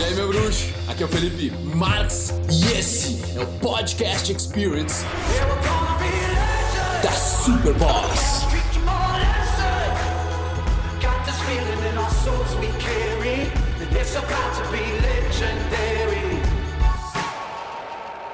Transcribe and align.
E 0.00 0.02
aí, 0.02 0.14
meu 0.14 0.28
bruxo? 0.28 0.64
Aqui 0.88 1.02
é 1.02 1.06
o 1.06 1.08
Felipe 1.10 1.50
Marx 1.76 2.30
e 2.50 2.78
esse 2.78 3.20
é 3.38 3.42
o 3.42 3.58
Podcast 3.58 4.32
Experience 4.32 5.04
da 7.02 7.12
Superboss. 7.12 8.46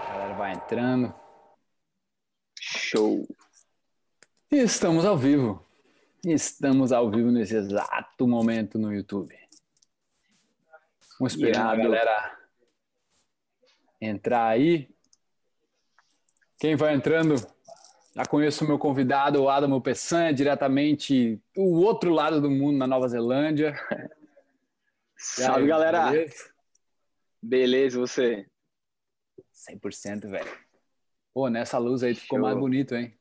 A 0.09 0.12
galera 0.12 0.35
vai 0.35 0.53
entrando. 0.53 1.12
Show. 2.61 3.27
E 4.53 4.57
estamos 4.59 5.05
ao 5.05 5.19
vivo. 5.19 5.67
Estamos 6.25 6.93
ao 6.93 7.11
vivo 7.11 7.33
nesse 7.33 7.57
exato 7.57 8.29
momento 8.29 8.79
no 8.79 8.95
YouTube. 8.95 9.46
Vamos 11.19 11.35
esperar 11.35 11.73
a 11.73 11.77
galera 11.77 12.37
entrar 14.01 14.48
aí. 14.48 14.88
Quem 16.59 16.77
vai 16.77 16.95
entrando? 16.95 17.37
Já 18.15 18.25
conheço 18.25 18.65
o 18.65 18.69
meu 18.69 18.79
convidado, 18.79 19.42
o 19.42 19.48
Adamo 19.48 19.80
Peçanha, 19.80 20.33
diretamente 20.33 21.41
do 21.55 21.62
outro 21.62 22.12
lado 22.12 22.41
do 22.41 22.51
mundo, 22.51 22.79
na 22.79 22.87
Nova 22.87 23.09
Zelândia. 23.09 23.75
E 23.91 25.42
aí, 25.42 25.47
Salve, 25.47 25.66
galera. 25.66 26.11
beleza? 26.11 26.51
Beleza, 27.42 27.98
você? 27.98 28.47
100%, 29.53 30.28
velho. 30.28 30.51
Pô, 31.33 31.48
nessa 31.48 31.78
luz 31.78 32.03
aí 32.03 32.14
tu 32.14 32.20
ficou 32.20 32.39
mais 32.39 32.56
bonito, 32.56 32.95
hein? 32.95 33.17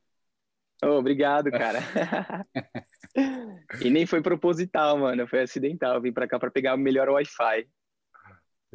Ô, 0.84 0.98
obrigado, 0.98 1.52
cara. 1.52 1.80
e 3.82 3.90
nem 3.90 4.05
foi 4.05 4.21
proposital, 4.21 4.98
mano. 4.98 5.27
Foi 5.27 5.41
acidental. 5.41 5.96
Eu 5.96 6.02
vim 6.02 6.13
pra 6.13 6.27
cá 6.27 6.38
pra 6.38 6.52
pegar 6.52 6.76
o 6.76 6.77
melhor 6.77 7.09
Wi-Fi. 7.09 7.68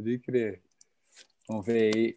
Pode 0.00 0.18
crer. 0.20 0.62
Vamos 1.46 1.66
ver 1.66 1.94
aí. 1.94 2.16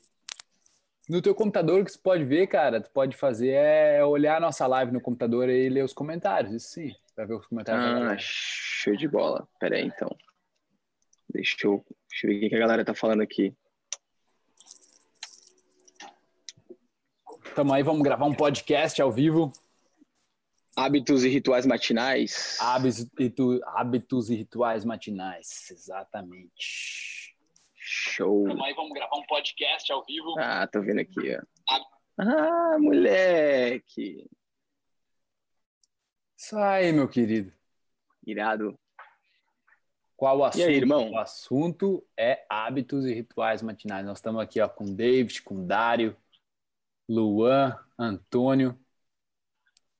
No 1.09 1.21
teu 1.21 1.35
computador, 1.35 1.81
o 1.81 1.85
que 1.85 1.91
você 1.91 1.99
pode 1.99 2.23
ver, 2.23 2.47
cara, 2.47 2.79
tu 2.79 2.89
pode 2.89 3.17
fazer 3.17 3.49
é 3.49 4.05
olhar 4.05 4.37
a 4.37 4.39
nossa 4.39 4.65
live 4.65 4.93
no 4.93 5.01
computador 5.01 5.49
e 5.49 5.67
ler 5.67 5.83
os 5.83 5.91
comentários, 5.91 6.53
isso 6.53 6.69
sim. 6.69 6.95
Pra 7.13 7.25
ver 7.25 7.33
os 7.33 7.45
comentários 7.45 7.85
Ah, 7.85 8.15
show 8.17 8.95
de 8.95 9.07
bola. 9.07 9.45
Pera 9.59 9.75
aí, 9.75 9.85
então. 9.85 10.15
Deixa 11.29 11.57
eu, 11.67 11.85
deixa 12.09 12.27
eu 12.27 12.29
ver 12.29 12.45
o 12.45 12.49
que 12.49 12.55
a 12.55 12.59
galera 12.59 12.85
tá 12.85 12.95
falando 12.95 13.21
aqui. 13.21 13.53
Tamo 17.53 17.73
aí, 17.73 17.83
vamos 17.83 18.01
gravar 18.01 18.25
um 18.25 18.33
podcast 18.33 19.01
ao 19.01 19.11
vivo. 19.11 19.51
Hábitos 20.75 21.25
e 21.25 21.29
rituais 21.29 21.65
matinais. 21.65 22.57
Hábitos 22.61 23.07
hábitos 23.65 24.29
e 24.29 24.35
rituais 24.35 24.85
matinais. 24.85 25.69
Exatamente. 25.69 27.22
Show. 27.95 28.45
Tamo 28.47 28.65
aí, 28.65 28.73
vamos 28.73 28.91
gravar 28.91 29.15
um 29.15 29.25
podcast 29.27 29.91
ao 29.91 30.03
vivo. 30.03 30.33
Ah, 30.39 30.65
tô 30.65 30.81
vendo 30.81 30.99
aqui, 30.99 31.37
ó. 31.37 31.79
Ah, 32.17 32.77
moleque. 32.79 34.27
Isso 36.35 36.57
aí, 36.57 36.91
meu 36.91 37.07
querido. 37.07 37.53
Irado. 38.25 38.77
Qual 40.17 40.39
o 40.39 40.43
assunto? 40.43 40.61
E 40.61 40.63
aí, 40.63 40.75
irmão? 40.75 41.11
O 41.11 41.17
assunto 41.19 42.03
é 42.17 42.43
hábitos 42.49 43.05
e 43.05 43.13
rituais 43.13 43.61
matinais. 43.61 44.03
Nós 44.03 44.17
estamos 44.17 44.41
aqui 44.41 44.59
ó, 44.59 44.67
com 44.67 44.85
o 44.85 44.95
David, 44.95 45.43
com 45.43 45.57
o 45.57 45.63
Dário, 45.63 46.17
Luan, 47.07 47.77
Antônio. 47.97 48.75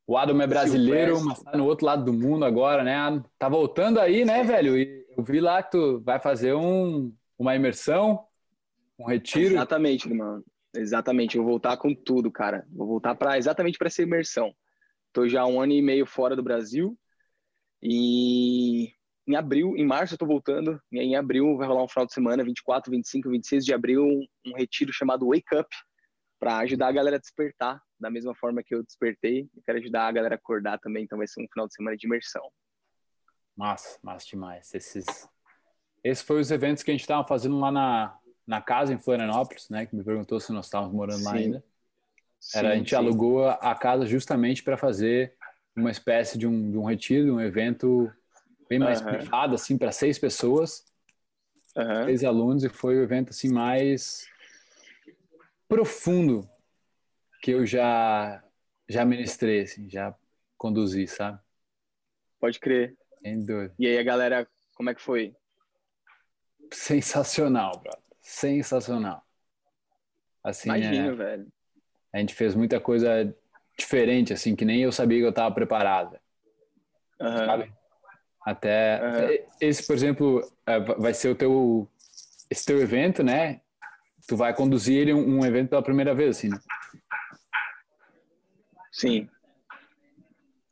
O 0.08 0.18
Adam 0.18 0.42
é 0.42 0.48
brasileiro, 0.48 1.24
mas 1.24 1.44
tá 1.44 1.56
no 1.56 1.66
outro 1.66 1.86
lado 1.86 2.04
do 2.04 2.12
mundo 2.12 2.44
agora, 2.44 2.84
né? 2.84 2.96
Adam? 2.96 3.24
Tá 3.38 3.48
voltando 3.48 4.00
aí, 4.00 4.26
né, 4.26 4.44
velho? 4.44 4.78
E 4.78 5.06
eu 5.16 5.24
vi 5.24 5.40
lá 5.40 5.62
que 5.62 5.72
tu 5.72 6.02
vai 6.02 6.20
fazer 6.20 6.56
um, 6.56 7.16
uma 7.44 7.56
imersão, 7.56 8.26
um 8.98 9.06
retiro. 9.06 9.56
Exatamente, 9.56 10.08
irmão. 10.08 10.44
Exatamente. 10.74 11.38
Eu 11.38 11.44
vou 11.44 11.52
voltar 11.52 11.78
com 11.78 11.94
tudo, 11.94 12.32
cara. 12.32 12.66
Vou 12.72 12.88
voltar 12.88 13.16
para 13.16 13.38
exatamente 13.38 13.78
para 13.78 13.88
essa 13.88 14.02
imersão. 14.02 14.54
Tô 15.12 15.28
já 15.28 15.46
um 15.46 15.62
ano 15.62 15.74
e 15.74 15.82
meio 15.82 16.06
fora 16.06 16.36
do 16.36 16.42
Brasil 16.42 16.98
e 17.82 18.92
em 19.28 19.36
abril, 19.36 19.76
em 19.78 19.86
março 19.86 20.14
eu 20.14 20.18
tô 20.18 20.26
voltando. 20.26 20.82
E 20.92 21.00
aí 21.00 21.06
em 21.06 21.16
abril 21.16 21.58
vai 21.58 21.68
rolar 21.68 21.84
um 21.84 21.88
final 21.88 22.06
de 22.06 22.14
semana, 22.14 22.44
24, 22.44 22.90
25, 22.90 23.30
26 23.30 23.66
de 23.66 23.74
abril, 23.74 24.04
um, 24.04 24.26
um 24.48 24.56
retiro 24.56 24.92
chamado 24.94 25.28
Wake 25.28 25.56
Up 25.56 25.70
para 26.40 26.58
ajudar 26.60 26.88
a 26.88 26.92
galera 26.92 27.18
a 27.18 27.20
despertar 27.20 27.82
da 28.00 28.10
mesma 28.10 28.34
forma 28.36 28.64
que 28.64 28.74
eu 28.74 28.84
despertei. 28.84 29.50
Eu 29.56 29.62
quero 29.66 29.80
ajudar 29.80 30.08
a 30.08 30.12
galera 30.12 30.36
a 30.36 30.38
acordar 30.38 30.80
também, 30.80 31.04
então 31.04 31.18
vai 31.18 31.28
ser 31.28 31.42
um 31.42 31.48
final 31.52 31.68
de 31.68 31.74
semana 31.76 31.96
de 31.96 32.08
imersão. 32.08 32.44
Massa, 33.56 34.00
massa 34.02 34.26
demais. 34.28 34.74
Esses, 34.74 35.06
esses 36.04 36.24
foram 36.24 36.42
os 36.42 36.52
eventos 36.52 36.84
que 36.84 36.92
a 36.92 36.94
gente 36.94 37.02
estava 37.02 37.26
fazendo 37.28 37.60
lá 37.60 37.72
na, 37.72 38.18
na 38.46 38.62
casa 38.62 38.94
em 38.94 39.00
Florianópolis, 39.00 39.70
né? 39.70 39.86
Que 39.86 39.96
me 39.96 40.04
perguntou 40.04 40.40
se 40.40 40.52
nós 40.52 40.66
estávamos 40.66 40.94
morando 40.94 41.24
lá 41.24 41.32
Sim. 41.32 41.38
ainda. 41.38 41.64
Era, 42.54 42.70
a 42.70 42.72
Sim, 42.74 42.78
gente 42.80 42.90
sim. 42.90 42.96
alugou 42.96 43.46
a- 43.46 43.54
a 43.54 43.76
casa 43.76 44.06
justamente 44.06 44.62
para 44.64 44.78
fazer 44.78 45.34
uma 45.76 45.90
espécie 45.90 46.38
de 46.38 46.46
um, 46.46 46.72
de 46.72 46.78
um 46.78 46.84
retiro, 46.84 47.36
um 47.36 47.42
evento 47.42 48.12
bem 48.70 48.80
mais 48.80 49.02
Aham. 49.02 49.18
privado, 49.18 49.56
assim, 49.56 49.78
para 49.78 49.92
seis 49.92 50.20
pessoas, 50.20 50.86
Aham. 51.76 52.06
seis 52.06 52.24
alunos, 52.24 52.64
e 52.64 52.70
foi 52.70 52.98
o 52.98 53.04
evento 53.04 53.30
assim 53.30 53.52
mais 53.52 54.28
profundo 55.68 56.48
que 57.42 57.52
eu 57.52 57.66
já 57.66 58.44
já 58.88 59.06
ministrei, 59.06 59.62
assim, 59.62 59.90
já 59.90 60.14
conduzi, 60.58 61.08
sabe? 61.08 61.40
Pode 62.40 62.60
crer. 62.60 62.96
Sem 63.24 63.46
dúvida. 63.46 63.74
E 63.80 63.88
aí 63.88 63.98
a 63.98 64.04
galera, 64.04 64.48
como 64.76 64.90
é 64.90 64.96
que 64.96 65.02
foi? 65.02 65.34
Sensacional, 66.74 67.72
brother. 67.80 68.02
Sensacional. 68.22 69.24
Assim, 70.44 70.70
Imagino, 70.70 71.10
é, 71.10 71.16
velho. 71.16 71.48
a 72.12 72.18
gente 72.20 72.34
fez 72.34 72.54
muita 72.56 72.80
coisa 72.80 73.34
diferente, 73.78 74.34
assim, 74.34 74.56
que 74.56 74.66
nem 74.66 74.82
eu 74.82 74.92
sabia 74.92 75.20
que 75.20 75.26
eu 75.26 75.30
estava 75.30 75.54
preparado. 75.54 76.18
Aham. 77.20 77.46
sabe? 77.46 77.74
Até, 78.46 78.96
até 78.96 79.48
esse, 79.62 79.88
por 79.88 79.96
exemplo, 79.96 80.42
é, 80.66 80.80
va- 80.80 80.96
vai 80.96 81.14
ser 81.14 81.30
o 81.30 81.36
teu 81.36 81.88
esse 82.50 82.66
teu 82.66 82.82
evento, 82.82 83.24
né? 83.24 83.62
Tu 84.28 84.36
vai 84.36 84.54
conduzir 84.54 85.14
um, 85.16 85.40
um 85.40 85.46
evento 85.46 85.70
pela 85.70 85.82
primeira 85.82 86.14
vez, 86.14 86.38
assim. 86.38 86.50
né? 86.50 86.60
Sim. 88.92 89.30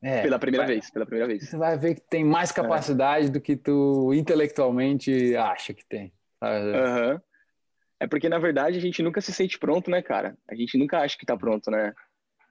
É, 0.03 0.23
Pela 0.23 0.39
primeira 0.39 0.65
vai- 0.65 0.75
vez, 0.75 0.89
pela 0.89 1.05
primeira 1.05 1.27
vez. 1.27 1.47
Você 1.47 1.57
vai 1.57 1.77
ver 1.77 1.95
que 1.95 2.01
tem 2.01 2.23
mais 2.23 2.51
capacidade 2.51 3.29
do 3.29 3.39
que 3.39 3.55
tu 3.55 4.11
intelectualmente 4.13 5.35
acha 5.35 5.73
que 5.73 5.85
tem. 5.85 6.11
Aham. 6.41 7.21
É 7.99 8.07
porque, 8.07 8.27
na 8.27 8.39
verdade, 8.39 8.77
a 8.77 8.81
gente 8.81 9.03
nunca 9.03 9.21
se 9.21 9.31
sente 9.31 9.59
pronto, 9.59 9.91
né, 9.91 10.01
cara? 10.01 10.35
A 10.49 10.55
gente 10.55 10.75
nunca 10.75 10.99
acha 10.99 11.15
que 11.15 11.25
tá 11.25 11.37
pronto, 11.37 11.69
né? 11.69 11.93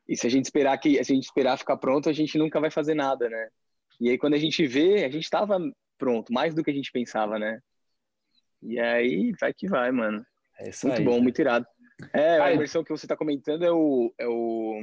E 0.08 0.16
se 0.16 0.26
a 0.26 0.30
gente 0.30 0.44
esperar 0.44 0.78
que 0.78 1.02
se 1.02 1.12
a 1.12 1.14
gente 1.14 1.24
esperar 1.24 1.58
ficar 1.58 1.76
pronto, 1.76 2.08
a 2.08 2.12
gente 2.12 2.38
nunca 2.38 2.60
vai 2.60 2.70
fazer 2.70 2.94
nada, 2.94 3.28
né? 3.28 3.48
E 4.00 4.08
aí, 4.10 4.16
quando 4.16 4.34
a 4.34 4.38
gente 4.38 4.64
vê, 4.66 5.04
a 5.04 5.10
gente 5.10 5.28
tava 5.28 5.58
pronto, 5.98 6.32
mais 6.32 6.54
do 6.54 6.62
que 6.62 6.70
a 6.70 6.74
gente 6.74 6.92
pensava, 6.92 7.36
né? 7.38 7.58
E 8.62 8.78
aí, 8.78 9.32
vai 9.40 9.52
que 9.52 9.66
vai, 9.68 9.90
mano. 9.90 10.24
É 10.58 10.68
isso 10.70 10.86
Muito 10.86 10.98
aí. 11.00 11.04
bom, 11.04 11.20
muito 11.20 11.40
irado. 11.40 11.66
É, 12.14 12.38
a 12.38 12.44
Aí- 12.44 12.56
versão 12.56 12.84
que 12.84 12.90
você 12.90 13.06
tá 13.06 13.16
comentando 13.16 13.64
é 13.64 13.72
o. 13.72 14.14
É 14.18 14.26
o 14.28 14.80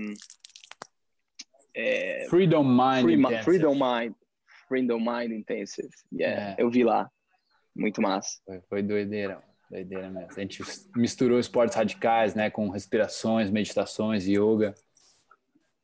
é, 1.78 2.26
Freedom 2.30 2.64
Mind. 2.64 3.02
Free, 3.04 3.14
Intensive. 3.16 3.44
Freedom 3.44 3.74
Mind. 3.76 4.14
Freedom 4.68 5.00
Mind 5.00 5.32
Intensive. 5.32 5.90
Yeah, 6.12 6.52
É. 6.52 6.56
eu 6.58 6.70
vi 6.70 6.84
lá. 6.84 7.10
Muito 7.76 8.02
massa. 8.02 8.40
Foi, 8.46 8.62
foi 8.68 8.82
doideira, 8.84 9.42
doideira 9.70 10.10
mesmo. 10.10 10.32
A 10.36 10.40
gente 10.40 10.64
misturou 10.96 11.40
esportes 11.40 11.76
radicais, 11.78 12.34
né, 12.34 12.50
com 12.50 12.70
respirações, 12.70 13.52
meditações, 13.52 14.26
yoga. 14.28 14.74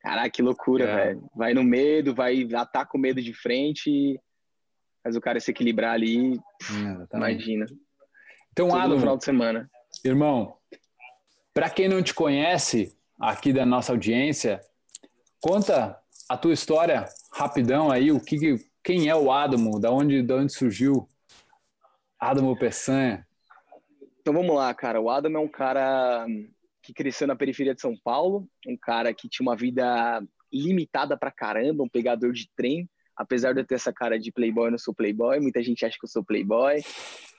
Caraca, 0.00 0.28
que 0.30 0.42
loucura, 0.42 0.84
É. 0.84 0.96
velho. 1.06 1.30
Vai 1.34 1.54
no 1.54 1.62
medo, 1.62 2.14
vai 2.14 2.46
ataca 2.54 2.96
o 2.96 3.00
medo 3.00 3.22
de 3.22 3.32
frente 3.32 4.20
faz 5.02 5.16
o 5.16 5.20
cara 5.20 5.38
se 5.38 5.50
equilibrar 5.50 5.92
ali. 5.92 6.40
Exatamente. 6.62 7.14
Imagina. 7.14 7.66
Então, 8.52 8.68
Tudo 8.68 8.78
no 8.78 8.82
Adam, 8.84 8.98
final 8.98 9.16
de 9.18 9.24
semana. 9.24 9.70
Irmão, 10.02 10.56
para 11.52 11.68
quem 11.68 11.88
não 11.88 12.02
te 12.02 12.14
conhece 12.14 12.90
aqui 13.20 13.52
da 13.52 13.66
nossa 13.66 13.92
audiência, 13.92 14.60
conta 15.44 16.00
a 16.26 16.38
tua 16.38 16.54
história 16.54 17.04
rapidão 17.30 17.90
aí, 17.90 18.10
o 18.10 18.18
que, 18.18 18.38
que- 18.38 18.56
quem 18.82 19.08
é 19.10 19.14
o 19.14 19.30
Adamo, 19.30 19.78
da 19.78 19.90
onde, 19.90 20.22
da 20.22 20.36
onde 20.36 20.54
surgiu 20.54 21.06
Adamo 22.18 22.58
Peçanha. 22.58 23.26
Então 24.22 24.32
vamos 24.32 24.56
lá, 24.56 24.72
cara. 24.72 25.02
O 25.02 25.10
Adam 25.10 25.34
é 25.36 25.38
um 25.38 25.48
cara 25.48 26.26
que 26.82 26.94
cresceu 26.94 27.26
na 27.26 27.36
periferia 27.36 27.74
de 27.74 27.80
São 27.82 27.94
Paulo, 28.02 28.48
um 28.66 28.76
cara 28.76 29.12
que 29.12 29.28
tinha 29.28 29.44
uma 29.46 29.54
vida 29.54 30.22
limitada 30.50 31.14
pra 31.14 31.30
caramba, 31.30 31.82
um 31.84 31.88
pegador 31.88 32.32
de 32.32 32.48
trem. 32.56 32.88
Apesar 33.14 33.52
de 33.52 33.60
eu 33.60 33.66
ter 33.66 33.74
essa 33.74 33.92
cara 33.92 34.18
de 34.18 34.32
playboy, 34.32 34.68
eu 34.68 34.70
não 34.70 34.78
sou 34.78 34.94
playboy. 34.94 35.38
Muita 35.40 35.62
gente 35.62 35.84
acha 35.84 35.98
que 35.98 36.04
eu 36.06 36.08
sou 36.10 36.24
playboy. 36.24 36.82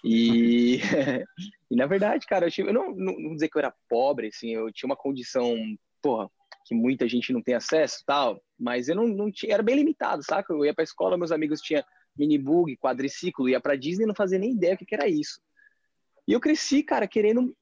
E, 0.03 0.79
e 1.71 1.75
na 1.75 1.87
verdade, 1.87 2.27
cara, 2.27 2.45
eu, 2.45 2.51
tinha- 2.51 2.67
eu 2.67 2.73
não, 2.73 2.91
não, 2.95 3.19
não 3.19 3.33
dizer 3.33 3.49
que 3.49 3.57
eu 3.57 3.61
era 3.61 3.73
pobre, 3.89 4.27
assim, 4.27 4.51
eu 4.51 4.71
tinha 4.71 4.87
uma 4.87 4.95
condição, 4.95 5.55
porra, 6.03 6.29
que 6.65 6.73
muita 6.73 7.07
gente 7.07 7.31
não 7.31 7.41
tem 7.41 7.53
acesso 7.53 8.03
tal, 8.05 8.41
mas 8.59 8.89
eu 8.89 8.95
não, 8.95 9.07
não 9.07 9.31
tinha, 9.31 9.53
era 9.53 9.63
bem 9.63 9.75
limitado, 9.75 10.23
saca? 10.23 10.51
Eu 10.51 10.65
ia 10.65 10.73
pra 10.73 10.83
escola, 10.83 11.17
meus 11.17 11.31
amigos 11.31 11.61
tinham 11.61 11.83
minibug, 12.17 12.75
quadriciclo, 12.77 13.47
ia 13.47 13.59
pra 13.59 13.75
Disney 13.75 14.05
não 14.05 14.15
fazia 14.15 14.39
nem 14.39 14.51
ideia 14.51 14.73
o 14.73 14.77
que, 14.77 14.85
que 14.85 14.95
era 14.95 15.07
isso. 15.07 15.39
E 16.27 16.33
eu 16.33 16.39
cresci, 16.39 16.81
cara, 16.81 17.07
querendo 17.07 17.55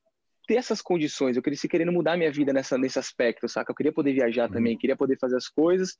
ter 0.47 0.55
essas 0.55 0.81
condições. 0.81 1.35
Eu 1.35 1.43
cresci 1.43 1.67
querendo 1.67 1.91
mudar 1.91 2.17
minha 2.17 2.31
vida 2.31 2.53
nessa, 2.53 2.77
nesse 2.77 2.99
aspecto, 2.99 3.47
saca? 3.47 3.71
Eu 3.71 3.75
queria 3.75 3.93
poder 3.93 4.13
viajar 4.13 4.47
uhum. 4.47 4.53
também, 4.53 4.77
queria 4.77 4.95
poder 4.95 5.17
fazer 5.19 5.35
as 5.35 5.47
coisas. 5.47 5.97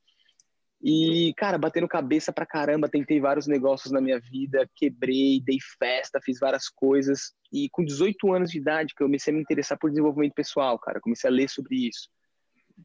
E, 0.81 1.33
cara, 1.37 1.57
batendo 1.57 1.87
cabeça 1.87 2.33
pra 2.33 2.45
caramba, 2.45 2.89
tentei 2.89 3.19
vários 3.19 3.47
negócios 3.47 3.91
na 3.91 4.01
minha 4.01 4.19
vida, 4.19 4.69
quebrei, 4.75 5.41
dei 5.41 5.57
festa, 5.79 6.19
fiz 6.21 6.39
várias 6.39 6.67
coisas. 6.67 7.33
E 7.51 7.69
com 7.71 7.85
18 7.85 8.33
anos 8.33 8.51
de 8.51 8.57
idade, 8.57 8.93
que 8.93 9.01
eu 9.01 9.07
comecei 9.07 9.31
a 9.31 9.35
me 9.35 9.41
interessar 9.41 9.77
por 9.79 9.89
desenvolvimento 9.89 10.33
pessoal, 10.33 10.77
cara, 10.77 10.99
comecei 10.99 11.29
a 11.29 11.33
ler 11.33 11.49
sobre 11.49 11.87
isso. 11.87 12.09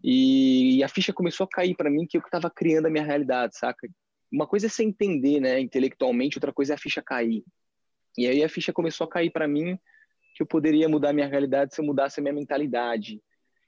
E 0.03 0.83
a 0.83 0.89
ficha 0.89 1.13
começou 1.13 1.45
a 1.45 1.49
cair 1.49 1.75
para 1.75 1.91
mim 1.91 2.07
que 2.07 2.17
eu 2.17 2.21
estava 2.21 2.51
criando 2.51 2.87
a 2.87 2.91
minha 2.91 3.05
realidade, 3.05 3.57
saca? 3.57 3.89
Uma 4.31 4.47
coisa 4.47 4.67
é 4.67 4.69
você 4.69 4.85
entender, 4.85 5.41
né, 5.41 5.59
intelectualmente, 5.59 6.37
outra 6.37 6.53
coisa 6.53 6.75
é 6.75 6.77
a 6.77 6.79
ficha 6.79 7.03
cair. 7.03 7.43
E 8.17 8.27
aí 8.27 8.45
a 8.45 8.49
ficha 8.49 8.73
começou 8.73 9.07
a 9.07 9.11
cair 9.11 9.31
para 9.31 9.49
mim 9.49 9.79
que 10.35 10.43
eu 10.43 10.47
poderia 10.47 10.89
mudar 10.89 11.11
a 11.11 11.13
minha 11.13 11.27
realidade 11.27 11.75
se 11.75 11.81
eu 11.81 11.85
mudasse 11.85 12.21
a 12.21 12.23
minha 12.23 12.35
mentalidade. 12.35 13.21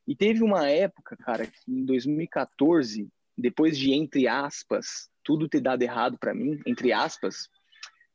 E 0.07 0.15
teve 0.15 0.43
uma 0.43 0.69
época, 0.69 1.17
cara, 1.17 1.47
que 1.47 1.59
em 1.69 1.85
2014 1.85 3.09
depois 3.41 3.77
de, 3.77 3.93
entre 3.93 4.29
aspas, 4.29 5.09
tudo 5.25 5.49
ter 5.49 5.61
dado 5.61 5.83
errado 5.83 6.19
para 6.19 6.35
mim, 6.35 6.61
entre 6.67 6.93
aspas, 6.93 7.49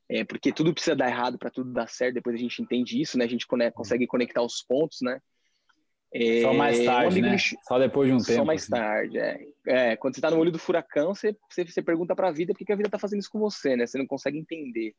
é, 0.08 0.24
porque 0.24 0.52
tudo 0.54 0.74
precisa 0.74 0.96
dar 0.96 1.10
errado 1.10 1.38
para 1.38 1.50
tudo 1.50 1.74
dar 1.74 1.88
certo, 1.88 2.16
depois 2.16 2.36
a 2.36 2.40
gente 2.40 2.62
entende 2.62 3.02
isso, 3.02 3.18
né? 3.18 3.26
A 3.26 3.28
gente 3.28 3.48
consegue 3.74 4.06
conectar 4.06 4.42
os 4.42 4.62
pontos, 4.62 5.00
né? 5.02 5.20
É, 6.14 6.42
só 6.42 6.54
mais 6.54 6.84
tarde, 6.84 7.22
né? 7.22 7.32
Me... 7.32 7.40
Só 7.40 7.80
depois 7.80 8.08
de 8.08 8.16
um 8.16 8.20
só 8.20 8.28
tempo. 8.28 8.40
Só 8.40 8.46
mais 8.46 8.64
assim. 8.64 8.72
tarde, 8.72 9.18
é. 9.18 9.48
é. 9.68 9.96
Quando 9.98 10.16
você 10.16 10.22
tá 10.22 10.32
no 10.32 10.38
olho 10.38 10.52
do 10.52 10.60
furacão, 10.60 11.14
você, 11.14 11.36
você, 11.50 11.66
você 11.66 11.82
pergunta 11.82 12.16
para 12.16 12.30
a 12.30 12.32
vida 12.32 12.54
por 12.54 12.66
que 12.66 12.72
a 12.72 12.76
vida 12.76 12.90
tá 12.90 13.00
fazendo 13.00 13.20
isso 13.20 13.30
com 13.30 13.40
você, 13.40 13.76
né? 13.76 13.86
Você 13.86 13.98
não 13.98 14.08
consegue 14.08 14.38
entender. 14.38 14.96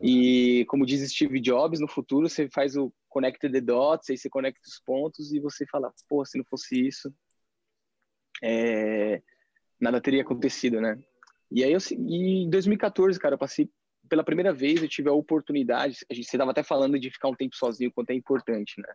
E 0.00 0.64
como 0.68 0.84
diz 0.84 1.10
Steve 1.10 1.40
Jobs, 1.40 1.80
no 1.80 1.88
futuro 1.88 2.28
você 2.28 2.48
faz 2.50 2.76
o 2.76 2.92
connect 3.08 3.48
the 3.50 3.60
dots, 3.60 4.10
aí 4.10 4.18
você 4.18 4.28
conecta 4.28 4.60
os 4.66 4.80
pontos 4.84 5.32
e 5.32 5.40
você 5.40 5.64
fala, 5.66 5.92
pô, 6.08 6.24
se 6.24 6.36
não 6.36 6.44
fosse 6.44 6.86
isso, 6.86 7.12
é, 8.42 9.22
nada 9.80 10.00
teria 10.00 10.22
acontecido, 10.22 10.80
né? 10.80 10.98
E 11.50 11.64
aí 11.64 11.72
eu 11.72 11.78
e 11.98 12.44
em 12.44 12.50
2014, 12.50 13.18
cara, 13.18 13.34
eu 13.34 13.38
passei 13.38 13.70
pela 14.08 14.24
primeira 14.24 14.52
vez, 14.52 14.82
eu 14.82 14.88
tive 14.88 15.08
a 15.08 15.12
oportunidade, 15.12 16.04
a 16.10 16.14
gente 16.14 16.28
você 16.28 16.36
estava 16.36 16.50
até 16.50 16.62
falando 16.62 16.98
de 16.98 17.10
ficar 17.10 17.28
um 17.28 17.34
tempo 17.34 17.56
sozinho, 17.56 17.92
quanto 17.92 18.10
é 18.10 18.14
importante, 18.14 18.80
né? 18.80 18.92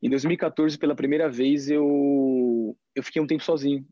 Em 0.00 0.08
2014, 0.08 0.78
pela 0.78 0.94
primeira 0.94 1.28
vez, 1.28 1.68
eu 1.68 2.76
eu 2.94 3.02
fiquei 3.02 3.20
um 3.20 3.26
tempo 3.26 3.42
sozinho, 3.42 3.86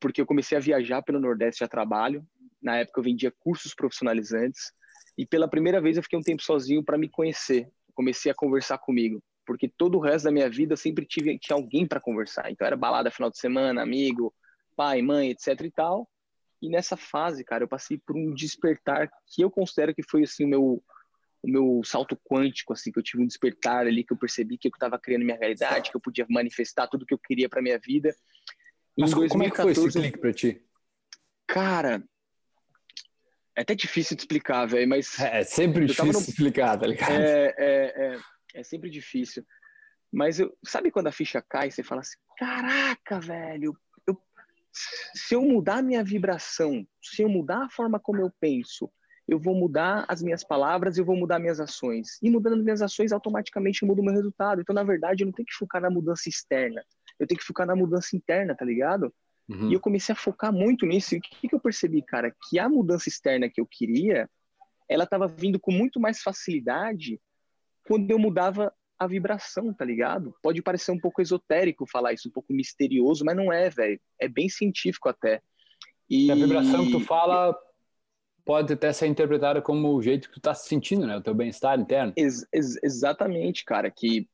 porque 0.00 0.20
eu 0.20 0.26
comecei 0.26 0.56
a 0.58 0.60
viajar 0.60 1.02
pelo 1.02 1.20
Nordeste 1.20 1.62
a 1.62 1.68
trabalho. 1.68 2.26
Na 2.60 2.76
época 2.76 3.00
eu 3.00 3.04
vendia 3.04 3.32
cursos 3.40 3.74
profissionalizantes 3.74 4.72
e 5.16 5.24
pela 5.26 5.48
primeira 5.48 5.80
vez 5.80 5.96
eu 5.96 6.02
fiquei 6.02 6.18
um 6.18 6.22
tempo 6.22 6.42
sozinho 6.42 6.82
para 6.84 6.98
me 6.98 7.08
conhecer. 7.08 7.68
comecei 7.94 8.30
a 8.32 8.34
conversar 8.34 8.78
comigo, 8.78 9.22
porque 9.46 9.68
todo 9.68 9.96
o 9.96 10.00
resto 10.00 10.24
da 10.24 10.32
minha 10.32 10.50
vida 10.50 10.72
eu 10.72 10.76
sempre 10.76 11.06
tive 11.06 11.38
tinha 11.38 11.56
alguém 11.56 11.86
para 11.86 12.00
conversar. 12.00 12.50
Então 12.50 12.66
era 12.66 12.76
balada 12.76 13.10
final 13.10 13.30
de 13.30 13.38
semana, 13.38 13.82
amigo, 13.82 14.34
pai, 14.76 15.00
mãe, 15.02 15.30
etc 15.30 15.60
e 15.60 15.70
tal. 15.70 16.08
E 16.60 16.68
nessa 16.68 16.96
fase, 16.96 17.44
cara, 17.44 17.62
eu 17.62 17.68
passei 17.68 17.98
por 18.04 18.16
um 18.16 18.34
despertar 18.34 19.08
que 19.26 19.42
eu 19.42 19.50
considero 19.50 19.94
que 19.94 20.02
foi 20.02 20.24
assim 20.24 20.44
o 20.44 20.48
meu 20.48 20.82
o 21.44 21.48
meu 21.48 21.82
salto 21.84 22.18
quântico, 22.24 22.72
assim, 22.72 22.90
que 22.90 22.98
eu 22.98 23.02
tive 23.02 23.22
um 23.22 23.26
despertar 23.26 23.86
ali, 23.86 24.02
que 24.02 24.14
eu 24.14 24.16
percebi 24.16 24.56
que 24.56 24.66
eu 24.68 24.72
estava 24.72 24.98
criando 24.98 25.24
minha 25.26 25.36
realidade, 25.36 25.90
que 25.90 25.96
eu 25.96 26.00
podia 26.00 26.26
manifestar 26.30 26.88
tudo 26.88 27.04
que 27.04 27.12
eu 27.12 27.18
queria 27.18 27.50
para 27.50 27.60
minha 27.60 27.78
vida. 27.78 28.16
Mas 28.96 29.12
em 29.12 29.14
2014, 29.14 29.28
como 29.28 29.44
é 29.44 29.50
que 29.50 29.56
foi 29.56 29.88
esse 29.88 29.98
clique 29.98 30.18
para 30.18 30.32
ti? 30.32 30.62
Cara, 31.46 32.02
é 33.54 33.60
até 33.60 33.74
difícil 33.74 34.16
de 34.16 34.22
explicar, 34.22 34.64
velho, 34.64 34.88
mas... 34.88 35.20
É, 35.20 35.40
é 35.40 35.44
sempre 35.44 35.84
difícil 35.84 36.12
no... 36.12 36.18
explicar, 36.18 36.78
tá 36.78 36.86
ligado? 36.86 37.12
É, 37.12 37.54
é, 37.58 38.14
é, 38.14 38.18
é 38.54 38.62
sempre 38.62 38.88
difícil. 38.88 39.44
Mas 40.10 40.40
eu, 40.40 40.56
sabe 40.64 40.90
quando 40.90 41.08
a 41.08 41.12
ficha 41.12 41.44
cai, 41.46 41.70
você 41.70 41.82
fala 41.82 42.00
assim, 42.00 42.16
caraca, 42.38 43.20
velho, 43.20 43.76
se 44.72 45.34
eu 45.34 45.42
mudar 45.42 45.82
minha 45.82 46.02
vibração, 46.02 46.86
se 47.02 47.22
eu 47.22 47.28
mudar 47.28 47.66
a 47.66 47.70
forma 47.70 48.00
como 48.00 48.20
eu 48.20 48.32
penso, 48.40 48.90
eu 49.26 49.38
vou 49.38 49.54
mudar 49.54 50.04
as 50.06 50.22
minhas 50.22 50.44
palavras, 50.44 50.98
eu 50.98 51.04
vou 51.04 51.16
mudar 51.16 51.38
minhas 51.38 51.58
ações. 51.58 52.18
E 52.22 52.30
mudando 52.30 52.62
minhas 52.62 52.82
ações, 52.82 53.12
automaticamente 53.12 53.82
eu 53.82 53.88
mudo 53.88 54.00
o 54.00 54.04
meu 54.04 54.12
resultado. 54.12 54.60
Então, 54.60 54.74
na 54.74 54.82
verdade, 54.82 55.22
eu 55.22 55.26
não 55.26 55.32
tenho 55.32 55.46
que 55.46 55.54
focar 55.54 55.80
na 55.80 55.90
mudança 55.90 56.28
externa. 56.28 56.84
Eu 57.18 57.26
tenho 57.26 57.38
que 57.38 57.46
focar 57.46 57.66
na 57.66 57.74
mudança 57.74 58.14
interna, 58.14 58.54
tá 58.54 58.64
ligado? 58.64 59.12
Uhum. 59.48 59.70
E 59.70 59.74
eu 59.74 59.80
comecei 59.80 60.12
a 60.12 60.16
focar 60.16 60.52
muito 60.52 60.84
nisso. 60.84 61.14
E 61.14 61.18
o 61.18 61.20
que, 61.20 61.48
que 61.48 61.54
eu 61.54 61.60
percebi, 61.60 62.02
cara? 62.02 62.34
Que 62.48 62.58
a 62.58 62.68
mudança 62.68 63.08
externa 63.08 63.48
que 63.48 63.60
eu 63.60 63.66
queria, 63.66 64.28
ela 64.88 65.04
estava 65.04 65.26
vindo 65.26 65.58
com 65.58 65.72
muito 65.72 65.98
mais 65.98 66.20
facilidade 66.20 67.18
quando 67.86 68.10
eu 68.10 68.18
mudava 68.18 68.72
a 68.98 69.06
vibração, 69.06 69.72
tá 69.72 69.84
ligado? 69.84 70.34
Pode 70.42 70.62
parecer 70.62 70.92
um 70.92 71.00
pouco 71.00 71.20
esotérico 71.20 71.86
falar 71.86 72.12
isso, 72.12 72.28
um 72.28 72.32
pouco 72.32 72.52
misterioso, 72.52 73.24
mas 73.24 73.36
não 73.36 73.52
é, 73.52 73.70
velho. 73.70 74.00
É 74.20 74.28
bem 74.28 74.48
científico 74.48 75.08
até. 75.08 75.40
E 76.08 76.30
a 76.30 76.34
vibração 76.34 76.84
que 76.84 76.92
tu 76.92 77.00
fala 77.00 77.56
pode 78.44 78.72
até 78.72 78.92
ser 78.92 79.06
interpretada 79.06 79.62
como 79.62 79.94
o 79.94 80.02
jeito 80.02 80.28
que 80.28 80.34
tu 80.34 80.40
tá 80.40 80.54
se 80.54 80.68
sentindo, 80.68 81.06
né? 81.06 81.16
O 81.16 81.22
teu 81.22 81.34
bem-estar 81.34 81.78
interno. 81.78 82.12
Ex 82.16 82.46
ex 82.52 82.78
exatamente, 82.82 83.64
cara. 83.64 83.90
Que, 83.90 84.28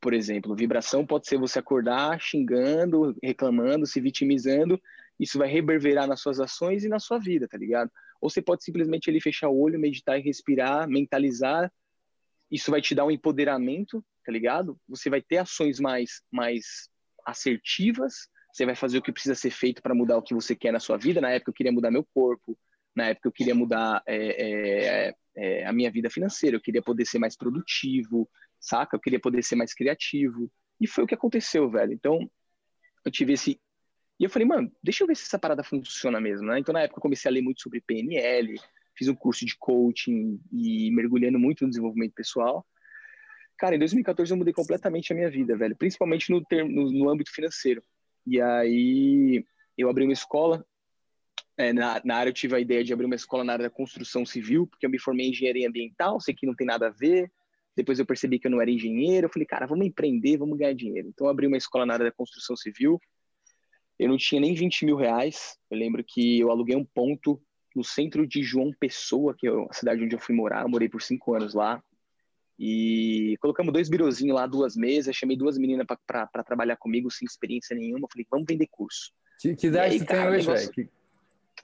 por 0.00 0.12
exemplo, 0.12 0.54
vibração 0.54 1.06
pode 1.06 1.26
ser 1.26 1.38
você 1.38 1.58
acordar 1.58 2.20
xingando, 2.20 3.16
reclamando, 3.22 3.86
se 3.86 4.00
vitimizando. 4.00 4.80
Isso 5.18 5.38
vai 5.38 5.48
reverberar 5.48 6.06
nas 6.06 6.20
suas 6.20 6.40
ações 6.40 6.84
e 6.84 6.88
na 6.88 6.98
sua 6.98 7.18
vida, 7.18 7.46
tá 7.46 7.56
ligado? 7.56 7.90
Ou 8.20 8.28
você 8.28 8.42
pode 8.42 8.64
simplesmente 8.64 9.08
ali 9.08 9.20
fechar 9.20 9.48
o 9.48 9.58
olho, 9.58 9.78
meditar 9.78 10.18
e 10.18 10.22
respirar, 10.22 10.88
mentalizar 10.88 11.70
isso 12.52 12.70
vai 12.70 12.82
te 12.82 12.94
dar 12.94 13.06
um 13.06 13.10
empoderamento, 13.10 14.04
tá 14.24 14.30
ligado? 14.30 14.78
Você 14.86 15.08
vai 15.08 15.22
ter 15.22 15.38
ações 15.38 15.80
mais, 15.80 16.20
mais 16.30 16.90
assertivas, 17.24 18.28
você 18.52 18.66
vai 18.66 18.74
fazer 18.74 18.98
o 18.98 19.02
que 19.02 19.10
precisa 19.10 19.34
ser 19.34 19.50
feito 19.50 19.80
para 19.80 19.94
mudar 19.94 20.18
o 20.18 20.22
que 20.22 20.34
você 20.34 20.54
quer 20.54 20.70
na 20.70 20.78
sua 20.78 20.98
vida. 20.98 21.18
Na 21.18 21.30
época 21.30 21.50
eu 21.50 21.54
queria 21.54 21.72
mudar 21.72 21.90
meu 21.90 22.06
corpo, 22.14 22.56
na 22.94 23.08
época 23.08 23.28
eu 23.28 23.32
queria 23.32 23.54
mudar 23.54 24.02
é, 24.06 24.16
é, 25.08 25.14
é, 25.36 25.66
a 25.66 25.72
minha 25.72 25.90
vida 25.90 26.10
financeira, 26.10 26.56
eu 26.56 26.60
queria 26.60 26.82
poder 26.82 27.06
ser 27.06 27.18
mais 27.18 27.36
produtivo, 27.36 28.28
saca? 28.60 28.96
Eu 28.96 29.00
queria 29.00 29.20
poder 29.20 29.42
ser 29.42 29.56
mais 29.56 29.74
criativo. 29.74 30.50
E 30.80 30.86
foi 30.86 31.04
o 31.04 31.06
que 31.06 31.14
aconteceu, 31.14 31.70
velho. 31.70 31.92
Então, 31.92 32.30
eu 33.04 33.10
tive 33.10 33.32
esse. 33.32 33.60
E 34.18 34.24
eu 34.24 34.30
falei, 34.30 34.46
mano, 34.46 34.70
deixa 34.82 35.02
eu 35.02 35.06
ver 35.06 35.16
se 35.16 35.24
essa 35.24 35.38
parada 35.38 35.64
funciona 35.64 36.20
mesmo, 36.20 36.46
né? 36.46 36.58
Então, 36.58 36.72
na 36.72 36.82
época, 36.82 36.98
eu 36.98 37.02
comecei 37.02 37.28
a 37.28 37.32
ler 37.32 37.42
muito 37.42 37.60
sobre 37.60 37.80
PNL, 37.80 38.54
fiz 38.96 39.08
um 39.08 39.14
curso 39.14 39.44
de 39.44 39.56
coaching 39.58 40.40
e 40.52 40.90
mergulhando 40.92 41.38
muito 41.38 41.64
no 41.64 41.70
desenvolvimento 41.70 42.12
pessoal. 42.14 42.66
Cara, 43.58 43.76
em 43.76 43.78
2014 43.78 44.32
eu 44.32 44.36
mudei 44.36 44.52
completamente 44.52 45.12
a 45.12 45.16
minha 45.16 45.30
vida, 45.30 45.56
velho, 45.56 45.76
principalmente 45.76 46.30
no, 46.30 46.44
termo, 46.44 46.70
no, 46.70 46.90
no 46.90 47.08
âmbito 47.08 47.32
financeiro. 47.32 47.82
E 48.26 48.40
aí 48.40 49.44
eu 49.76 49.88
abri 49.88 50.04
uma 50.04 50.12
escola. 50.12 50.64
É, 51.56 51.72
na, 51.72 52.00
na 52.04 52.16
área 52.16 52.30
eu 52.30 52.34
tive 52.34 52.56
a 52.56 52.60
ideia 52.60 52.82
de 52.82 52.92
abrir 52.92 53.06
uma 53.06 53.14
escola 53.14 53.44
na 53.44 53.52
área 53.52 53.64
da 53.64 53.70
construção 53.70 54.24
civil, 54.24 54.66
porque 54.66 54.86
eu 54.86 54.90
me 54.90 54.98
formei 54.98 55.26
em 55.26 55.30
engenharia 55.30 55.68
ambiental, 55.68 56.20
sei 56.20 56.34
que 56.34 56.46
não 56.46 56.54
tem 56.54 56.66
nada 56.66 56.86
a 56.86 56.90
ver. 56.90 57.30
Depois 57.76 57.98
eu 57.98 58.06
percebi 58.06 58.38
que 58.38 58.46
eu 58.46 58.50
não 58.50 58.60
era 58.60 58.70
engenheiro. 58.70 59.26
Eu 59.26 59.30
falei, 59.30 59.46
cara, 59.46 59.66
vamos 59.66 59.86
empreender, 59.86 60.36
vamos 60.36 60.58
ganhar 60.58 60.74
dinheiro. 60.74 61.08
Então 61.08 61.26
eu 61.26 61.30
abri 61.30 61.46
uma 61.46 61.56
escola 61.56 61.86
na 61.86 61.94
área 61.94 62.06
da 62.06 62.12
construção 62.12 62.56
civil. 62.56 63.00
Eu 63.98 64.08
não 64.08 64.16
tinha 64.16 64.40
nem 64.40 64.54
20 64.54 64.84
mil 64.84 64.96
reais. 64.96 65.56
Eu 65.70 65.78
lembro 65.78 66.04
que 66.06 66.40
eu 66.40 66.50
aluguei 66.50 66.76
um 66.76 66.84
ponto 66.84 67.40
no 67.74 67.82
centro 67.82 68.26
de 68.26 68.42
João 68.42 68.70
Pessoa, 68.78 69.34
que 69.38 69.46
é 69.46 69.50
a 69.50 69.72
cidade 69.72 70.04
onde 70.04 70.14
eu 70.14 70.20
fui 70.20 70.34
morar. 70.34 70.62
Eu 70.62 70.68
morei 70.68 70.88
por 70.88 71.00
cinco 71.00 71.34
anos 71.34 71.54
lá. 71.54 71.82
E 72.58 73.36
colocamos 73.40 73.72
dois 73.72 73.88
birozinhos 73.88 74.34
lá, 74.34 74.46
duas 74.46 74.76
mesas. 74.76 75.16
Chamei 75.16 75.36
duas 75.36 75.56
meninas 75.56 75.86
para 76.06 76.26
trabalhar 76.44 76.76
comigo, 76.76 77.10
sem 77.10 77.24
experiência 77.24 77.74
nenhuma. 77.74 78.06
Falei, 78.10 78.26
vamos 78.30 78.46
vender 78.46 78.68
curso. 78.70 79.12
Que, 79.40 79.56
que 79.56 79.66
idade 79.68 79.98
você 79.98 80.04
tem 80.04 80.28
hoje, 80.28 80.46
negócio... 80.46 80.72
velho? 80.76 80.90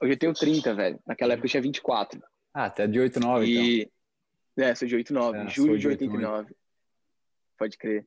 Hoje 0.01 0.13
eu 0.13 0.17
tenho 0.17 0.33
30, 0.33 0.73
velho. 0.73 0.99
Naquela 1.05 1.33
época 1.33 1.47
eu 1.47 1.51
tinha 1.51 1.61
24. 1.61 2.21
Ah, 2.53 2.65
até 2.65 2.87
de 2.87 2.99
8, 2.99 3.19
9, 3.19 3.45
e... 3.45 3.81
então. 3.81 4.65
É, 4.65 4.75
sou 4.75 4.87
de 4.87 4.95
8, 4.95 5.13
9. 5.13 5.37
É, 5.37 5.47
julho 5.47 5.77
de 5.77 5.87
89. 5.87 6.53
Pode 7.57 7.77
crer. 7.77 8.05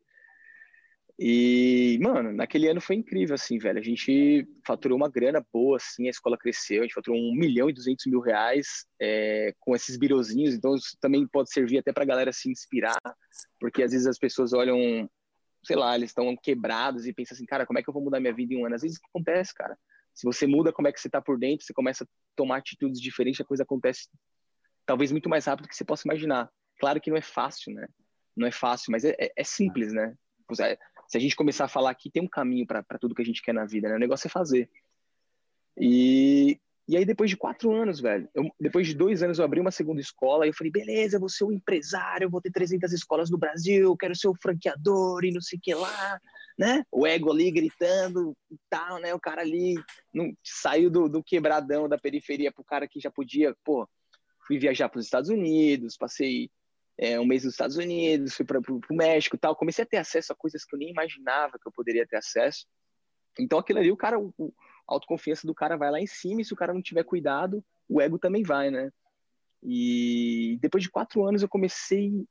E, 1.18 1.99
mano, 2.02 2.32
naquele 2.32 2.68
ano 2.68 2.80
foi 2.80 2.96
incrível, 2.96 3.34
assim, 3.34 3.58
velho. 3.58 3.78
A 3.78 3.82
gente 3.82 4.46
faturou 4.66 4.96
uma 4.96 5.08
grana 5.08 5.44
boa, 5.52 5.76
assim, 5.76 6.06
a 6.06 6.11
escola 6.11 6.38
cresceu, 6.38 6.80
a 6.80 6.82
gente 6.82 6.94
faturou 6.94 7.18
um 7.18 7.34
milhão 7.34 7.70
e 7.70 7.72
duzentos 7.72 8.06
mil 8.06 8.20
reais 8.20 8.87
é, 9.00 9.54
com 9.61 9.75
esses 9.76 9.96
birozinhos, 9.96 10.54
então 10.54 10.75
isso 10.75 10.96
também 11.00 11.26
pode 11.26 11.52
servir 11.52 11.78
até 11.78 11.92
pra 11.92 12.04
galera 12.04 12.32
se 12.32 12.50
inspirar, 12.50 13.00
porque 13.61 13.82
às 13.82 13.92
vezes 13.92 14.06
as 14.06 14.18
pessoas 14.18 14.52
olham, 14.52 15.08
sei 15.64 15.76
lá, 15.76 15.94
eles 15.94 16.11
estão 16.11 16.34
quebrados 16.37 17.06
e 17.06 17.12
pensam 17.12 17.37
assim, 17.37 17.46
cara, 17.46 17.66
como 17.66 17.78
é 17.78 17.82
que 17.82 17.88
eu 17.88 17.94
vou 17.94 18.02
mudar 18.02 18.18
minha 18.18 18.34
vida 18.34 18.54
em 18.54 18.56
um 18.61 18.66
ano? 18.66 18.75
Às 18.75 18.82
vezes 18.82 18.99
acontece, 19.11 19.54
cara. 19.54 19.78
Se 20.14 20.25
você 20.25 20.47
muda 20.47 20.73
como 20.73 20.88
é 20.88 20.92
que 20.92 21.00
você 21.00 21.09
tá 21.09 21.21
por 21.21 21.38
dentro, 21.38 21.64
você 21.64 21.73
começa 21.73 22.04
a 22.04 22.07
tomar 22.37 22.59
atitudes 22.59 23.00
diferentes, 23.00 23.40
a 23.40 23.45
coisa 23.45 23.62
acontece 23.62 24.09
talvez 24.85 25.11
muito 25.11 25.28
mais 25.28 25.47
rápido 25.47 25.66
do 25.66 25.69
que 25.69 25.76
você 25.76 25.85
possa 25.85 26.07
imaginar. 26.07 26.50
Claro 26.78 27.00
que 27.00 27.11
não 27.11 27.16
é 27.16 27.23
fácil, 27.23 27.73
né? 27.73 27.87
Não 28.37 28.47
é 28.47 28.50
fácil, 28.50 28.90
mas 28.90 29.04
é, 29.04 29.14
é, 29.19 29.33
é 29.37 29.45
simples, 29.45 29.92
né? 29.92 30.14
Se 31.09 31.16
a 31.16 31.21
gente 31.21 31.37
começar 31.37 31.64
a 31.64 31.69
falar 31.69 31.90
aqui, 31.90 32.11
tem 32.11 32.23
um 32.23 32.28
caminho 32.28 32.66
para 32.66 32.83
tudo 33.00 33.14
que 33.14 33.23
a 33.23 33.25
gente 33.25 33.42
quer 33.42 33.54
na 33.54 33.64
vida, 33.64 33.88
né? 33.88 33.97
O 33.97 34.00
negócio 34.00 34.26
é 34.26 34.31
fazer. 34.31 34.69
E 35.76 36.59
E 36.88 36.97
aí, 36.97 37.04
depois 37.04 37.31
de 37.31 37.37
quatro 37.37 37.73
anos, 37.73 38.00
velho, 38.00 38.28
eu, 38.35 38.50
depois 38.61 38.87
de 38.87 38.95
dois 38.95 39.23
anos, 39.23 39.38
eu 39.38 39.45
abri 39.45 39.61
uma 39.61 39.71
segunda 39.71 40.00
escola. 40.00 40.47
E 40.47 40.50
eu 40.50 40.54
falei, 40.54 40.71
beleza, 40.71 41.19
vou 41.19 41.28
ser 41.28 41.45
um 41.45 41.52
empresário, 41.52 42.28
vou 42.28 42.40
ter 42.40 42.50
300 42.50 42.92
escolas 42.92 43.31
no 43.31 43.38
Brasil, 43.38 43.97
quero 43.97 44.16
ser 44.16 44.28
o 44.28 44.33
um 44.33 44.35
franqueador 44.35 45.25
e 45.25 45.33
não 45.33 45.40
sei 45.40 45.59
o 45.59 45.62
que 45.62 45.75
lá, 45.75 46.21
né? 46.59 46.85
O 46.90 47.06
ego 47.06 47.30
ali 47.30 47.50
gritando 47.50 48.37
e 48.50 48.56
tal, 48.68 48.99
né? 48.99 49.14
O 49.14 49.21
cara 49.21 49.42
ali 49.42 49.75
não, 50.12 50.32
saiu 50.42 50.90
do, 50.90 51.09
do 51.09 51.23
quebradão 51.23 51.88
da 51.88 51.99
periferia 51.99 52.52
pro 52.52 52.64
cara 52.64 52.88
que 52.88 53.00
já 53.00 53.11
podia, 53.11 53.54
pô, 53.64 53.88
fui 54.47 54.59
viajar 54.59 54.88
para 54.88 54.99
os 54.99 55.04
Estados 55.04 55.30
Unidos, 55.30 55.97
passei 55.97 56.50
é, 56.99 57.18
um 57.18 57.25
mês 57.25 57.44
nos 57.44 57.54
Estados 57.54 57.76
Unidos, 57.76 58.35
fui 58.35 58.44
para 58.44 58.59
o 58.59 58.80
México 58.90 59.38
tal. 59.38 59.56
Comecei 59.56 59.85
a 59.85 59.87
ter 59.87 59.97
acesso 59.97 60.32
a 60.32 60.37
coisas 60.37 60.64
que 60.64 60.75
eu 60.75 60.78
nem 60.78 60.90
imaginava 60.90 61.59
que 61.59 61.66
eu 61.66 61.73
poderia 61.73 62.06
ter 62.06 62.16
acesso. 62.16 62.66
Então, 63.38 63.59
aquilo 63.59 63.78
ali, 63.78 63.90
o 63.90 63.97
cara, 63.97 64.18
o, 64.18 64.32
a 64.88 64.94
autoconfiança 64.94 65.47
do 65.47 65.54
cara 65.54 65.76
vai 65.76 65.90
lá 65.90 66.00
em 66.00 66.06
cima, 66.06 66.42
e 66.42 66.44
se 66.44 66.52
o 66.52 66.56
cara 66.56 66.75
não 66.75 66.82
tiver 66.82 67.04
cuidado, 67.04 67.64
o 67.88 68.00
ego 68.00 68.18
também 68.18 68.42
vai, 68.42 68.71
né? 68.71 68.90
E 69.62 70.59
depois 70.61 70.82
de 70.82 70.90
quatro 70.90 71.25
anos 71.25 71.42
eu 71.42 71.49
comecei 71.49 72.26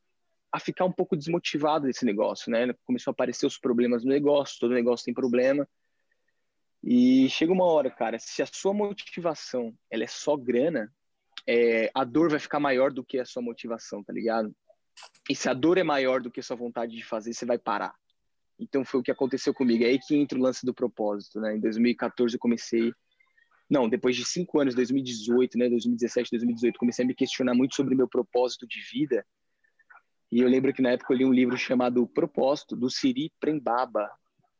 a 0.51 0.59
ficar 0.59 0.85
um 0.85 0.91
pouco 0.91 1.15
desmotivado 1.15 1.87
desse 1.87 2.05
negócio, 2.05 2.51
né? 2.51 2.73
Começou 2.85 3.11
a 3.11 3.13
aparecer 3.13 3.45
os 3.45 3.57
problemas 3.57 4.03
no 4.03 4.09
negócio, 4.09 4.59
todo 4.59 4.73
negócio 4.73 5.05
tem 5.05 5.13
problema. 5.13 5.67
E 6.83 7.29
chega 7.29 7.53
uma 7.53 7.65
hora, 7.65 7.89
cara, 7.89 8.17
se 8.19 8.41
a 8.41 8.45
sua 8.45 8.73
motivação 8.73 9.73
ela 9.89 10.03
é 10.03 10.07
só 10.07 10.35
grana, 10.35 10.91
é, 11.47 11.89
a 11.93 12.03
dor 12.03 12.29
vai 12.29 12.39
ficar 12.39 12.59
maior 12.59 12.91
do 12.91 13.03
que 13.03 13.19
a 13.19 13.25
sua 13.25 13.41
motivação, 13.41 14.03
tá 14.03 14.11
ligado? 14.11 14.53
E 15.29 15.35
se 15.35 15.49
a 15.49 15.53
dor 15.53 15.77
é 15.77 15.83
maior 15.83 16.21
do 16.21 16.31
que 16.31 16.39
a 16.39 16.43
sua 16.43 16.55
vontade 16.55 16.95
de 16.95 17.03
fazer, 17.03 17.33
você 17.33 17.45
vai 17.45 17.57
parar. 17.57 17.95
Então 18.59 18.83
foi 18.83 18.99
o 18.99 19.03
que 19.03 19.11
aconteceu 19.11 19.53
comigo. 19.53 19.83
É 19.83 19.87
aí 19.87 19.99
que 19.99 20.15
entra 20.15 20.37
o 20.37 20.41
lance 20.41 20.65
do 20.65 20.73
propósito, 20.73 21.39
né? 21.39 21.55
Em 21.55 21.59
2014 21.59 22.35
eu 22.35 22.39
comecei. 22.39 22.91
Não, 23.69 23.87
depois 23.87 24.15
de 24.15 24.25
cinco 24.25 24.59
anos, 24.59 24.75
2018, 24.75 25.57
né? 25.57 25.69
2017, 25.69 26.29
2018, 26.31 26.77
comecei 26.77 27.05
a 27.05 27.07
me 27.07 27.15
questionar 27.15 27.53
muito 27.53 27.75
sobre 27.75 27.95
meu 27.95 28.07
propósito 28.07 28.67
de 28.67 28.81
vida. 28.91 29.25
E 30.31 30.39
eu 30.39 30.47
lembro 30.47 30.73
que 30.73 30.81
na 30.81 30.91
época 30.91 31.13
eu 31.13 31.17
li 31.17 31.25
um 31.25 31.33
livro 31.33 31.57
chamado 31.57 32.07
Propósito, 32.07 32.75
do 32.75 32.89
Siri 32.89 33.31
Prembaba. 33.39 34.09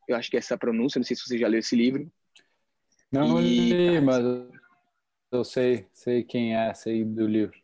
Eu 0.06 0.16
acho 0.16 0.30
que 0.30 0.36
é 0.36 0.38
essa 0.38 0.54
a 0.54 0.58
pronúncia, 0.58 0.98
não 0.98 1.04
sei 1.04 1.16
se 1.16 1.22
você 1.22 1.38
já 1.38 1.48
leu 1.48 1.60
esse 1.60 1.74
livro. 1.74 2.10
Não 3.10 3.40
e, 3.40 3.72
li, 3.72 4.00
mas 4.00 4.22
eu 5.30 5.44
sei, 5.44 5.86
sei 5.92 6.22
quem 6.22 6.54
é, 6.54 6.74
sei 6.74 7.04
do 7.04 7.26
livro. 7.26 7.58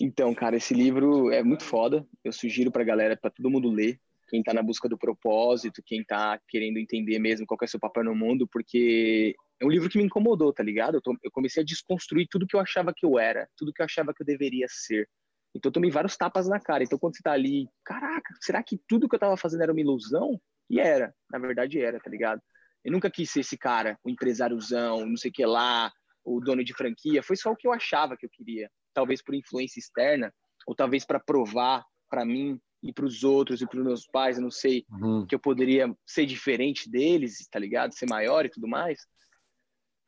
Então, 0.00 0.34
cara, 0.34 0.56
esse 0.56 0.74
livro 0.74 1.30
é 1.32 1.42
muito 1.42 1.64
foda. 1.64 2.06
Eu 2.22 2.32
sugiro 2.32 2.70
pra 2.70 2.84
galera, 2.84 3.16
pra 3.16 3.30
todo 3.30 3.50
mundo 3.50 3.70
ler 3.70 3.98
quem 4.28 4.40
está 4.40 4.52
na 4.52 4.62
busca 4.62 4.88
do 4.88 4.98
propósito, 4.98 5.82
quem 5.84 6.00
está 6.00 6.40
querendo 6.48 6.78
entender 6.78 7.18
mesmo 7.18 7.46
qual 7.46 7.58
é 7.62 7.64
o 7.64 7.68
seu 7.68 7.78
papel 7.78 8.04
no 8.04 8.14
mundo, 8.14 8.48
porque 8.48 9.34
é 9.60 9.64
um 9.64 9.70
livro 9.70 9.88
que 9.88 9.98
me 9.98 10.04
incomodou, 10.04 10.52
tá 10.52 10.62
ligado? 10.62 10.96
Eu, 10.96 11.00
tô, 11.00 11.16
eu, 11.22 11.30
comecei 11.30 11.62
a 11.62 11.66
desconstruir 11.66 12.26
tudo 12.28 12.46
que 12.46 12.56
eu 12.56 12.60
achava 12.60 12.92
que 12.94 13.06
eu 13.06 13.18
era, 13.18 13.48
tudo 13.56 13.72
que 13.72 13.80
eu 13.80 13.84
achava 13.84 14.12
que 14.12 14.22
eu 14.22 14.26
deveria 14.26 14.66
ser. 14.68 15.08
Então 15.54 15.68
eu 15.68 15.72
tomei 15.72 15.90
vários 15.90 16.16
tapas 16.16 16.48
na 16.48 16.58
cara. 16.58 16.82
Então 16.82 16.98
quando 16.98 17.16
você 17.16 17.22
tá 17.22 17.32
ali, 17.32 17.68
caraca, 17.84 18.34
será 18.40 18.62
que 18.62 18.78
tudo 18.88 19.08
que 19.08 19.14
eu 19.14 19.20
tava 19.20 19.36
fazendo 19.36 19.62
era 19.62 19.72
uma 19.72 19.80
ilusão? 19.80 20.40
E 20.68 20.80
era, 20.80 21.14
na 21.30 21.38
verdade 21.38 21.80
era, 21.80 22.00
tá 22.00 22.10
ligado? 22.10 22.40
Eu 22.84 22.92
nunca 22.92 23.10
quis 23.10 23.30
ser 23.30 23.40
esse 23.40 23.56
cara, 23.56 23.98
o 24.04 24.10
empresáriozão, 24.10 25.06
não 25.06 25.16
sei 25.16 25.30
o 25.30 25.34
que 25.34 25.46
lá, 25.46 25.90
o 26.24 26.40
dono 26.40 26.64
de 26.64 26.74
franquia. 26.74 27.22
Foi 27.22 27.36
só 27.36 27.52
o 27.52 27.56
que 27.56 27.66
eu 27.66 27.72
achava 27.72 28.16
que 28.16 28.26
eu 28.26 28.30
queria. 28.30 28.70
Talvez 28.92 29.22
por 29.22 29.34
influência 29.34 29.78
externa, 29.78 30.32
ou 30.66 30.74
talvez 30.74 31.04
para 31.04 31.20
provar 31.20 31.84
para 32.10 32.24
mim 32.24 32.60
e 32.82 32.92
para 32.92 33.06
os 33.06 33.24
outros 33.24 33.62
e 33.62 33.66
para 33.66 33.78
os 33.78 33.84
meus 33.84 34.06
pais, 34.06 34.36
eu 34.36 34.42
não 34.42 34.50
sei, 34.50 34.84
uhum. 34.90 35.26
que 35.26 35.34
eu 35.34 35.38
poderia 35.38 35.94
ser 36.06 36.26
diferente 36.26 36.90
deles, 36.90 37.46
tá 37.50 37.58
ligado? 37.58 37.94
Ser 37.94 38.06
maior 38.08 38.44
e 38.44 38.50
tudo 38.50 38.68
mais. 38.68 39.00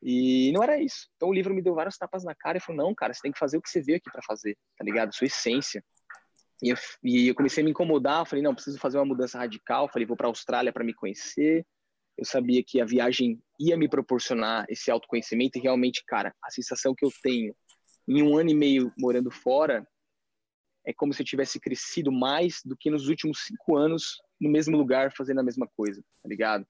E 0.01 0.51
não 0.51 0.63
era 0.63 0.79
isso. 0.81 1.07
Então 1.15 1.29
o 1.29 1.33
livro 1.33 1.53
me 1.53 1.61
deu 1.61 1.73
vários 1.73 1.97
tapas 1.97 2.23
na 2.23 2.35
cara 2.35 2.57
e 2.57 2.61
falou: 2.61 2.85
não, 2.85 2.95
cara, 2.95 3.13
você 3.13 3.21
tem 3.21 3.31
que 3.31 3.39
fazer 3.39 3.57
o 3.57 3.61
que 3.61 3.69
você 3.69 3.81
veio 3.81 3.97
aqui 3.97 4.11
para 4.11 4.21
fazer, 4.21 4.57
tá 4.77 4.83
ligado? 4.83 5.13
Sua 5.13 5.27
essência. 5.27 5.83
E 6.61 6.69
eu, 6.69 6.77
e 7.03 7.27
eu 7.27 7.35
comecei 7.35 7.61
a 7.61 7.65
me 7.65 7.71
incomodar. 7.71 8.25
Falei: 8.25 8.43
não, 8.43 8.53
preciso 8.53 8.79
fazer 8.79 8.97
uma 8.97 9.05
mudança 9.05 9.37
radical. 9.37 9.89
Falei: 9.89 10.05
vou 10.05 10.17
para 10.17 10.27
a 10.27 10.29
Austrália 10.29 10.71
para 10.71 10.83
me 10.83 10.93
conhecer. 10.93 11.65
Eu 12.17 12.25
sabia 12.25 12.63
que 12.65 12.81
a 12.81 12.85
viagem 12.85 13.39
ia 13.59 13.77
me 13.77 13.87
proporcionar 13.87 14.65
esse 14.69 14.89
autoconhecimento 14.89 15.57
e 15.57 15.61
realmente, 15.61 16.03
cara, 16.05 16.33
a 16.43 16.49
sensação 16.49 16.95
que 16.95 17.05
eu 17.05 17.11
tenho 17.21 17.55
em 18.07 18.23
um 18.23 18.37
ano 18.37 18.49
e 18.49 18.55
meio 18.55 18.91
morando 18.97 19.29
fora 19.29 19.87
é 20.85 20.93
como 20.93 21.13
se 21.13 21.21
eu 21.21 21.25
tivesse 21.25 21.59
crescido 21.59 22.11
mais 22.11 22.61
do 22.63 22.75
que 22.75 22.89
nos 22.89 23.07
últimos 23.07 23.45
cinco 23.45 23.75
anos 23.75 24.17
no 24.39 24.49
mesmo 24.49 24.77
lugar 24.77 25.11
fazendo 25.15 25.41
a 25.41 25.43
mesma 25.43 25.67
coisa, 25.75 26.01
tá 26.23 26.29
ligado? 26.29 26.65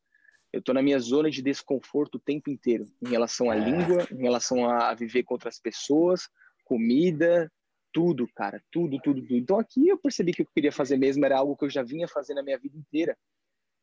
Eu 0.57 0.61
tô 0.63 0.73
na 0.73 0.81
minha 0.81 0.97
zona 0.97 1.29
de 1.29 1.41
desconforto 1.41 2.15
o 2.15 2.19
tempo 2.19 2.49
inteiro, 2.49 2.85
em 2.99 3.09
relação 3.09 3.51
à 3.51 3.55
é. 3.55 3.59
língua, 3.59 4.07
em 4.11 4.23
relação 4.23 4.67
a 4.67 4.91
viver 4.95 5.21
com 5.21 5.35
outras 5.35 5.59
pessoas, 5.59 6.27
comida, 6.65 7.51
tudo, 7.93 8.27
cara, 8.35 8.59
tudo, 8.71 8.99
tudo, 8.99 9.21
tudo. 9.21 9.35
Então 9.35 9.59
aqui 9.59 9.87
eu 9.87 9.99
percebi 9.99 10.33
que 10.33 10.41
o 10.41 10.45
que 10.45 10.49
eu 10.49 10.53
queria 10.55 10.71
fazer 10.71 10.97
mesmo 10.97 11.23
era 11.23 11.37
algo 11.37 11.55
que 11.55 11.65
eu 11.65 11.69
já 11.69 11.83
vinha 11.83 12.07
fazendo 12.07 12.39
a 12.39 12.43
minha 12.43 12.57
vida 12.57 12.75
inteira, 12.75 13.15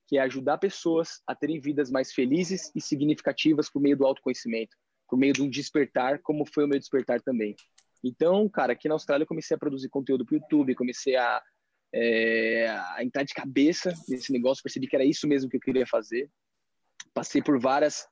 que 0.09 0.19
é 0.19 0.21
ajudar 0.23 0.59
pessoas 0.59 1.23
a 1.27 1.35
terem 1.35 1.61
vidas 1.61 1.93
mais 1.93 2.13
felizes 2.13 2.73
e 2.75 2.81
significativas 2.81 3.71
por 3.71 3.81
meio 3.81 3.97
do 3.97 4.05
autoconhecimento, 4.05 4.77
por 5.09 5.17
meio 5.17 5.33
de 5.33 5.43
um 5.43 5.49
despertar, 5.49 6.19
como 6.23 6.45
foi 6.45 6.65
o 6.65 6.69
meu 6.69 6.79
despertar 6.79 7.21
também. 7.21 7.55
Então, 8.03 8.49
cara, 8.49 8.73
aqui 8.73 8.89
na 8.89 8.95
Austrália 8.95 9.23
eu 9.23 9.29
comecei 9.29 9.55
a 9.55 9.59
produzir 9.59 9.89
conteúdo 9.89 10.27
para 10.27 10.35
o 10.35 10.39
YouTube, 10.39 10.75
comecei 10.75 11.15
a, 11.15 11.41
é, 11.95 12.69
a 12.69 13.05
entrar 13.05 13.23
de 13.23 13.33
cabeça 13.33 13.95
nesse 14.09 14.33
negócio, 14.33 14.63
percebi 14.63 14.89
que 14.89 14.97
era 14.97 15.05
isso 15.05 15.29
mesmo 15.29 15.49
que 15.49 15.57
eu 15.57 15.61
queria 15.61 15.87
fazer. 15.87 16.29
Passei 17.15 17.43
por 17.43 17.59
várias 17.61 18.07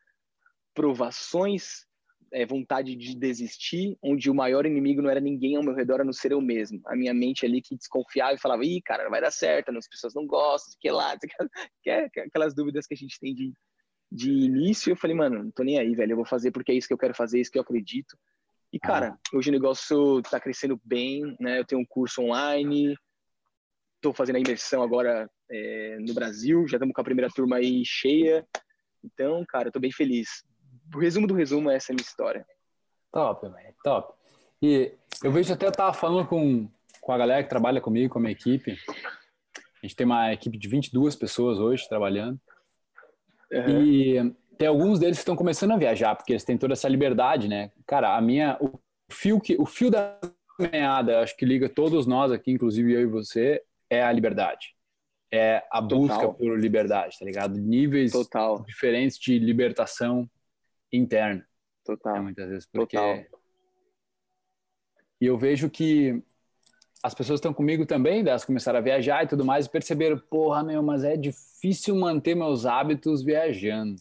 provações, 0.74 1.86
é, 2.32 2.46
vontade 2.46 2.96
de 2.96 3.14
desistir, 3.14 3.98
onde 4.02 4.30
o 4.30 4.34
maior 4.34 4.64
inimigo 4.64 5.02
não 5.02 5.10
era 5.10 5.20
ninguém 5.20 5.56
ao 5.56 5.62
meu 5.62 5.74
redor, 5.74 6.00
a 6.00 6.04
não 6.04 6.12
ser 6.12 6.32
eu 6.32 6.40
mesmo. 6.40 6.80
A 6.86 6.96
minha 6.96 7.12
mente 7.12 7.44
ali 7.44 7.60
que 7.60 7.76
desconfiava 7.76 8.34
e 8.34 8.40
falava, 8.40 8.64
ih, 8.64 8.80
cara, 8.82 9.04
não 9.04 9.10
vai 9.10 9.20
dar 9.20 9.30
certo, 9.30 9.76
as 9.76 9.88
pessoas 9.88 10.14
não 10.14 10.26
gostam, 10.26 10.74
que 10.80 10.90
lá, 10.90 11.16
que 11.82 11.90
é 11.90 12.06
aquelas 12.26 12.54
dúvidas 12.54 12.86
que 12.86 12.94
a 12.94 12.96
gente 12.96 13.18
tem 13.20 13.34
de, 13.34 13.52
de 14.10 14.30
início. 14.30 14.90
Eu 14.92 14.96
falei, 14.96 15.16
mano, 15.16 15.44
não 15.44 15.50
tô 15.50 15.62
nem 15.62 15.78
aí, 15.78 15.94
velho, 15.94 16.12
eu 16.12 16.16
vou 16.16 16.26
fazer 16.26 16.50
porque 16.50 16.72
é 16.72 16.74
isso 16.74 16.88
que 16.88 16.94
eu 16.94 16.98
quero 16.98 17.14
fazer, 17.14 17.38
é 17.38 17.40
isso 17.42 17.50
que 17.50 17.58
eu 17.58 17.62
acredito. 17.62 18.16
E, 18.72 18.78
cara, 18.78 19.08
ah. 19.08 19.36
hoje 19.36 19.50
o 19.50 19.52
negócio 19.52 20.20
está 20.20 20.40
crescendo 20.40 20.80
bem, 20.82 21.36
né? 21.38 21.58
Eu 21.58 21.64
tenho 21.64 21.82
um 21.82 21.86
curso 21.86 22.22
online, 22.22 22.96
estou 23.96 24.14
fazendo 24.14 24.36
a 24.36 24.40
imersão 24.40 24.82
agora 24.82 25.30
é, 25.50 25.98
no 26.00 26.14
Brasil, 26.14 26.66
já 26.66 26.78
estamos 26.78 26.94
com 26.94 27.00
a 27.00 27.04
primeira 27.04 27.30
turma 27.30 27.56
aí 27.56 27.82
cheia. 27.84 28.46
Então, 29.04 29.44
cara, 29.46 29.68
eu 29.68 29.72
tô 29.72 29.80
bem 29.80 29.92
feliz. 29.92 30.44
O 30.94 30.98
resumo 30.98 31.26
do 31.26 31.34
resumo 31.34 31.70
é 31.70 31.76
essa 31.76 31.92
minha 31.92 32.02
história. 32.02 32.46
Top, 33.10 33.46
man, 33.48 33.58
top. 33.82 34.14
E 34.60 34.92
eu 35.22 35.32
vejo 35.32 35.52
até 35.52 35.66
eu 35.66 35.72
tava 35.72 35.92
falando 35.92 36.26
com, 36.26 36.68
com 37.00 37.12
a 37.12 37.18
galera 37.18 37.42
que 37.42 37.48
trabalha 37.48 37.80
comigo, 37.80 38.12
com 38.12 38.18
a 38.18 38.22
minha 38.22 38.32
equipe. 38.32 38.76
A 39.56 39.86
gente 39.86 39.96
tem 39.96 40.06
uma 40.06 40.32
equipe 40.32 40.56
de 40.56 40.68
22 40.68 41.16
pessoas 41.16 41.58
hoje 41.58 41.88
trabalhando. 41.88 42.40
Uhum. 43.50 43.84
E 43.84 44.34
tem 44.56 44.68
alguns 44.68 44.98
deles 44.98 45.18
que 45.18 45.22
estão 45.22 45.36
começando 45.36 45.72
a 45.72 45.76
viajar, 45.76 46.14
porque 46.14 46.32
eles 46.32 46.44
têm 46.44 46.56
toda 46.56 46.72
essa 46.74 46.88
liberdade, 46.88 47.48
né? 47.48 47.72
Cara, 47.86 48.16
a 48.16 48.20
minha, 48.20 48.56
o 48.60 48.78
fio 49.10 49.40
que, 49.40 49.56
o 49.58 49.66
fio 49.66 49.90
da 49.90 50.18
meada, 50.58 51.20
acho 51.20 51.36
que 51.36 51.44
liga 51.44 51.68
todos 51.68 52.06
nós 52.06 52.30
aqui, 52.30 52.52
inclusive 52.52 52.92
eu 52.92 53.00
e 53.00 53.06
você, 53.06 53.62
é 53.90 54.02
a 54.02 54.12
liberdade. 54.12 54.74
É 55.32 55.64
a 55.70 55.80
Total. 55.80 55.98
busca 55.98 56.28
por 56.28 56.60
liberdade, 56.60 57.18
tá 57.18 57.24
ligado? 57.24 57.58
Níveis 57.58 58.12
Total. 58.12 58.62
diferentes 58.62 59.18
de 59.18 59.38
libertação 59.38 60.28
interna. 60.92 61.46
Total. 61.84 62.14
Né, 62.14 62.20
muitas 62.20 62.48
vezes, 62.48 62.68
porque 62.70 62.96
Total. 62.96 63.24
E 65.20 65.26
eu 65.26 65.38
vejo 65.38 65.70
que 65.70 66.22
as 67.02 67.14
pessoas 67.14 67.38
estão 67.38 67.54
comigo 67.54 67.86
também, 67.86 68.20
elas 68.20 68.44
começaram 68.44 68.78
a 68.78 68.82
viajar 68.82 69.24
e 69.24 69.28
tudo 69.28 69.44
mais, 69.44 69.66
e 69.66 69.70
perceberam, 69.70 70.18
porra, 70.18 70.62
meu, 70.62 70.82
mas 70.82 71.02
é 71.02 71.16
difícil 71.16 71.96
manter 71.96 72.34
meus 72.34 72.64
hábitos 72.66 73.24
viajando. 73.24 74.00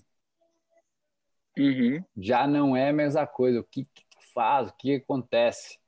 Uhum. 1.57 2.03
Já 2.17 2.47
não 2.47 2.75
é 2.75 2.89
a 2.89 2.93
mesma 2.93 3.25
coisa. 3.25 3.59
O 3.59 3.63
que, 3.63 3.85
que 3.85 4.03
faz? 4.33 4.69
O 4.69 4.73
que 4.77 4.95
acontece? 4.95 5.79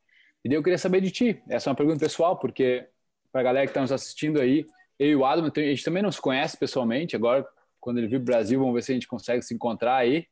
E 0.44 0.50
daí 0.50 0.58
eu 0.58 0.64
queria 0.64 0.78
saber 0.78 1.02
de 1.02 1.12
ti. 1.12 1.42
Essa 1.50 1.70
é 1.70 1.72
uma 1.72 1.78
pergunta 1.78 2.00
pessoal, 2.00 2.38
porque 2.38 2.88
para 3.32 3.42
a 3.42 3.44
galera 3.44 3.66
que 3.66 3.72
está 3.72 3.82
nos 3.82 3.92
assistindo 3.92 4.42
aí, 4.42 4.66
eu 5.00 5.08
e 5.08 5.16
o 5.16 5.26
Adam, 5.26 5.52
a 5.56 5.60
gente 5.60 5.84
também 5.84 6.04
não 6.04 6.12
se 6.12 6.22
conhece 6.22 6.58
pessoalmente. 6.58 7.16
Agora, 7.16 7.48
quando 7.80 7.98
ele 7.98 8.08
vir 8.08 8.18
para 8.18 8.24
o 8.24 8.26
Brasil, 8.26 8.60
vamos 8.60 8.74
ver 8.74 8.82
se 8.82 8.92
a 8.92 8.96
gente 8.96 9.08
consegue 9.08 9.42
se 9.42 9.54
encontrar 9.54 9.96
aí. 9.96 10.28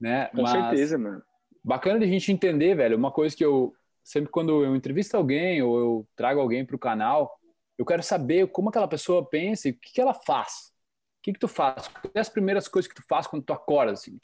Né? 0.00 0.26
Com 0.26 0.42
Mas, 0.42 0.52
certeza, 0.52 0.98
mano. 0.98 1.22
Bacana 1.62 1.98
de 1.98 2.04
a 2.04 2.08
gente 2.08 2.32
entender, 2.32 2.74
velho. 2.74 2.96
Uma 2.96 3.10
coisa 3.10 3.36
que 3.36 3.44
eu 3.44 3.74
sempre 4.08 4.30
quando 4.30 4.64
eu 4.64 4.74
entrevisto 4.74 5.18
alguém 5.18 5.60
ou 5.60 5.78
eu 5.78 6.08
trago 6.16 6.40
alguém 6.40 6.64
para 6.64 6.74
o 6.74 6.78
canal, 6.78 7.38
eu 7.76 7.84
quero 7.84 8.02
saber 8.02 8.48
como 8.48 8.70
aquela 8.70 8.88
pessoa 8.88 9.28
pensa 9.28 9.68
e 9.68 9.72
o 9.72 9.74
que, 9.74 9.92
que 9.92 10.00
ela 10.00 10.14
faz. 10.14 10.72
O 11.18 11.22
que, 11.22 11.34
que 11.34 11.38
tu 11.38 11.46
faz? 11.46 11.88
Quais 11.88 12.12
as 12.14 12.28
primeiras 12.30 12.66
coisas 12.68 12.88
que 12.90 12.94
tu 12.94 13.06
faz 13.06 13.26
quando 13.26 13.44
tu 13.44 13.52
acorda? 13.52 13.92
Assim? 13.92 14.18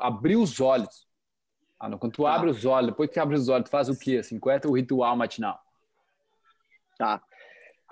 abrir 0.00 0.36
os 0.36 0.60
olhos. 0.60 1.06
Ah, 1.78 1.90
não, 1.90 1.98
quando 1.98 2.12
tu 2.12 2.22
tá. 2.22 2.34
abre 2.34 2.48
os 2.48 2.64
olhos, 2.64 2.90
depois 2.90 3.10
que 3.10 3.20
abre 3.20 3.36
os 3.36 3.48
olhos, 3.50 3.68
tu 3.68 3.70
faz 3.70 3.90
o 3.90 3.98
quê? 3.98 4.18
Assim, 4.18 4.38
qual 4.38 4.56
é 4.56 4.60
o 4.64 4.72
ritual 4.72 5.14
matinal? 5.14 5.60
Tá. 6.96 7.22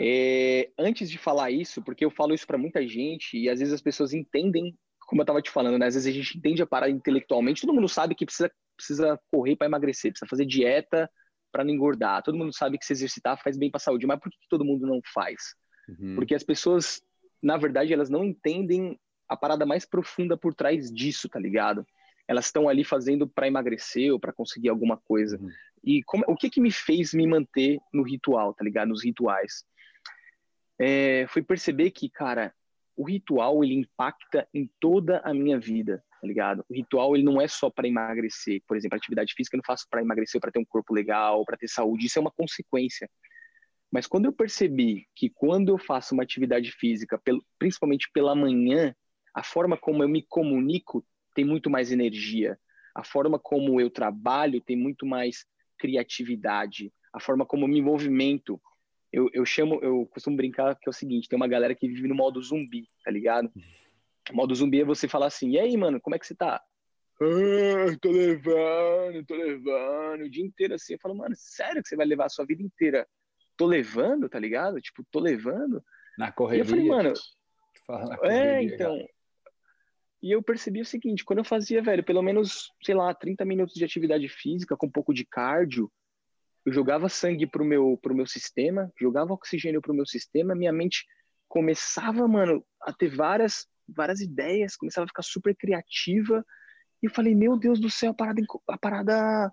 É, 0.03 0.71
antes 0.79 1.11
de 1.11 1.19
falar 1.19 1.51
isso, 1.51 1.83
porque 1.83 2.05
eu 2.05 2.11
falo 2.11 2.33
isso 2.33 2.47
para 2.47 2.57
muita 2.57 2.87
gente 2.89 3.37
e 3.37 3.51
às 3.51 3.59
vezes 3.59 3.75
as 3.75 3.83
pessoas 3.83 4.15
entendem 4.15 4.75
como 5.11 5.23
eu 5.23 5.27
tava 5.27 5.43
te 5.43 5.51
falando, 5.51 5.77
né? 5.77 5.87
Às 5.87 5.95
vezes 5.95 6.09
a 6.09 6.17
gente 6.17 6.39
entende 6.39 6.63
a 6.63 6.67
parada 6.67 6.93
intelectualmente, 6.93 7.63
todo 7.63 7.75
mundo 7.75 7.89
sabe 7.89 8.15
que 8.15 8.25
precisa, 8.25 8.51
precisa 8.77 9.21
correr 9.31 9.57
para 9.57 9.67
emagrecer, 9.67 10.13
precisa 10.13 10.29
fazer 10.29 10.47
dieta 10.47 11.11
para 11.53 11.65
não 11.65 11.73
engordar. 11.73 12.23
Todo 12.23 12.39
mundo 12.39 12.53
sabe 12.55 12.79
que 12.79 12.87
se 12.87 12.93
exercitar 12.93 13.43
faz 13.43 13.59
bem 13.59 13.71
para 13.71 13.79
a 13.79 13.81
saúde, 13.81 14.07
mas 14.07 14.21
por 14.21 14.31
que 14.31 14.39
todo 14.49 14.65
mundo 14.65 14.87
não 14.87 15.01
faz? 15.13 15.55
Uhum. 15.89 16.15
Porque 16.15 16.33
as 16.33 16.45
pessoas, 16.45 17.03
na 17.43 17.57
verdade, 17.57 17.93
elas 17.93 18.09
não 18.09 18.23
entendem 18.23 18.97
a 19.29 19.37
parada 19.37 19.67
mais 19.67 19.85
profunda 19.85 20.37
por 20.37 20.55
trás 20.55 20.93
disso, 20.93 21.29
tá 21.29 21.41
ligado? 21.41 21.85
Elas 22.29 22.47
estão 22.47 22.69
ali 22.69 22.85
fazendo 22.85 23.29
para 23.29 23.49
emagrecer 23.49 24.13
ou 24.13 24.21
para 24.21 24.33
conseguir 24.33 24.69
alguma 24.69 24.97
coisa. 24.97 25.39
Uhum. 25.39 25.51
E 25.83 26.05
como, 26.05 26.25
o 26.29 26.37
que 26.37 26.49
que 26.49 26.61
me 26.61 26.71
fez 26.71 27.13
me 27.13 27.27
manter 27.27 27.79
no 27.93 28.05
ritual, 28.05 28.55
tá 28.55 28.63
ligado? 28.63 28.89
Nos 28.91 29.05
rituais. 29.05 29.65
É, 30.81 31.27
foi 31.29 31.43
perceber 31.43 31.91
que, 31.91 32.09
cara, 32.09 32.55
o 32.97 33.05
ritual 33.05 33.63
ele 33.63 33.75
impacta 33.75 34.49
em 34.53 34.67
toda 34.81 35.19
a 35.19 35.35
minha 35.35 35.61
vida, 35.61 36.03
tá 36.21 36.27
ligado? 36.27 36.65
O 36.71 36.75
ritual 36.75 37.15
ele 37.15 37.23
não 37.23 37.39
é 37.39 37.47
só 37.47 37.69
para 37.69 37.87
emagrecer, 37.87 38.63
por 38.67 38.79
exemplo, 38.79 38.97
atividade 38.97 39.35
física 39.35 39.57
eu 39.57 39.59
não 39.59 39.65
faço 39.67 39.87
para 39.91 40.01
emagrecer, 40.01 40.41
para 40.41 40.51
ter 40.51 40.59
um 40.59 40.65
corpo 40.65 40.95
legal, 40.95 41.45
para 41.45 41.59
ter 41.59 41.69
saúde, 41.69 42.07
isso 42.07 42.19
é 42.19 42.23
uma 42.23 42.31
consequência. 42.31 43.11
Mas 43.93 44.07
quando 44.07 44.25
eu 44.25 44.33
percebi 44.33 45.07
que 45.15 45.29
quando 45.29 45.69
eu 45.69 45.77
faço 45.77 46.15
uma 46.15 46.23
atividade 46.23 46.73
física, 46.73 47.21
principalmente 47.59 48.09
pela 48.15 48.35
manhã, 48.35 48.95
a 49.35 49.43
forma 49.43 49.77
como 49.77 50.03
eu 50.03 50.09
me 50.09 50.23
comunico 50.23 51.05
tem 51.35 51.45
muito 51.45 51.69
mais 51.69 51.93
energia, 51.93 52.59
a 52.95 53.05
forma 53.05 53.39
como 53.39 53.81
eu 53.81 53.91
trabalho 53.91 54.63
tem 54.63 54.77
muito 54.77 55.05
mais 55.05 55.45
criatividade, 55.79 56.91
a 57.13 57.21
forma 57.21 57.45
como 57.45 57.65
eu 57.65 57.69
me 57.69 57.83
movimento 57.83 58.61
eu, 59.13 59.29
eu 59.33 59.45
chamo, 59.45 59.81
eu 59.83 60.07
costumo 60.07 60.37
brincar 60.37 60.77
que 60.77 60.89
é 60.89 60.91
o 60.91 60.95
seguinte, 60.95 61.29
tem 61.29 61.37
uma 61.37 61.49
galera 61.49 61.75
que 61.75 61.89
vive 61.89 62.09
no 62.09 62.15
modo 62.15 62.43
zumbi, 62.43 62.89
tá 63.05 63.11
ligado? 63.11 63.51
O 64.31 64.37
modo 64.37 64.55
zumbi 64.55 64.81
é 64.81 64.85
você 64.85 65.09
falar 65.09 65.27
assim, 65.27 65.51
e 65.51 65.59
aí, 65.59 65.77
mano, 65.77 66.01
como 66.01 66.15
é 66.15 66.19
que 66.19 66.27
você 66.27 66.35
tá? 66.35 66.63
Ah, 67.23 67.97
tô 68.01 68.11
levando, 68.11 69.25
tô 69.27 69.35
levando, 69.35 70.23
o 70.23 70.31
dia 70.31 70.45
inteiro 70.45 70.75
assim. 70.75 70.95
Eu 70.95 70.99
falo, 70.99 71.15
mano, 71.15 71.35
sério 71.37 71.83
que 71.83 71.89
você 71.89 71.97
vai 71.97 72.07
levar 72.07 72.27
a 72.27 72.31
sua 72.31 72.47
vida 72.47 72.63
inteira? 72.63 73.07
Tô 73.57 73.67
levando, 73.67 74.29
tá 74.29 74.39
ligado? 74.39 74.81
Tipo, 74.81 75.05
tô 75.11 75.21
levando. 75.21 75.85
Na 76.17 76.33
correria. 76.33 76.63
E 76.63 76.67
eu 76.67 76.71
falei, 76.71 76.87
mano, 76.87 77.13
é, 78.23 78.63
então. 78.63 79.07
E 80.23 80.33
eu 80.33 80.43
percebi 80.43 80.81
o 80.81 80.87
seguinte, 80.87 81.25
quando 81.25 81.41
eu 81.41 81.45
fazia, 81.45 81.83
velho, 81.83 82.05
pelo 82.05 82.23
menos, 82.23 82.73
sei 82.83 82.95
lá, 82.95 83.13
30 83.15 83.45
minutos 83.45 83.75
de 83.75 83.85
atividade 83.85 84.29
física 84.29 84.77
com 84.77 84.87
um 84.87 84.91
pouco 84.91 85.13
de 85.13 85.25
cardio, 85.25 85.91
eu 86.65 86.73
jogava 86.73 87.09
sangue 87.09 87.47
pro 87.47 87.65
meu, 87.65 87.99
pro 88.03 88.15
meu 88.15 88.27
sistema, 88.27 88.93
jogava 89.01 89.33
oxigênio 89.33 89.81
pro 89.81 89.95
meu 89.95 90.07
sistema, 90.07 90.55
minha 90.55 90.73
mente 90.73 91.07
começava, 91.49 92.27
mano, 92.29 92.65
a 92.83 92.93
ter 92.93 93.09
várias, 93.09 93.67
várias 93.89 94.21
ideias, 94.21 94.77
começava 94.77 95.05
a 95.05 95.09
ficar 95.09 95.23
super 95.23 95.57
criativa, 95.57 96.45
e 97.03 97.07
eu 97.07 97.11
falei, 97.11 97.35
meu 97.35 97.59
Deus 97.59 97.81
do 97.81 97.91
céu, 97.91 98.11
a 98.11 98.15
parada, 98.15 98.43
a 98.69 98.79
parada 98.79 99.53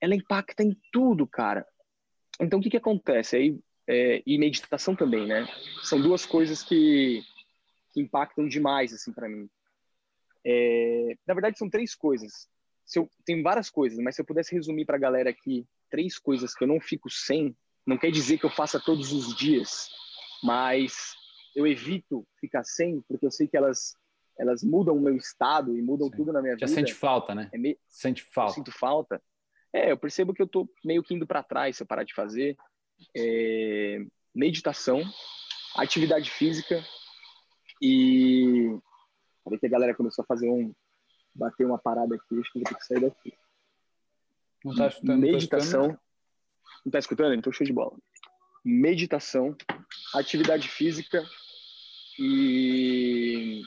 ela 0.00 0.14
impacta 0.14 0.62
em 0.62 0.76
tudo, 0.90 1.26
cara. 1.26 1.66
Então, 2.40 2.58
o 2.58 2.62
que 2.62 2.70
que 2.70 2.76
acontece? 2.76 3.36
Aí, 3.36 3.58
é, 3.86 4.22
e 4.26 4.38
meditação 4.38 4.96
também, 4.96 5.26
né? 5.26 5.46
São 5.82 6.00
duas 6.00 6.24
coisas 6.24 6.62
que, 6.62 7.22
que 7.92 8.00
impactam 8.00 8.48
demais, 8.48 8.92
assim, 8.92 9.12
para 9.12 9.28
mim. 9.28 9.48
É, 10.44 11.16
na 11.26 11.34
verdade, 11.34 11.58
são 11.58 11.68
três 11.68 11.94
coisas. 11.94 12.48
Se 12.84 12.98
eu, 12.98 13.10
tem 13.24 13.42
várias 13.42 13.68
coisas, 13.68 13.98
mas 13.98 14.14
se 14.14 14.22
eu 14.22 14.26
pudesse 14.26 14.54
resumir 14.54 14.84
para 14.84 14.96
a 14.96 15.00
galera 15.00 15.30
aqui 15.30 15.66
três 15.90 16.18
coisas 16.18 16.54
que 16.54 16.64
eu 16.64 16.68
não 16.68 16.80
fico 16.80 17.10
sem, 17.10 17.56
não 17.86 17.98
quer 17.98 18.10
dizer 18.10 18.38
que 18.38 18.46
eu 18.46 18.50
faça 18.50 18.80
todos 18.80 19.12
os 19.12 19.34
dias, 19.36 19.88
mas 20.42 21.14
eu 21.54 21.66
evito 21.66 22.26
ficar 22.40 22.64
sem, 22.64 23.00
porque 23.08 23.26
eu 23.26 23.30
sei 23.30 23.46
que 23.46 23.56
elas 23.56 23.94
elas 24.38 24.62
mudam 24.62 24.94
o 24.94 25.00
meu 25.00 25.16
estado 25.16 25.76
e 25.76 25.82
mudam 25.82 26.08
Sim. 26.08 26.16
tudo 26.16 26.32
na 26.32 26.42
minha 26.42 26.52
Já 26.52 26.66
vida. 26.66 26.68
Já 26.68 26.74
sente 26.74 26.94
falta, 26.94 27.34
né? 27.34 27.48
É 27.52 27.58
me... 27.58 27.78
Sente 27.88 28.22
falta. 28.22 28.50
Eu 28.50 28.54
sinto 28.54 28.72
falta. 28.72 29.22
É, 29.72 29.90
eu 29.90 29.96
percebo 29.96 30.34
que 30.34 30.42
eu 30.42 30.46
tô 30.46 30.68
meio 30.84 31.02
que 31.02 31.14
indo 31.14 31.26
para 31.26 31.42
trás 31.42 31.76
se 31.76 31.82
eu 31.82 31.86
parar 31.86 32.04
de 32.04 32.14
fazer. 32.14 32.56
É... 33.16 34.04
Meditação, 34.34 35.02
atividade 35.74 36.30
física 36.30 36.84
e. 37.80 38.78
Peraí 39.42 39.58
que 39.58 39.66
a 39.66 39.70
galera 39.70 39.94
começou 39.94 40.22
a 40.22 40.26
fazer 40.26 40.48
um. 40.48 40.74
bater 41.34 41.64
uma 41.64 41.78
parada 41.78 42.14
aqui, 42.14 42.38
acho 42.38 42.52
que 42.52 42.58
vou 42.58 42.68
ter 42.68 42.74
que 42.74 42.84
sair 42.84 43.00
daqui. 43.00 43.32
Não 44.66 44.74
tá 44.74 44.88
escutando? 44.88 45.20
Meditação. 45.20 45.88
Tá 45.90 46.00
não 46.84 46.92
tá 46.92 46.98
escutando? 46.98 47.34
Então 47.34 47.52
show 47.52 47.66
de 47.66 47.72
bola. 47.72 47.96
Meditação, 48.64 49.56
atividade 50.12 50.68
física 50.68 51.24
e 52.18 53.62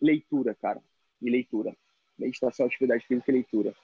leitura, 0.00 0.54
cara. 0.54 0.80
E 1.22 1.30
leitura. 1.30 1.74
Meditação, 2.18 2.66
atividade 2.66 3.06
física 3.06 3.30
e 3.30 3.34
leitura. 3.34 3.74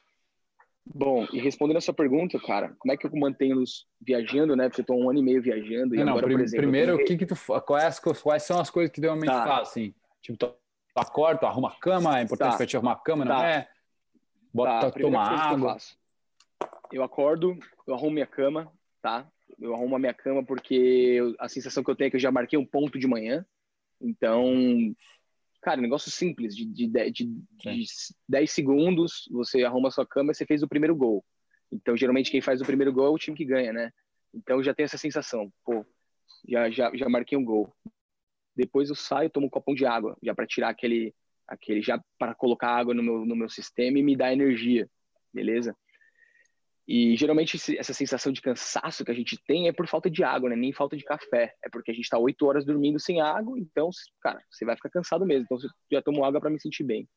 Bom, 0.86 1.26
e 1.32 1.40
respondendo 1.40 1.78
a 1.78 1.80
sua 1.80 1.94
pergunta, 1.94 2.38
cara, 2.38 2.76
como 2.78 2.92
é 2.92 2.96
que 2.98 3.06
eu 3.06 3.10
mantenho 3.14 3.62
os 3.62 3.86
viajando, 3.98 4.54
né? 4.54 4.68
Porque 4.68 4.82
eu 4.82 4.86
tô 4.86 4.94
um 4.94 5.08
ano 5.08 5.20
e 5.20 5.22
meio 5.22 5.40
viajando. 5.40 5.94
Não, 5.94 6.04
e 6.04 6.08
agora, 6.08 6.26
prim 6.26 6.36
por 6.36 6.42
exemplo, 6.42 6.62
primeiro, 6.62 6.94
o 6.96 7.04
que 7.04 7.16
que 7.16 7.24
tu, 7.24 7.34
quais, 7.66 7.98
quais 7.98 8.42
são 8.42 8.60
as 8.60 8.68
coisas 8.68 8.92
que 8.92 9.00
realmente 9.00 9.30
tá. 9.30 9.46
faz, 9.46 9.68
assim? 9.68 9.94
Tipo, 10.20 10.36
tu 10.36 10.54
acorda, 10.94 11.40
tu 11.40 11.46
arruma 11.46 11.68
a 11.68 11.80
cama, 11.80 12.18
é 12.18 12.22
importante 12.22 12.50
tá. 12.50 12.56
pra 12.58 12.66
te 12.66 12.76
arrumar 12.76 12.92
a 12.92 12.96
cama, 12.96 13.24
não 13.24 13.36
tá. 13.36 13.48
é? 13.48 13.68
Bota, 14.54 14.92
tá, 14.92 15.00
toma 15.00 15.20
água. 15.20 15.76
Eu, 16.92 16.98
eu 16.98 17.02
acordo, 17.02 17.58
eu 17.86 17.94
arrumo 17.94 18.12
minha 18.12 18.26
cama, 18.26 18.72
tá? 19.02 19.28
Eu 19.58 19.74
arrumo 19.74 19.96
a 19.96 19.98
minha 19.98 20.14
cama 20.14 20.44
porque 20.44 21.18
a 21.40 21.48
sensação 21.48 21.82
que 21.82 21.90
eu 21.90 21.96
tenho 21.96 22.06
é 22.06 22.10
que 22.10 22.16
eu 22.16 22.20
já 22.20 22.30
marquei 22.30 22.56
um 22.56 22.64
ponto 22.64 22.96
de 22.96 23.08
manhã. 23.08 23.44
Então, 24.00 24.94
cara, 25.60 25.80
negócio 25.80 26.10
simples, 26.10 26.54
de, 26.54 26.66
de, 26.66 26.86
de, 26.86 27.24
de 27.24 27.84
10 28.28 28.50
segundos, 28.50 29.28
você 29.30 29.64
arruma 29.64 29.88
a 29.88 29.90
sua 29.90 30.06
cama 30.06 30.30
e 30.30 30.34
você 30.34 30.46
fez 30.46 30.62
o 30.62 30.68
primeiro 30.68 30.94
gol. 30.94 31.24
Então, 31.72 31.96
geralmente, 31.96 32.30
quem 32.30 32.40
faz 32.40 32.60
o 32.60 32.64
primeiro 32.64 32.92
gol 32.92 33.06
é 33.06 33.10
o 33.10 33.18
time 33.18 33.36
que 33.36 33.44
ganha, 33.44 33.72
né? 33.72 33.90
Então, 34.32 34.62
já 34.62 34.72
tem 34.72 34.84
essa 34.84 34.98
sensação, 34.98 35.52
pô, 35.64 35.84
já, 36.48 36.70
já, 36.70 36.94
já 36.94 37.08
marquei 37.08 37.36
um 37.36 37.44
gol. 37.44 37.74
Depois 38.54 38.88
eu 38.88 38.94
saio, 38.94 39.30
tomo 39.30 39.46
um 39.46 39.50
copão 39.50 39.74
de 39.74 39.84
água, 39.84 40.16
já 40.22 40.32
para 40.32 40.46
tirar 40.46 40.68
aquele, 40.68 41.12
aquele 41.46 41.82
já 41.82 42.00
para 42.18 42.34
colocar 42.34 42.68
água 42.68 42.94
no 42.94 43.02
meu, 43.02 43.24
no 43.24 43.36
meu 43.36 43.48
sistema 43.48 43.98
e 43.98 44.02
me 44.02 44.16
dar 44.16 44.32
energia, 44.32 44.88
beleza? 45.32 45.76
E 46.86 47.16
geralmente 47.16 47.56
essa 47.78 47.94
sensação 47.94 48.30
de 48.30 48.42
cansaço 48.42 49.04
que 49.04 49.10
a 49.10 49.14
gente 49.14 49.42
tem 49.46 49.68
é 49.68 49.72
por 49.72 49.86
falta 49.88 50.10
de 50.10 50.22
água, 50.22 50.50
né? 50.50 50.56
Nem 50.56 50.72
falta 50.72 50.96
de 50.96 51.04
café. 51.04 51.54
É 51.64 51.68
porque 51.70 51.90
a 51.90 51.94
gente 51.94 52.04
está 52.04 52.18
oito 52.18 52.44
horas 52.46 52.64
dormindo 52.64 53.00
sem 53.00 53.22
água, 53.22 53.58
então, 53.58 53.88
cara, 54.20 54.42
você 54.50 54.66
vai 54.66 54.76
ficar 54.76 54.90
cansado 54.90 55.24
mesmo. 55.24 55.44
Então, 55.44 55.56
eu 55.56 55.70
já 55.90 56.02
tomo 56.02 56.24
água 56.24 56.40
para 56.40 56.50
me 56.50 56.60
sentir 56.60 56.84
bem. 56.84 57.08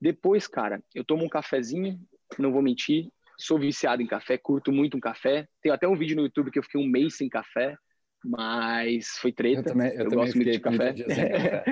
Depois, 0.00 0.48
cara, 0.48 0.82
eu 0.94 1.04
tomo 1.04 1.24
um 1.24 1.28
cafezinho, 1.28 2.00
não 2.38 2.50
vou 2.50 2.62
mentir, 2.62 3.10
sou 3.38 3.58
viciado 3.58 4.00
em 4.00 4.06
café, 4.06 4.38
curto 4.38 4.72
muito 4.72 4.96
um 4.96 5.00
café. 5.00 5.46
Tenho 5.60 5.74
até 5.74 5.86
um 5.86 5.96
vídeo 5.96 6.16
no 6.16 6.22
YouTube 6.22 6.50
que 6.50 6.58
eu 6.58 6.62
fiquei 6.62 6.80
um 6.80 6.88
mês 6.88 7.16
sem 7.16 7.28
café, 7.28 7.76
mas 8.24 9.18
foi 9.18 9.32
treta. 9.32 9.60
Eu, 9.60 9.64
também, 9.64 9.92
eu, 9.92 10.04
eu 10.04 10.10
gosto 10.10 10.34
muito 10.34 10.50
de 10.50 10.60
café. 10.60 10.94
café. 10.94 11.64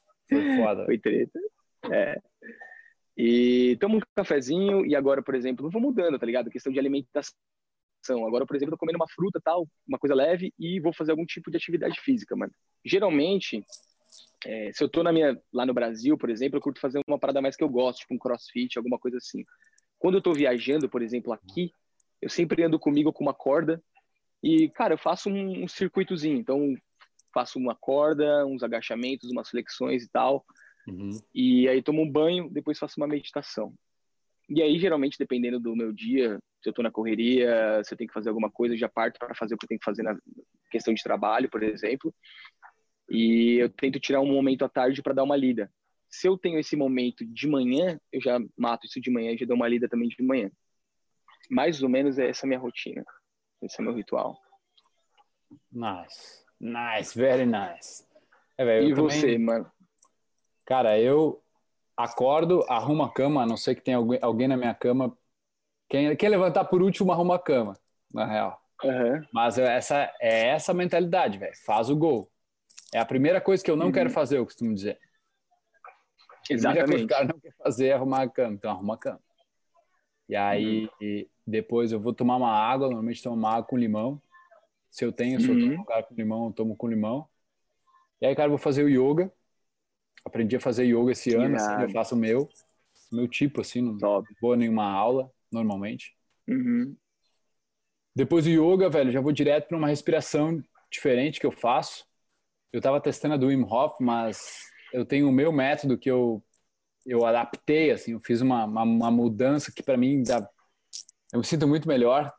Foda. 0.56 0.84
Foi 0.84 0.98
treta. 0.98 1.38
É. 1.90 2.20
E 3.16 3.76
tomo 3.80 3.98
um 3.98 4.00
cafezinho 4.14 4.86
e 4.86 4.94
agora, 4.96 5.22
por 5.22 5.34
exemplo, 5.34 5.64
não 5.64 5.70
vou 5.70 5.80
mudando, 5.80 6.18
tá 6.18 6.26
ligado? 6.26 6.50
questão 6.50 6.72
de 6.72 6.78
alimentação. 6.78 7.34
Agora, 8.26 8.46
por 8.46 8.56
exemplo, 8.56 8.72
eu 8.72 8.76
tô 8.76 8.80
comendo 8.80 8.96
uma 8.96 9.08
fruta, 9.08 9.40
tal, 9.44 9.68
uma 9.86 9.98
coisa 9.98 10.14
leve 10.14 10.54
e 10.58 10.80
vou 10.80 10.92
fazer 10.92 11.10
algum 11.10 11.26
tipo 11.26 11.50
de 11.50 11.56
atividade 11.58 12.00
física, 12.00 12.34
mano. 12.34 12.52
Geralmente, 12.84 13.62
é, 14.46 14.72
se 14.72 14.82
eu 14.82 14.88
tô 14.88 15.02
na 15.02 15.12
minha, 15.12 15.38
lá 15.52 15.66
no 15.66 15.74
Brasil, 15.74 16.16
por 16.16 16.30
exemplo, 16.30 16.56
eu 16.56 16.62
curto 16.62 16.80
fazer 16.80 17.00
uma 17.06 17.18
parada 17.18 17.42
mais 17.42 17.56
que 17.56 17.62
eu 17.62 17.68
gosto, 17.68 18.00
tipo 18.00 18.14
um 18.14 18.18
crossfit, 18.18 18.78
alguma 18.78 18.98
coisa 18.98 19.18
assim. 19.18 19.44
Quando 19.98 20.14
eu 20.14 20.22
tô 20.22 20.32
viajando, 20.32 20.88
por 20.88 21.02
exemplo, 21.02 21.32
aqui, 21.32 21.72
eu 22.22 22.30
sempre 22.30 22.62
ando 22.64 22.78
comigo 22.78 23.12
com 23.12 23.22
uma 23.22 23.34
corda 23.34 23.82
e, 24.42 24.70
cara, 24.70 24.94
eu 24.94 24.98
faço 24.98 25.28
um, 25.28 25.64
um 25.64 25.68
circuitozinho. 25.68 26.38
Então, 26.38 26.74
faço 27.32 27.58
uma 27.58 27.74
corda, 27.74 28.46
uns 28.46 28.62
agachamentos, 28.62 29.30
umas 29.30 29.48
flexões 29.48 30.04
e 30.04 30.08
tal. 30.10 30.44
Uhum. 30.88 31.18
E 31.34 31.68
aí 31.68 31.82
tomo 31.82 32.02
um 32.02 32.10
banho, 32.10 32.50
depois 32.50 32.78
faço 32.78 33.00
uma 33.00 33.06
meditação. 33.06 33.74
E 34.48 34.60
aí, 34.60 34.80
geralmente, 34.80 35.16
dependendo 35.16 35.60
do 35.60 35.76
meu 35.76 35.92
dia, 35.92 36.40
se 36.60 36.68
eu 36.68 36.72
tô 36.72 36.82
na 36.82 36.90
correria, 36.90 37.80
se 37.84 37.94
eu 37.94 37.98
tenho 37.98 38.08
que 38.08 38.14
fazer 38.14 38.30
alguma 38.30 38.50
coisa, 38.50 38.74
eu 38.74 38.78
já 38.78 38.88
parto 38.88 39.18
para 39.18 39.34
fazer 39.34 39.54
o 39.54 39.58
que 39.58 39.64
eu 39.64 39.68
tenho 39.68 39.78
que 39.78 39.84
fazer 39.84 40.02
na 40.02 40.18
questão 40.70 40.92
de 40.92 41.02
trabalho, 41.02 41.48
por 41.48 41.62
exemplo. 41.62 42.12
E 43.08 43.58
eu 43.60 43.70
tento 43.70 44.00
tirar 44.00 44.20
um 44.20 44.32
momento 44.32 44.64
à 44.64 44.68
tarde 44.68 45.02
para 45.02 45.14
dar 45.14 45.22
uma 45.22 45.36
lida. 45.36 45.70
Se 46.08 46.26
eu 46.26 46.36
tenho 46.36 46.58
esse 46.58 46.74
momento 46.74 47.24
de 47.24 47.46
manhã, 47.46 48.00
eu 48.12 48.20
já 48.20 48.40
mato 48.56 48.86
isso 48.86 49.00
de 49.00 49.10
manhã 49.10 49.32
e 49.32 49.38
já 49.38 49.46
dou 49.46 49.54
uma 49.54 49.68
lida 49.68 49.88
também 49.88 50.08
de 50.08 50.20
manhã. 50.20 50.50
Mais 51.48 51.80
ou 51.82 51.88
menos 51.88 52.18
é 52.18 52.28
essa 52.28 52.46
minha 52.46 52.58
rotina. 52.58 53.04
Esse 53.62 53.80
é 53.80 53.84
meu 53.84 53.94
ritual. 53.94 54.36
Nice. 55.70 56.44
Nice, 56.60 57.18
very 57.18 57.46
nice. 57.46 58.04
É, 58.58 58.82
e 58.82 58.92
você, 58.92 59.38
mano? 59.38 59.70
Cara, 60.66 60.98
eu 60.98 61.42
acordo, 61.96 62.64
arrumo 62.68 63.02
a 63.02 63.12
cama, 63.12 63.42
a 63.42 63.46
não 63.46 63.56
ser 63.56 63.74
que 63.74 63.80
tenha 63.80 63.96
alguém, 63.96 64.18
alguém 64.20 64.48
na 64.48 64.56
minha 64.56 64.74
cama. 64.74 65.16
Quem 65.88 66.14
quer 66.14 66.28
levantar 66.28 66.64
por 66.66 66.82
último, 66.82 67.10
arruma 67.10 67.36
a 67.36 67.38
cama, 67.38 67.76
na 68.12 68.26
real. 68.26 68.60
Uhum. 68.84 69.26
Mas 69.32 69.58
essa 69.58 70.12
é 70.20 70.48
essa 70.48 70.72
mentalidade, 70.72 71.38
velho. 71.38 71.56
Faz 71.64 71.90
o 71.90 71.96
gol. 71.96 72.30
É 72.92 72.98
a 72.98 73.04
primeira 73.04 73.40
coisa 73.40 73.62
que 73.62 73.70
eu 73.70 73.76
não 73.76 73.86
uhum. 73.86 73.92
quero 73.92 74.10
fazer, 74.10 74.38
eu 74.38 74.44
costumo 74.44 74.74
dizer. 74.74 74.98
Exatamente. 76.48 77.04
O 77.04 77.08
cara 77.08 77.24
não 77.24 77.38
quer 77.38 77.54
fazer 77.62 77.88
é 77.88 77.92
arrumar 77.92 78.22
a 78.22 78.28
cama, 78.28 78.54
então 78.54 78.70
arruma 78.70 78.94
a 78.94 78.98
cama. 78.98 79.20
E 80.28 80.36
aí, 80.36 80.88
uhum. 81.00 81.26
depois 81.46 81.92
eu 81.92 82.00
vou 82.00 82.12
tomar 82.12 82.36
uma 82.36 82.52
água, 82.52 82.86
normalmente 82.86 83.22
tomo 83.22 83.36
uma 83.36 83.50
água 83.50 83.64
com 83.64 83.76
limão. 83.76 84.20
Se 84.90 85.04
eu 85.04 85.12
tenho, 85.12 85.40
se 85.40 85.48
eu 85.48 85.54
tomo 85.54 85.74
uhum. 85.74 85.80
um 85.80 85.84
com 85.84 86.14
limão, 86.14 86.46
eu 86.46 86.52
tomo 86.52 86.76
com 86.76 86.88
limão. 86.88 87.28
E 88.20 88.26
aí, 88.26 88.34
cara, 88.34 88.46
eu 88.46 88.50
vou 88.50 88.58
fazer 88.58 88.84
o 88.84 88.88
yoga. 88.88 89.32
Aprendi 90.24 90.56
a 90.56 90.60
fazer 90.60 90.84
yoga 90.84 91.12
esse 91.12 91.34
ano, 91.34 91.56
assim, 91.56 91.82
eu 91.82 91.90
faço 91.90 92.14
o 92.14 92.18
meu, 92.18 92.48
meu 93.10 93.26
tipo, 93.26 93.62
assim, 93.62 93.80
não 93.80 93.96
Top. 93.96 94.28
vou 94.40 94.52
a 94.52 94.56
nenhuma 94.56 94.84
aula, 94.84 95.30
normalmente. 95.50 96.14
Uhum. 96.46 96.94
Depois 98.14 98.44
do 98.44 98.50
yoga, 98.50 98.90
velho, 98.90 99.10
já 99.10 99.20
vou 99.20 99.32
direto 99.32 99.68
para 99.68 99.78
uma 99.78 99.88
respiração 99.88 100.62
diferente 100.90 101.40
que 101.40 101.46
eu 101.46 101.52
faço. 101.52 102.04
Eu 102.72 102.80
tava 102.80 103.00
testando 103.00 103.34
a 103.34 103.36
do 103.36 103.46
Wim 103.46 103.62
Hof, 103.62 103.96
mas 104.00 104.58
eu 104.92 105.06
tenho 105.06 105.28
o 105.28 105.32
meu 105.32 105.52
método 105.52 105.96
que 105.96 106.10
eu 106.10 106.42
eu 107.06 107.24
adaptei, 107.24 107.90
assim, 107.90 108.12
eu 108.12 108.20
fiz 108.20 108.40
uma, 108.40 108.64
uma, 108.64 108.82
uma 108.82 109.10
mudança 109.10 109.72
que 109.72 109.82
para 109.82 109.96
mim 109.96 110.22
dá, 110.22 110.46
eu 111.32 111.38
me 111.38 111.44
sinto 111.46 111.66
muito 111.66 111.88
melhor, 111.88 112.32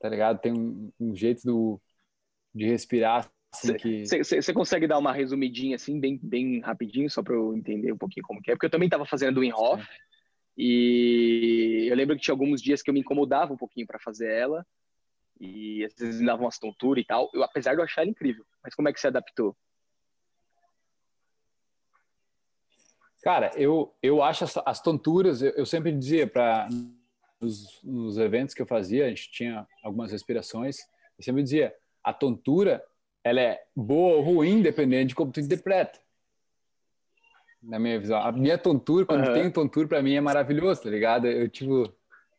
tá 0.00 0.08
ligado? 0.08 0.40
Tem 0.40 0.52
um, 0.52 0.90
um 0.98 1.14
jeito 1.14 1.42
do, 1.44 1.80
de 2.54 2.66
respirar 2.66 3.30
você 3.52 4.38
assim, 4.38 4.54
consegue 4.54 4.86
dar 4.86 4.98
uma 4.98 5.12
resumidinha 5.12 5.74
assim, 5.74 5.98
bem, 5.98 6.18
bem 6.22 6.60
rapidinho, 6.60 7.10
só 7.10 7.20
para 7.22 7.34
eu 7.34 7.54
entender 7.56 7.92
um 7.92 7.98
pouquinho 7.98 8.24
como 8.24 8.40
que 8.40 8.50
é? 8.50 8.54
Porque 8.54 8.66
eu 8.66 8.70
também 8.70 8.86
estava 8.86 9.04
fazendo 9.04 9.38
o 9.38 9.44
Inhoff 9.44 9.84
e 10.56 11.88
eu 11.90 11.96
lembro 11.96 12.14
que 12.14 12.22
tinha 12.22 12.32
alguns 12.32 12.62
dias 12.62 12.80
que 12.80 12.88
eu 12.88 12.94
me 12.94 13.00
incomodava 13.00 13.52
um 13.52 13.56
pouquinho 13.56 13.86
para 13.86 13.98
fazer 13.98 14.32
ela 14.32 14.64
e 15.40 15.84
às 15.84 15.94
vezes 15.94 16.20
me 16.20 16.26
davam 16.26 16.44
umas 16.44 16.58
tonturas 16.58 17.02
e 17.02 17.06
tal. 17.06 17.28
Eu, 17.34 17.42
apesar 17.42 17.74
de 17.74 17.80
eu 17.80 17.84
achar 17.84 18.02
ela 18.02 18.10
incrível, 18.10 18.44
mas 18.62 18.74
como 18.74 18.88
é 18.88 18.92
que 18.92 19.00
você 19.00 19.08
adaptou? 19.08 19.56
Cara, 23.22 23.50
eu, 23.56 23.94
eu 24.02 24.22
acho 24.22 24.44
as, 24.44 24.56
as 24.64 24.80
tonturas, 24.80 25.42
eu, 25.42 25.50
eu 25.50 25.66
sempre 25.66 25.92
dizia 25.92 26.26
para 26.26 26.68
nos, 27.40 27.82
nos 27.82 28.16
eventos 28.16 28.54
que 28.54 28.62
eu 28.62 28.66
fazia, 28.66 29.06
a 29.06 29.08
gente 29.08 29.30
tinha 29.30 29.66
algumas 29.82 30.12
respirações, 30.12 30.78
eu 31.18 31.24
sempre 31.24 31.42
dizia, 31.42 31.74
a 32.02 32.12
tontura 32.12 32.82
ela 33.22 33.40
é 33.40 33.60
boa 33.76 34.16
ou 34.16 34.22
ruim, 34.22 34.62
dependendo 34.62 35.08
de 35.08 35.14
como 35.14 35.32
tu 35.32 35.40
interpreta. 35.40 35.98
Na 37.62 37.78
minha 37.78 38.00
visão. 38.00 38.18
A 38.18 38.32
minha 38.32 38.56
tontura, 38.56 39.04
quando 39.04 39.26
uhum. 39.26 39.34
tem 39.34 39.50
tontura, 39.50 39.86
para 39.86 40.02
mim 40.02 40.14
é 40.14 40.20
maravilhoso, 40.20 40.82
tá 40.82 40.90
ligado? 40.90 41.26
Eu, 41.26 41.46
tipo, 41.48 41.92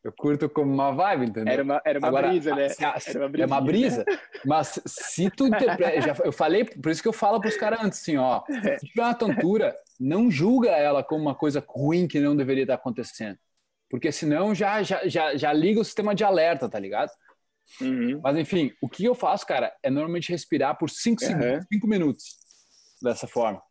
eu 0.04 0.12
curto 0.12 0.50
como 0.50 0.74
uma 0.74 0.92
vibe, 0.92 1.28
entendeu? 1.28 1.54
Era 1.54 1.64
uma, 1.64 1.82
era 1.86 2.00
uma 2.00 2.08
Agora, 2.08 2.30
brisa, 2.30 2.56
né? 2.56 2.70
Se, 2.70 2.76
se, 2.76 3.10
era 3.12 3.28
uma 3.28 3.38
é 3.38 3.46
uma 3.46 3.62
brisa. 3.62 4.04
Mas 4.44 4.82
se 4.84 5.30
tu 5.30 5.46
interpreta. 5.46 6.02
Já, 6.02 6.16
eu 6.26 6.32
falei, 6.32 6.66
por 6.66 6.92
isso 6.92 7.04
que 7.04 7.08
eu 7.08 7.14
falo 7.14 7.40
pros 7.40 7.56
caras 7.56 7.84
antes, 7.84 8.02
assim, 8.02 8.18
ó. 8.18 8.42
Se 8.48 8.88
tiver 8.88 9.04
uma 9.04 9.14
tontura, 9.14 9.76
não 10.00 10.32
julga 10.32 10.72
ela 10.72 11.04
como 11.04 11.22
uma 11.22 11.36
coisa 11.36 11.64
ruim 11.68 12.08
que 12.08 12.20
não 12.20 12.36
deveria 12.36 12.64
estar 12.64 12.76
acontecendo. 12.76 13.38
Porque 13.88 14.12
senão 14.12 14.56
já, 14.56 14.82
já, 14.82 15.08
já, 15.08 15.36
já 15.36 15.54
liga 15.54 15.80
o 15.80 15.86
sistema 15.86 16.16
de 16.16 16.24
alerta, 16.24 16.68
tá 16.68 16.80
ligado? 16.80 17.12
Uhum. 17.80 18.20
Mas 18.22 18.38
enfim, 18.38 18.74
o 18.82 18.90
que 18.90 19.06
eu 19.06 19.16
faço, 19.16 19.46
cara, 19.46 19.76
é 19.82 19.90
normalmente 19.90 20.32
respirar 20.32 20.78
por 20.78 20.90
5 20.90 21.24
uhum. 21.24 21.30
segundos, 21.30 21.66
5 21.72 21.88
minutos. 21.88 22.38
Dessa 23.02 23.28
forma. 23.28 23.62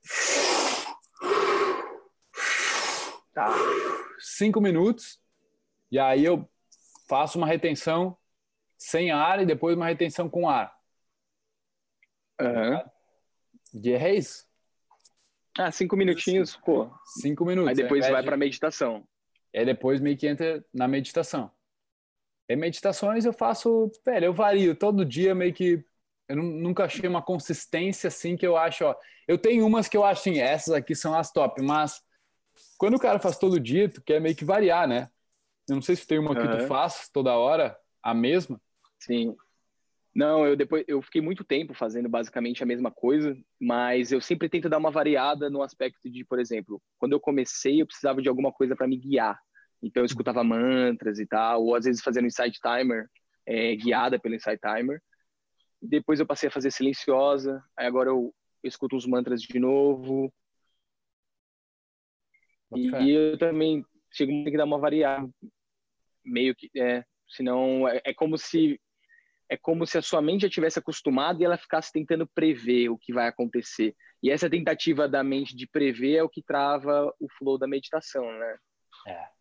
Tá. 3.32 3.48
5 4.18 4.60
minutos. 4.60 5.20
E 5.90 5.98
aí 5.98 6.24
eu 6.24 6.48
faço 7.08 7.38
uma 7.38 7.46
retenção 7.46 8.16
sem 8.78 9.10
ar 9.10 9.42
e 9.42 9.46
depois 9.46 9.76
uma 9.76 9.86
retenção 9.86 10.28
com 10.28 10.48
ar. 10.48 10.74
Uhum. 12.40 12.82
De 13.74 13.92
é 13.92 14.14
isso. 14.14 14.48
Ah, 15.58 15.70
cinco 15.70 15.96
minutinhos, 15.96 16.56
pô. 16.56 16.90
Cinco 17.20 17.44
minutos. 17.44 17.68
Aí 17.68 17.74
depois 17.74 18.08
vai 18.08 18.22
para 18.22 18.36
meditação. 18.36 19.06
Aí 19.54 19.64
depois 19.64 20.00
meio 20.00 20.16
que 20.16 20.26
entra 20.26 20.64
na 20.72 20.88
meditação. 20.88 21.50
E 22.50 22.56
meditações 22.56 23.24
eu 23.24 23.32
faço, 23.32 23.92
velho, 24.04 24.24
eu 24.24 24.34
vario 24.34 24.74
todo 24.74 25.04
dia 25.04 25.36
meio 25.36 25.54
que 25.54 25.84
eu 26.28 26.34
nunca 26.34 26.84
achei 26.84 27.08
uma 27.08 27.22
consistência 27.22 28.08
assim 28.08 28.36
que 28.36 28.44
eu 28.44 28.56
acho, 28.56 28.84
ó. 28.84 28.96
Eu 29.28 29.38
tenho 29.38 29.64
umas 29.64 29.86
que 29.86 29.96
eu 29.96 30.04
acho 30.04 30.22
assim, 30.22 30.40
essas 30.40 30.74
aqui 30.74 30.92
são 30.96 31.16
as 31.16 31.30
top, 31.30 31.62
mas 31.62 32.02
quando 32.76 32.94
o 32.94 32.98
cara 32.98 33.20
faz 33.20 33.38
todo 33.38 33.60
dia, 33.60 33.88
tu 33.88 34.02
quer 34.02 34.20
meio 34.20 34.34
que 34.34 34.44
variar, 34.44 34.88
né? 34.88 35.08
Eu 35.68 35.76
não 35.76 35.82
sei 35.82 35.94
se 35.94 36.04
tem 36.04 36.18
uma 36.18 36.34
que 36.34 36.48
tu 36.48 36.66
faz 36.66 37.08
toda 37.12 37.38
hora, 37.38 37.78
a 38.02 38.12
mesma. 38.12 38.60
Sim. 38.98 39.36
Não, 40.12 40.44
eu 40.44 40.56
depois 40.56 40.84
eu 40.88 41.00
fiquei 41.02 41.22
muito 41.22 41.44
tempo 41.44 41.72
fazendo 41.72 42.08
basicamente 42.08 42.64
a 42.64 42.66
mesma 42.66 42.90
coisa, 42.90 43.36
mas 43.60 44.10
eu 44.10 44.20
sempre 44.20 44.48
tento 44.48 44.68
dar 44.68 44.78
uma 44.78 44.90
variada 44.90 45.48
no 45.48 45.62
aspecto 45.62 46.10
de, 46.10 46.24
por 46.24 46.40
exemplo, 46.40 46.82
quando 46.98 47.12
eu 47.12 47.20
comecei, 47.20 47.80
eu 47.80 47.86
precisava 47.86 48.20
de 48.20 48.28
alguma 48.28 48.50
coisa 48.50 48.74
para 48.74 48.88
me 48.88 48.96
guiar. 48.96 49.40
Então 49.82 50.02
eu 50.02 50.06
escutava 50.06 50.44
mantras 50.44 51.18
e 51.18 51.26
tal, 51.26 51.64
ou 51.64 51.74
às 51.74 51.84
vezes 51.84 52.02
fazendo 52.02 52.26
insight 52.26 52.58
timer, 52.60 53.08
é, 53.46 53.74
guiada 53.76 54.18
pelo 54.18 54.34
insight 54.34 54.60
timer. 54.60 55.02
Depois 55.80 56.20
eu 56.20 56.26
passei 56.26 56.48
a 56.48 56.52
fazer 56.52 56.70
silenciosa, 56.70 57.62
aí 57.76 57.86
agora 57.86 58.10
eu, 58.10 58.34
escuto 58.62 58.94
os 58.94 59.06
mantras 59.06 59.40
de 59.40 59.58
novo. 59.58 60.32
E, 62.76 62.88
e, 62.88 63.10
eu 63.10 63.38
também 63.38 63.84
chego 64.12 64.32
a 64.32 64.44
ter 64.44 64.50
que 64.50 64.56
dar 64.56 64.64
uma 64.64 64.78
variada, 64.78 65.28
meio 66.24 66.54
que, 66.54 66.70
é, 66.76 67.04
senão 67.28 67.88
é, 67.88 68.00
é 68.04 68.14
como 68.14 68.36
se 68.36 68.78
é 69.48 69.56
como 69.56 69.84
se 69.84 69.98
a 69.98 70.02
sua 70.02 70.22
mente 70.22 70.42
já 70.42 70.48
tivesse 70.48 70.78
acostumada 70.78 71.42
e 71.42 71.44
ela 71.44 71.56
ficasse 71.56 71.90
tentando 71.92 72.24
prever 72.24 72.88
o 72.88 72.96
que 72.96 73.12
vai 73.12 73.26
acontecer. 73.26 73.96
E 74.22 74.30
essa 74.30 74.48
tentativa 74.48 75.08
da 75.08 75.24
mente 75.24 75.56
de 75.56 75.66
prever 75.66 76.18
é 76.18 76.22
o 76.22 76.28
que 76.28 76.40
trava 76.40 77.12
o 77.18 77.26
flow 77.36 77.58
da 77.58 77.66
meditação, 77.66 78.24
né? 78.38 78.56
É. 79.08 79.39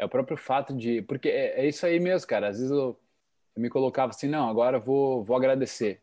É 0.00 0.04
o 0.06 0.08
próprio 0.08 0.38
fato 0.38 0.74
de. 0.74 1.02
Porque 1.02 1.28
é, 1.28 1.60
é 1.60 1.68
isso 1.68 1.84
aí 1.84 2.00
mesmo, 2.00 2.26
cara. 2.26 2.48
Às 2.48 2.56
vezes 2.56 2.70
eu, 2.70 2.98
eu, 3.54 3.62
me 3.62 3.68
colocava 3.68 4.08
assim, 4.08 4.28
não, 4.28 4.48
agora 4.48 4.78
eu 4.78 4.80
vou, 4.80 5.22
vou 5.22 5.36
agradecer. 5.36 6.02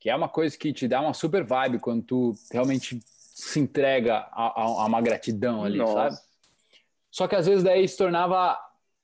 Que 0.00 0.10
é 0.10 0.16
uma 0.16 0.28
coisa 0.28 0.58
que 0.58 0.72
te 0.72 0.88
dá 0.88 1.00
uma 1.00 1.14
super 1.14 1.44
vibe 1.44 1.78
quando 1.78 2.02
tu 2.02 2.34
realmente 2.50 3.00
se 3.06 3.60
entrega 3.60 4.16
a, 4.32 4.46
a, 4.48 4.62
a 4.62 4.86
uma 4.86 5.00
gratidão 5.00 5.62
ali, 5.62 5.78
Nossa. 5.78 5.92
sabe? 6.10 6.16
Só 7.08 7.28
que 7.28 7.36
às 7.36 7.46
vezes 7.46 7.62
daí 7.62 7.86
se 7.86 7.96
tornava 7.96 8.58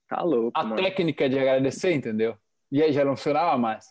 tá 0.08 0.22
louco, 0.22 0.58
a 0.58 0.64
mano. 0.64 0.74
técnica 0.74 1.28
de 1.28 1.38
agradecer, 1.38 1.92
entendeu? 1.92 2.36
E 2.70 2.82
aí 2.82 2.92
já 2.92 3.04
não 3.04 3.16
funcionava 3.16 3.56
mais. 3.56 3.86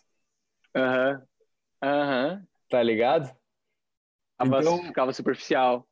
Aham. 0.75 1.13
Uhum. 1.13 1.89
Aham. 1.89 2.33
Uhum. 2.33 2.47
Tá 2.69 2.83
ligado? 2.83 3.33
Então, 4.43 4.83
ficava 4.83 5.13
superficial. 5.13 5.87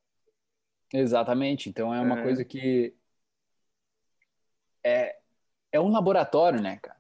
Exatamente. 0.94 1.70
Então 1.70 1.94
é 1.94 2.02
uma 2.02 2.18
uhum. 2.18 2.24
coisa 2.24 2.44
que 2.44 2.94
é, 4.84 5.18
é 5.72 5.80
um 5.80 5.90
laboratório, 5.90 6.62
né, 6.62 6.78
cara? 6.82 7.00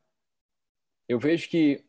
Eu 1.08 1.20
vejo 1.20 1.50
que 1.50 1.84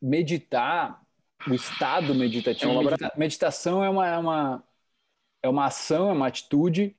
meditar, 0.00 1.02
o 1.46 1.54
estado 1.54 2.14
meditativo, 2.14 2.72
é 2.72 2.74
um 2.74 2.82
medita 2.82 3.12
meditação 3.16 3.84
é 3.84 3.90
uma, 3.90 4.06
é 4.06 4.18
uma, 4.18 4.64
é 5.42 5.48
uma 5.48 5.66
ação, 5.66 6.08
é 6.08 6.12
uma 6.12 6.26
atitude 6.26 6.96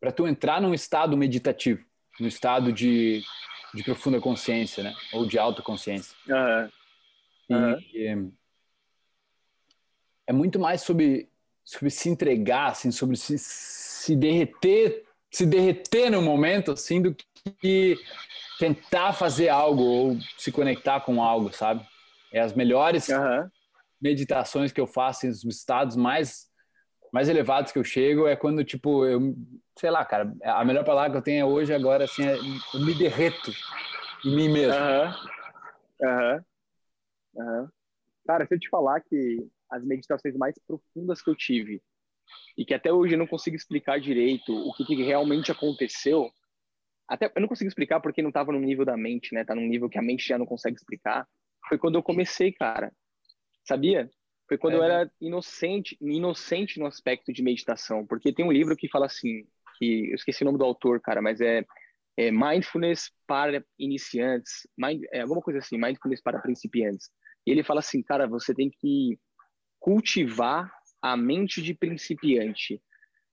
para 0.00 0.12
tu 0.12 0.26
entrar 0.26 0.60
num 0.60 0.74
estado 0.74 1.16
meditativo, 1.16 1.84
no 2.18 2.26
estado 2.26 2.72
de, 2.72 3.22
de 3.74 3.84
profunda 3.84 4.20
consciência, 4.20 4.82
né? 4.82 4.94
Ou 5.12 5.26
de 5.26 5.38
autoconsciência. 5.38 6.16
Uhum. 6.26 6.70
Uhum. 7.56 7.78
E, 7.92 8.32
é 10.26 10.32
muito 10.32 10.58
mais 10.58 10.82
sobre, 10.82 11.30
sobre 11.64 11.90
se 11.90 12.08
entregar, 12.08 12.70
assim, 12.70 12.90
sobre 12.90 13.16
se, 13.16 13.38
se 13.38 14.16
derreter 14.16 15.04
se 15.32 15.46
derreter 15.46 16.10
no 16.10 16.20
momento, 16.20 16.72
assim, 16.72 17.00
do 17.00 17.16
que 17.60 17.96
tentar 18.58 19.12
fazer 19.14 19.48
algo 19.48 19.82
ou 19.82 20.18
se 20.36 20.52
conectar 20.52 21.00
com 21.00 21.22
algo, 21.22 21.52
sabe? 21.52 21.84
É 22.32 22.40
as 22.40 22.52
melhores 22.52 23.08
uhum. 23.08 23.48
meditações 24.00 24.70
que 24.70 24.80
eu 24.80 24.86
faço, 24.86 25.26
os 25.26 25.44
estados 25.44 25.96
mais 25.96 26.50
mais 27.12 27.28
elevados 27.28 27.70
que 27.70 27.78
eu 27.78 27.84
chego 27.84 28.26
é 28.26 28.34
quando, 28.34 28.64
tipo, 28.64 29.04
eu, 29.04 29.36
sei 29.78 29.90
lá, 29.90 30.02
cara, 30.02 30.32
a 30.44 30.64
melhor 30.64 30.82
palavra 30.82 31.10
que 31.10 31.16
eu 31.18 31.22
tenho 31.22 31.46
hoje 31.46 31.74
agora, 31.74 32.04
assim, 32.04 32.26
é 32.26 32.38
eu 32.38 32.80
me 32.80 32.94
derreto 32.94 33.52
em 34.24 34.34
mim 34.34 34.48
mesmo. 34.48 34.80
Aham, 34.80 36.44
uhum. 37.34 37.44
uhum. 37.44 37.68
Cara, 38.26 38.46
se 38.46 38.54
eu 38.54 38.58
te 38.58 38.68
falar 38.70 39.00
que 39.00 39.46
as 39.68 39.84
meditações 39.84 40.34
mais 40.36 40.54
profundas 40.66 41.20
que 41.20 41.28
eu 41.28 41.36
tive 41.36 41.82
e 42.56 42.64
que 42.64 42.74
até 42.74 42.92
hoje 42.92 43.14
eu 43.14 43.18
não 43.18 43.26
consigo 43.26 43.56
explicar 43.56 44.00
direito 44.00 44.52
o 44.52 44.72
que, 44.74 44.84
que 44.84 45.02
realmente 45.02 45.50
aconteceu. 45.50 46.30
Até 47.08 47.30
eu 47.34 47.40
não 47.40 47.48
consigo 47.48 47.68
explicar 47.68 48.00
porque 48.00 48.22
não 48.22 48.30
estava 48.30 48.52
no 48.52 48.60
nível 48.60 48.84
da 48.84 48.96
mente, 48.96 49.34
né? 49.34 49.44
Tá 49.44 49.54
num 49.54 49.66
nível 49.66 49.88
que 49.88 49.98
a 49.98 50.02
mente 50.02 50.26
já 50.26 50.38
não 50.38 50.46
consegue 50.46 50.76
explicar. 50.76 51.26
Foi 51.68 51.78
quando 51.78 51.96
eu 51.96 52.02
comecei, 52.02 52.52
cara. 52.52 52.92
Sabia? 53.64 54.10
Foi 54.48 54.58
quando 54.58 54.74
é, 54.74 54.76
eu 54.78 54.82
era 54.82 55.10
inocente, 55.20 55.96
inocente 56.00 56.78
no 56.78 56.86
aspecto 56.86 57.32
de 57.32 57.42
meditação, 57.42 58.06
porque 58.06 58.32
tem 58.32 58.44
um 58.44 58.52
livro 58.52 58.76
que 58.76 58.88
fala 58.88 59.06
assim, 59.06 59.46
que 59.78 60.10
eu 60.10 60.14
esqueci 60.14 60.42
o 60.42 60.46
nome 60.46 60.58
do 60.58 60.64
autor, 60.64 61.00
cara, 61.00 61.22
mas 61.22 61.40
é, 61.40 61.64
é 62.16 62.30
Mindfulness 62.30 63.10
para 63.26 63.64
iniciantes, 63.78 64.66
mind, 64.76 65.02
é 65.12 65.22
alguma 65.22 65.40
coisa 65.40 65.60
assim, 65.60 65.78
Mindfulness 65.78 66.20
para 66.20 66.40
principiantes. 66.40 67.08
E 67.46 67.50
ele 67.50 67.62
fala 67.62 67.80
assim, 67.80 68.02
cara, 68.02 68.26
você 68.28 68.54
tem 68.54 68.70
que 68.70 69.18
cultivar 69.80 70.72
a 71.02 71.16
mente 71.16 71.60
de 71.60 71.74
principiante. 71.74 72.80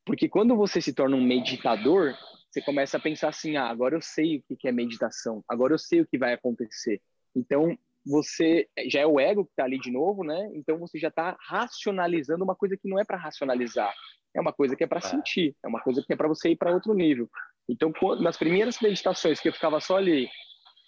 Porque 0.03 0.27
quando 0.27 0.55
você 0.55 0.81
se 0.81 0.91
torna 0.91 1.15
um 1.15 1.23
meditador, 1.23 2.15
você 2.49 2.61
começa 2.61 2.97
a 2.97 2.99
pensar 2.99 3.29
assim: 3.29 3.55
ah, 3.57 3.69
agora 3.69 3.95
eu 3.95 4.01
sei 4.01 4.43
o 4.49 4.57
que 4.57 4.67
é 4.67 4.71
meditação, 4.71 5.43
agora 5.47 5.73
eu 5.73 5.79
sei 5.79 6.01
o 6.01 6.07
que 6.07 6.17
vai 6.17 6.33
acontecer. 6.33 6.99
Então, 7.35 7.77
você 8.05 8.67
já 8.87 9.01
é 9.01 9.05
o 9.05 9.19
ego 9.19 9.45
que 9.45 9.51
está 9.51 9.65
ali 9.65 9.79
de 9.79 9.91
novo, 9.91 10.23
né? 10.23 10.49
Então, 10.53 10.79
você 10.79 10.97
já 10.97 11.09
está 11.09 11.37
racionalizando 11.47 12.43
uma 12.43 12.55
coisa 12.55 12.75
que 12.75 12.89
não 12.89 12.97
é 12.97 13.05
para 13.05 13.17
racionalizar, 13.17 13.93
é 14.33 14.41
uma 14.41 14.51
coisa 14.51 14.75
que 14.75 14.83
é 14.83 14.87
para 14.87 14.97
é. 14.97 15.01
sentir, 15.01 15.55
é 15.63 15.67
uma 15.67 15.81
coisa 15.81 16.03
que 16.05 16.11
é 16.11 16.15
para 16.15 16.27
você 16.27 16.49
ir 16.49 16.55
para 16.55 16.73
outro 16.73 16.93
nível. 16.93 17.29
Então, 17.67 17.93
nas 18.19 18.35
primeiras 18.35 18.79
meditações 18.81 19.39
que 19.39 19.47
eu 19.47 19.53
ficava 19.53 19.79
só 19.79 19.97
ali 19.97 20.27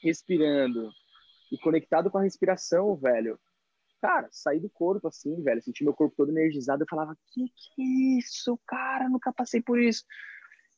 respirando 0.02 0.90
e 1.52 1.58
conectado 1.60 2.10
com 2.10 2.18
a 2.18 2.24
respiração, 2.24 2.96
velho, 2.96 3.40
cara, 4.02 4.28
saí 4.32 4.60
do 4.60 4.70
corpo 4.70 5.08
assim, 5.08 5.42
velho, 5.44 5.62
senti 5.62 5.84
meu 5.84 5.94
corpo 5.94 6.16
todo 6.18 6.32
energizado, 6.32 6.84
eu 6.84 6.88
falava, 6.90 7.16
que 7.32 7.46
que 7.46 7.82
é 7.82 8.18
isso, 8.20 8.60
cara, 8.66 9.08
nunca 9.08 9.32
passei 9.32 9.62
por 9.62 9.80
isso. 9.80 10.04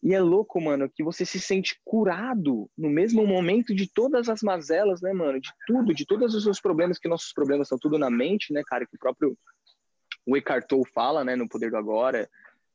E 0.03 0.13
é 0.13 0.19
louco, 0.19 0.59
mano, 0.59 0.89
que 0.89 1.01
você 1.01 1.25
se 1.25 1.39
sente 1.39 1.79
curado 1.85 2.69
no 2.77 2.89
mesmo 2.89 3.25
momento 3.25 3.73
de 3.73 3.87
todas 3.87 4.27
as 4.27 4.41
mazelas, 4.41 5.01
né, 5.01 5.13
mano? 5.13 5.39
De 5.39 5.49
tudo, 5.65 5.93
de 5.93 6.05
todos 6.05 6.35
os 6.35 6.43
seus 6.43 6.59
problemas, 6.59 6.99
que 6.99 7.07
nossos 7.07 7.31
problemas 7.31 7.69
são 7.69 7.77
tudo 7.79 7.97
na 7.97 8.09
mente, 8.09 8.51
né, 8.51 8.61
cara? 8.65 8.85
Que 8.85 8.97
o 8.97 8.99
próprio 8.99 9.37
o 10.25 10.35
Eckhart 10.35 10.67
Tolle 10.67 10.85
fala, 10.93 11.23
né, 11.23 11.37
no 11.37 11.47
Poder 11.47 11.71
do 11.71 11.77
Agora. 11.77 12.29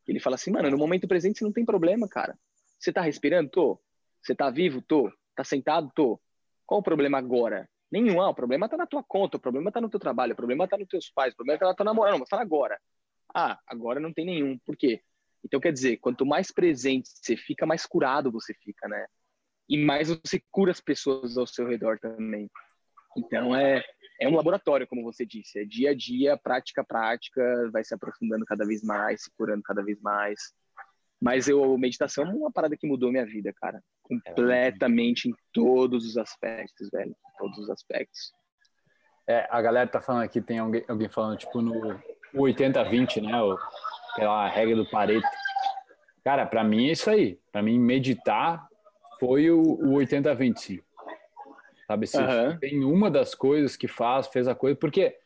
Ele 0.06 0.20
fala 0.20 0.36
assim, 0.36 0.50
mano, 0.50 0.70
no 0.70 0.78
momento 0.78 1.06
presente 1.06 1.38
você 1.38 1.44
não 1.44 1.52
tem 1.52 1.66
problema, 1.66 2.08
cara. 2.08 2.38
Você 2.78 2.90
tá 2.92 3.02
respirando? 3.02 3.50
Tô. 3.50 3.78
Você 4.22 4.34
tá 4.34 4.48
vivo? 4.50 4.80
Tô. 4.80 5.12
Tá 5.34 5.44
sentado? 5.44 5.90
Tô. 5.94 6.18
Qual 6.66 6.80
o 6.80 6.84
problema 6.84 7.18
agora? 7.18 7.68
Nenhum. 7.90 8.20
Ah, 8.20 8.30
o 8.30 8.34
problema 8.34 8.68
tá 8.68 8.76
na 8.76 8.86
tua 8.86 9.02
conta, 9.02 9.36
o 9.36 9.40
problema 9.40 9.72
tá 9.72 9.80
no 9.80 9.88
teu 9.88 9.98
trabalho, 9.98 10.32
o 10.32 10.36
problema 10.36 10.68
tá 10.68 10.76
nos 10.76 10.88
teus 10.88 11.10
pais, 11.10 11.32
o 11.32 11.36
problema 11.36 11.58
tá 11.58 11.66
na 11.66 11.74
tua 11.74 11.84
namorada. 11.84 12.12
Não, 12.12 12.18
vou 12.18 12.28
falar 12.28 12.42
agora. 12.42 12.78
Ah, 13.34 13.58
agora 13.66 14.00
não 14.00 14.12
tem 14.12 14.24
nenhum. 14.24 14.58
Por 14.58 14.76
quê? 14.76 15.02
Então, 15.44 15.60
quer 15.60 15.72
dizer, 15.72 15.98
quanto 15.98 16.26
mais 16.26 16.52
presente 16.52 17.08
você 17.08 17.36
fica, 17.36 17.66
mais 17.66 17.86
curado 17.86 18.30
você 18.30 18.52
fica, 18.54 18.88
né? 18.88 19.06
E 19.68 19.78
mais 19.82 20.08
você 20.08 20.42
cura 20.50 20.70
as 20.70 20.80
pessoas 20.80 21.36
ao 21.36 21.46
seu 21.46 21.66
redor 21.66 21.98
também. 21.98 22.50
Então, 23.16 23.54
é, 23.54 23.82
é 24.20 24.28
um 24.28 24.34
laboratório, 24.34 24.86
como 24.86 25.02
você 25.02 25.24
disse. 25.24 25.58
É 25.58 25.64
dia 25.64 25.90
a 25.90 25.94
dia, 25.94 26.36
prática 26.36 26.82
a 26.82 26.84
prática, 26.84 27.70
vai 27.72 27.84
se 27.84 27.94
aprofundando 27.94 28.44
cada 28.44 28.66
vez 28.66 28.82
mais, 28.82 29.22
se 29.22 29.30
curando 29.36 29.62
cada 29.62 29.82
vez 29.82 30.00
mais. 30.00 30.52
Mas 31.20 31.48
eu, 31.48 31.76
meditação 31.76 32.24
é 32.24 32.30
uma 32.30 32.52
parada 32.52 32.76
que 32.76 32.86
mudou 32.86 33.10
minha 33.10 33.26
vida, 33.26 33.52
cara. 33.54 33.82
Completamente 34.08 35.28
em 35.28 35.34
todos 35.52 36.06
os 36.06 36.16
aspectos, 36.16 36.88
velho. 36.90 37.10
Em 37.10 37.38
todos 37.38 37.58
os 37.58 37.70
aspectos. 37.70 38.32
É, 39.26 39.46
a 39.50 39.60
galera 39.60 39.88
tá 39.88 40.00
falando 40.00 40.22
aqui, 40.22 40.40
tem 40.40 40.58
alguém, 40.58 40.84
alguém 40.88 41.08
falando, 41.08 41.36
tipo, 41.36 41.60
no 41.60 42.00
80-20, 42.34 43.22
né? 43.22 43.42
O, 43.42 43.58
aquela 44.12 44.48
regra 44.48 44.76
do 44.76 44.88
Pareto. 44.88 45.26
Cara, 46.24 46.46
para 46.46 46.64
mim 46.64 46.88
é 46.88 46.92
isso 46.92 47.10
aí. 47.10 47.38
Para 47.52 47.62
mim, 47.62 47.78
meditar 47.78 48.66
foi 49.20 49.50
o, 49.50 49.60
o 49.60 49.98
80-20, 49.98 50.82
Sabe, 51.86 52.06
se 52.06 52.18
uhum. 52.18 52.58
tem 52.58 52.84
uma 52.84 53.10
das 53.10 53.34
coisas 53.34 53.74
que 53.74 53.88
faz, 53.88 54.26
fez 54.26 54.46
a 54.46 54.54
coisa, 54.54 54.76
porque 54.76 55.16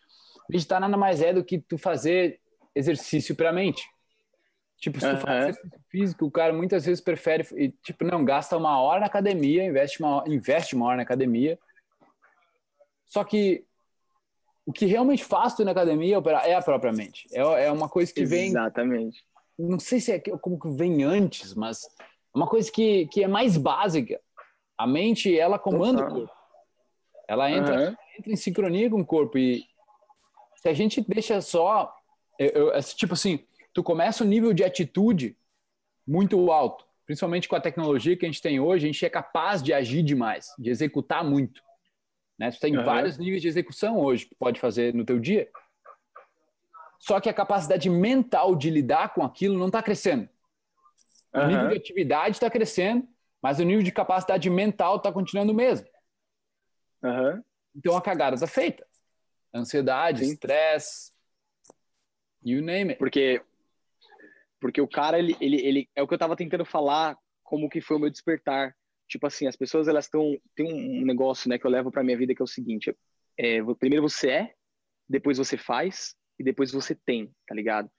meditar 0.49 0.81
nada 0.81 0.97
mais 0.97 1.21
é 1.21 1.33
do 1.33 1.45
que 1.45 1.59
tu 1.59 1.77
fazer 1.77 2.39
exercício 2.73 3.35
para 3.35 3.51
a 3.51 3.53
mente. 3.53 3.85
Tipo, 4.83 4.99
se 4.99 5.07
tu 5.07 5.15
uhum. 5.15 5.21
faz 5.21 5.45
exercício 5.45 5.81
físico, 5.89 6.27
o 6.27 6.31
cara 6.31 6.53
muitas 6.53 6.85
vezes 6.85 7.01
prefere, 7.01 7.47
e, 7.55 7.69
tipo, 7.85 8.05
não, 8.05 8.25
gasta 8.25 8.57
uma 8.57 8.81
hora 8.81 8.99
na 8.99 9.07
academia, 9.07 9.65
investe 9.65 10.03
uma, 10.03 10.25
investe 10.27 10.75
uma 10.75 10.87
hora 10.87 10.97
na 10.97 11.05
academia. 11.05 11.57
Só 13.07 13.23
que 13.23 13.65
o 14.67 14.73
que 14.73 14.85
realmente 14.87 15.23
faz 15.23 15.55
tu 15.55 15.65
na 15.65 15.71
academia 15.71 16.21
é 16.43 16.55
a 16.55 16.61
própria 16.63 16.93
mente. 16.93 17.29
É, 17.33 17.67
é 17.67 17.71
uma 17.71 17.89
coisa 17.89 18.13
que 18.13 18.25
vem. 18.25 18.49
Exatamente. 18.49 19.25
Não 19.57 19.79
sei 19.79 20.01
se 20.01 20.11
é 20.11 20.19
como 20.19 20.59
que 20.59 20.71
vem 20.71 21.05
antes, 21.05 21.55
mas 21.55 21.85
é 21.85 22.37
uma 22.37 22.49
coisa 22.49 22.69
que, 22.69 23.07
que 23.07 23.23
é 23.23 23.29
mais 23.29 23.57
básica. 23.57 24.21
A 24.77 24.85
mente, 24.85 25.39
ela 25.39 25.61
comanda 25.61 26.03
uhum. 26.03 26.09
o 26.09 26.11
corpo. 26.13 26.35
Ela 27.29 27.53
entra, 27.53 27.77
uhum. 27.77 27.97
entra 28.19 28.33
em 28.33 28.37
sincronia 28.37 28.91
com 28.91 29.01
o 29.01 29.07
corpo. 29.07 29.39
E 29.39 29.65
se 30.57 30.69
a 30.69 30.75
gente 30.75 31.01
deixa 31.07 31.41
só. 31.41 31.95
Eu, 32.37 32.73
eu, 32.73 32.83
tipo 32.83 33.13
assim, 33.13 33.47
tu 33.73 33.83
começa 33.83 34.25
um 34.25 34.27
nível 34.27 34.53
de 34.53 34.65
atitude 34.65 35.37
muito 36.07 36.51
alto, 36.51 36.87
principalmente 37.07 37.49
com 37.49 37.57
a 37.57 37.61
tecnologia 37.61 38.17
que 38.17 38.25
a 38.25 38.29
gente 38.29 38.43
tem 38.43 38.61
hoje, 38.61 38.85
a 38.85 38.93
gente 38.93 39.05
é 39.05 39.11
capaz 39.11 39.63
de 39.63 39.73
agir 39.73 40.03
demais, 40.03 40.55
de 40.59 40.71
executar 40.71 41.25
muito. 41.25 41.63
Né? 42.39 42.51
Tu 42.51 42.61
tem 42.61 42.77
uhum. 42.77 42.85
vários 42.85 43.19
níveis 43.19 43.43
de 43.43 43.49
execução 43.49 43.99
hoje 43.99 44.27
que 44.27 44.35
pode 44.35 44.61
fazer 44.61 44.95
no 44.95 45.05
teu 45.05 45.19
dia. 45.19 45.49
Só 46.99 47.21
que 47.21 47.29
a 47.29 47.35
capacidade 47.35 47.89
mental 47.91 48.55
de 48.55 48.71
lidar 48.71 49.13
com 49.15 49.25
aquilo 49.25 49.59
não 49.59 49.67
está 49.67 49.83
crescendo. 49.83 50.29
Uhum. 51.35 51.43
O 51.43 51.47
nível 51.47 51.69
de 51.69 51.77
atividade 51.77 52.37
está 52.37 52.51
crescendo, 52.51 53.09
mas 53.41 53.59
o 53.59 53.65
nível 53.65 53.83
de 53.83 53.91
capacidade 53.91 54.49
mental 54.49 54.97
está 54.97 55.11
continuando 55.11 55.53
o 55.53 55.57
mesmo. 55.57 55.87
Uhum. 57.03 57.43
Então 57.75 57.97
a 57.97 58.03
cagada 58.03 58.35
está 58.35 58.47
feita. 58.47 58.87
Ansiedade, 59.55 60.25
estresse, 60.25 61.13
you 62.43 62.63
name 62.63 62.91
it. 62.91 62.99
Porque 62.99 63.43
porque 64.63 64.81
o 64.81 64.87
cara, 64.87 65.19
ele, 65.19 65.37
ele, 65.41 65.57
ele 65.57 65.89
é 65.93 66.01
o 66.05 66.07
que 66.07 66.15
eu 66.15 66.19
tava 66.19 66.37
tentando 66.37 66.65
falar, 66.65 67.19
como 67.43 67.69
que 67.69 67.81
foi 67.81 67.97
o 67.97 68.01
meu 68.01 68.09
despertar. 68.09 68.73
Tipo 69.09 69.27
assim, 69.27 69.49
as 69.49 69.57
pessoas, 69.57 69.89
elas 69.89 70.05
estão. 70.05 70.39
Tem 70.55 70.73
um 70.73 71.05
negócio, 71.05 71.51
né, 71.51 71.59
que 71.59 71.67
eu 71.67 71.71
levo 71.71 71.91
pra 71.91 72.05
minha 72.05 72.17
vida 72.17 72.33
que 72.33 72.41
é 72.41 72.45
o 72.45 72.47
seguinte: 72.47 72.97
é, 73.37 73.59
primeiro 73.75 74.09
você 74.09 74.31
é, 74.31 74.55
depois 75.09 75.37
você 75.37 75.59
faz 75.59 76.15
e 76.39 76.45
depois 76.45 76.71
você 76.71 76.95
tem, 76.95 77.29
tá 77.45 77.57
ligado? 77.57 77.91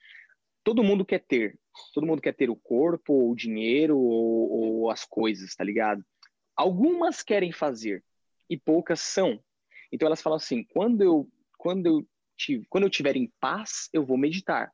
Todo 0.63 0.85
mundo 0.85 1.05
quer 1.05 1.19
ter. 1.19 1.59
Todo 1.93 2.07
mundo 2.07 2.21
quer 2.21 2.33
ter 2.33 2.49
o 2.49 2.55
corpo, 2.55 3.11
ou 3.11 3.31
o 3.31 3.35
dinheiro, 3.35 3.97
ou, 3.97 4.51
ou 4.51 4.89
as 4.89 5.03
coisas, 5.03 5.53
tá 5.55 5.65
ligado? 5.65 6.01
Algumas 6.55 7.21
querem 7.21 7.51
fazer 7.51 8.01
e 8.49 8.57
poucas 8.57 9.01
são. 9.01 9.37
Então 9.91 10.05
elas 10.05 10.21
falam 10.21 10.37
assim: 10.37 10.63
quando 10.69 11.01
eu, 11.01 11.29
quando 11.57 11.87
eu, 11.87 12.07
quando 12.69 12.83
eu 12.85 12.89
tiver 12.89 13.17
em 13.17 13.29
paz, 13.41 13.89
eu 13.91 14.05
vou 14.05 14.17
meditar. 14.17 14.71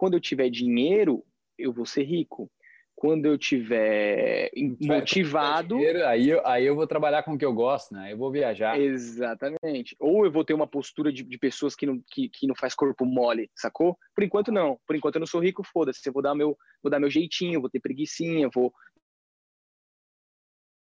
Quando 0.00 0.14
eu 0.14 0.20
tiver 0.20 0.48
dinheiro, 0.48 1.22
eu 1.58 1.74
vou 1.74 1.84
ser 1.84 2.04
rico. 2.04 2.50
Quando 2.96 3.26
eu 3.26 3.36
tiver 3.36 4.50
motivado. 4.80 5.76
Dinheiro, 5.76 6.06
aí, 6.06 6.30
eu, 6.30 6.46
aí 6.46 6.64
eu 6.64 6.74
vou 6.74 6.86
trabalhar 6.86 7.22
com 7.22 7.34
o 7.34 7.38
que 7.38 7.44
eu 7.44 7.52
gosto, 7.52 7.92
né? 7.92 8.10
Eu 8.10 8.16
vou 8.16 8.32
viajar. 8.32 8.80
Exatamente. 8.80 9.94
Ou 10.00 10.24
eu 10.24 10.32
vou 10.32 10.42
ter 10.42 10.54
uma 10.54 10.66
postura 10.66 11.12
de, 11.12 11.22
de 11.22 11.36
pessoas 11.36 11.76
que 11.76 11.84
não, 11.84 12.02
que, 12.10 12.30
que 12.30 12.46
não 12.46 12.54
faz 12.54 12.74
corpo 12.74 13.04
mole, 13.04 13.50
sacou? 13.54 13.94
Por 14.14 14.24
enquanto, 14.24 14.50
não. 14.50 14.80
Por 14.86 14.96
enquanto, 14.96 15.16
eu 15.16 15.20
não 15.20 15.26
sou 15.26 15.42
rico, 15.42 15.62
foda-se. 15.62 16.08
Eu 16.08 16.14
vou 16.14 16.22
dar 16.22 16.34
meu, 16.34 16.56
vou 16.82 16.90
dar 16.90 16.98
meu 16.98 17.10
jeitinho, 17.10 17.60
vou 17.60 17.68
ter 17.68 17.80
preguiçinha, 17.80 18.48
vou, 18.48 18.72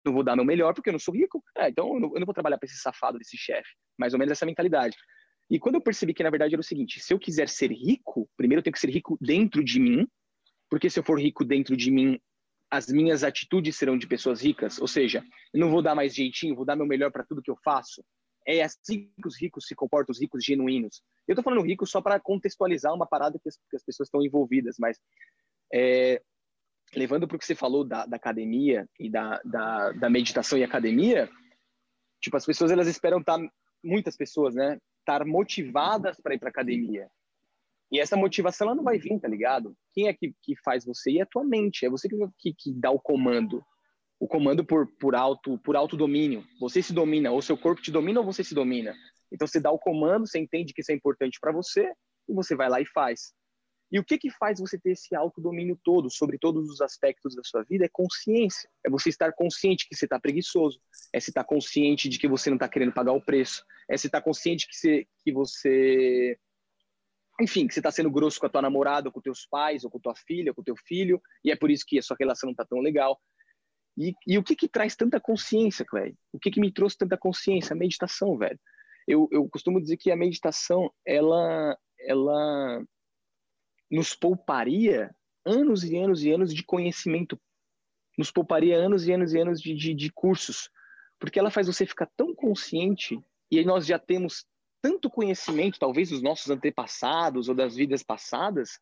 não 0.06 0.12
vou 0.12 0.22
dar 0.22 0.36
meu 0.36 0.44
melhor 0.44 0.72
porque 0.72 0.88
eu 0.88 0.92
não 0.92 1.00
sou 1.00 1.14
rico. 1.14 1.42
É, 1.58 1.68
então 1.68 1.94
eu 1.94 1.98
não, 2.00 2.12
eu 2.14 2.20
não 2.20 2.26
vou 2.26 2.34
trabalhar 2.34 2.58
para 2.58 2.66
esse 2.66 2.78
safado 2.78 3.18
desse 3.18 3.36
chefe. 3.36 3.70
Mais 3.98 4.12
ou 4.12 4.20
menos 4.20 4.30
essa 4.30 4.46
mentalidade. 4.46 4.96
E 5.50 5.58
quando 5.58 5.74
eu 5.74 5.80
percebi 5.80 6.14
que 6.14 6.22
na 6.22 6.30
verdade 6.30 6.54
era 6.54 6.60
o 6.60 6.64
seguinte: 6.64 7.00
se 7.00 7.12
eu 7.12 7.18
quiser 7.18 7.48
ser 7.48 7.72
rico, 7.72 8.28
primeiro 8.36 8.60
eu 8.60 8.62
tenho 8.62 8.72
que 8.72 8.80
ser 8.80 8.90
rico 8.90 9.18
dentro 9.20 9.64
de 9.64 9.80
mim, 9.80 10.06
porque 10.68 10.88
se 10.88 10.98
eu 10.98 11.04
for 11.04 11.20
rico 11.20 11.44
dentro 11.44 11.76
de 11.76 11.90
mim, 11.90 12.20
as 12.70 12.86
minhas 12.86 13.24
atitudes 13.24 13.76
serão 13.76 13.98
de 13.98 14.06
pessoas 14.06 14.40
ricas. 14.40 14.80
Ou 14.80 14.86
seja, 14.86 15.24
eu 15.52 15.58
não 15.58 15.70
vou 15.70 15.82
dar 15.82 15.94
mais 15.94 16.14
jeitinho, 16.14 16.54
vou 16.54 16.64
dar 16.64 16.76
meu 16.76 16.86
melhor 16.86 17.10
para 17.10 17.24
tudo 17.24 17.42
que 17.42 17.50
eu 17.50 17.58
faço. 17.64 18.04
É 18.46 18.62
assim 18.62 19.10
que 19.20 19.26
os 19.26 19.38
ricos 19.38 19.66
se 19.66 19.74
comportam, 19.74 20.12
os 20.12 20.20
ricos 20.20 20.44
genuínos. 20.44 21.02
Eu 21.26 21.32
estou 21.34 21.42
falando 21.42 21.66
rico 21.66 21.84
só 21.84 22.00
para 22.00 22.20
contextualizar 22.20 22.94
uma 22.94 23.06
parada 23.06 23.38
que 23.38 23.48
as, 23.48 23.56
que 23.68 23.76
as 23.76 23.84
pessoas 23.84 24.06
estão 24.06 24.22
envolvidas, 24.22 24.76
mas 24.78 24.98
é, 25.72 26.22
levando 26.94 27.26
para 27.26 27.36
o 27.36 27.38
que 27.38 27.44
você 27.44 27.54
falou 27.54 27.84
da, 27.84 28.06
da 28.06 28.16
academia 28.16 28.88
e 28.98 29.10
da, 29.10 29.40
da, 29.44 29.92
da, 29.92 30.10
meditação 30.10 30.58
e 30.58 30.64
academia, 30.64 31.28
tipo, 32.20 32.36
as 32.36 32.46
pessoas 32.46 32.70
elas 32.70 32.88
esperam 32.88 33.18
estar, 33.18 33.38
tá, 33.38 33.52
muitas 33.82 34.16
pessoas, 34.16 34.54
né, 34.54 34.78
estar 35.00 35.24
motivadas 35.24 36.20
para 36.20 36.34
ir 36.34 36.38
para 36.38 36.48
academia. 36.48 37.08
E 37.92 37.98
essa 37.98 38.16
motivação 38.16 38.68
ela 38.68 38.76
não 38.76 38.84
vai 38.84 38.98
vir, 38.98 39.18
tá 39.18 39.26
ligado? 39.26 39.76
Quem 39.92 40.06
é 40.06 40.14
que, 40.14 40.32
que 40.42 40.54
faz 40.62 40.84
você? 40.84 41.10
E 41.10 41.18
é 41.18 41.22
a 41.22 41.26
tua 41.26 41.44
mente, 41.44 41.84
é 41.84 41.90
você 41.90 42.08
que, 42.08 42.16
que, 42.38 42.54
que 42.54 42.72
dá 42.72 42.90
o 42.90 43.00
comando. 43.00 43.64
O 44.20 44.28
comando 44.28 44.64
por, 44.64 44.86
por 44.98 45.14
alto 45.14 45.58
por 45.58 45.74
alto 45.74 45.96
domínio. 45.96 46.44
Você 46.60 46.82
se 46.82 46.92
domina, 46.92 47.32
ou 47.32 47.42
seu 47.42 47.56
corpo 47.56 47.82
te 47.82 47.90
domina 47.90 48.20
ou 48.20 48.26
você 48.26 48.44
se 48.44 48.54
domina. 48.54 48.94
Então 49.32 49.46
você 49.46 49.58
dá 49.58 49.70
o 49.72 49.78
comando, 49.78 50.26
você 50.28 50.38
entende 50.38 50.72
que 50.72 50.82
isso 50.82 50.92
é 50.92 50.94
importante 50.94 51.38
para 51.40 51.52
você 51.52 51.92
e 52.28 52.34
você 52.34 52.54
vai 52.54 52.68
lá 52.68 52.80
e 52.80 52.86
faz. 52.86 53.32
E 53.92 53.98
o 53.98 54.04
que 54.04 54.18
que 54.18 54.30
faz 54.30 54.60
você 54.60 54.78
ter 54.78 54.92
esse 54.92 55.14
autodomínio 55.16 55.78
todo 55.82 56.08
sobre 56.10 56.38
todos 56.38 56.70
os 56.70 56.80
aspectos 56.80 57.34
da 57.34 57.42
sua 57.44 57.64
vida? 57.64 57.84
É 57.84 57.88
consciência. 57.88 58.70
É 58.86 58.90
você 58.90 59.08
estar 59.08 59.32
consciente 59.32 59.88
que 59.88 59.96
você 59.96 60.06
está 60.06 60.20
preguiçoso. 60.20 60.80
É 61.12 61.18
você 61.18 61.30
estar 61.30 61.44
consciente 61.44 62.08
de 62.08 62.18
que 62.18 62.28
você 62.28 62.50
não 62.50 62.56
está 62.56 62.68
querendo 62.68 62.92
pagar 62.92 63.12
o 63.12 63.24
preço. 63.24 63.64
É 63.88 63.96
você 63.96 64.06
estar 64.06 64.22
consciente 64.22 64.68
que 64.68 64.76
você, 64.76 65.08
que 65.24 65.32
você 65.32 66.38
enfim, 67.40 67.66
que 67.66 67.72
você 67.72 67.80
está 67.80 67.90
sendo 67.90 68.10
grosso 68.10 68.38
com 68.38 68.46
a 68.46 68.50
tua 68.50 68.60
namorada, 68.62 69.08
ou 69.08 69.12
com 69.12 69.20
teus 69.20 69.46
pais, 69.46 69.82
ou 69.82 69.90
com 69.90 69.98
tua 69.98 70.14
filha, 70.14 70.50
ou 70.50 70.54
com 70.54 70.62
teu 70.62 70.76
filho, 70.76 71.20
e 71.42 71.50
é 71.50 71.56
por 71.56 71.70
isso 71.70 71.84
que 71.86 71.98
a 71.98 72.02
sua 72.02 72.16
relação 72.20 72.48
não 72.48 72.52
está 72.52 72.66
tão 72.66 72.80
legal. 72.80 73.18
E, 73.96 74.14
e, 74.26 74.38
o 74.38 74.42
que 74.42 74.54
que 74.54 74.68
traz 74.68 74.94
tanta 74.94 75.18
consciência, 75.18 75.84
velho? 75.90 76.16
O 76.32 76.38
que 76.38 76.50
que 76.50 76.60
me 76.60 76.72
trouxe 76.72 76.98
tanta 76.98 77.16
consciência? 77.16 77.72
A 77.72 77.76
meditação, 77.76 78.36
velho. 78.36 78.58
Eu, 79.08 79.28
eu 79.32 79.48
costumo 79.48 79.80
dizer 79.80 79.96
que 79.96 80.10
a 80.10 80.16
meditação, 80.16 80.92
ela, 81.04 81.76
ela 81.98 82.84
nos 83.90 84.14
pouparia 84.14 85.14
anos 85.44 85.84
e 85.84 85.96
anos 85.96 86.22
e 86.22 86.30
anos 86.30 86.54
de 86.54 86.62
conhecimento, 86.62 87.40
nos 88.16 88.30
pouparia 88.30 88.76
anos 88.76 89.06
e 89.06 89.12
anos 89.12 89.32
e 89.32 89.40
anos 89.40 89.60
de, 89.60 89.74
de, 89.74 89.94
de 89.94 90.12
cursos, 90.12 90.70
porque 91.18 91.38
ela 91.38 91.50
faz 91.50 91.66
você 91.66 91.84
ficar 91.84 92.08
tão 92.16 92.34
consciente 92.34 93.20
e 93.50 93.64
nós 93.64 93.86
já 93.86 93.98
temos 93.98 94.46
tanto 94.82 95.10
conhecimento, 95.10 95.78
talvez 95.78 96.10
dos 96.10 96.22
nossos 96.22 96.50
antepassados 96.50 97.48
ou 97.48 97.54
das 97.54 97.74
vidas 97.74 98.02
passadas, 98.02 98.78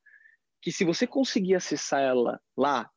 que 0.62 0.70
se 0.70 0.84
você 0.84 1.06
conseguir 1.06 1.54
acessar 1.54 2.00
ela 2.00 2.40
lá, 2.56 2.90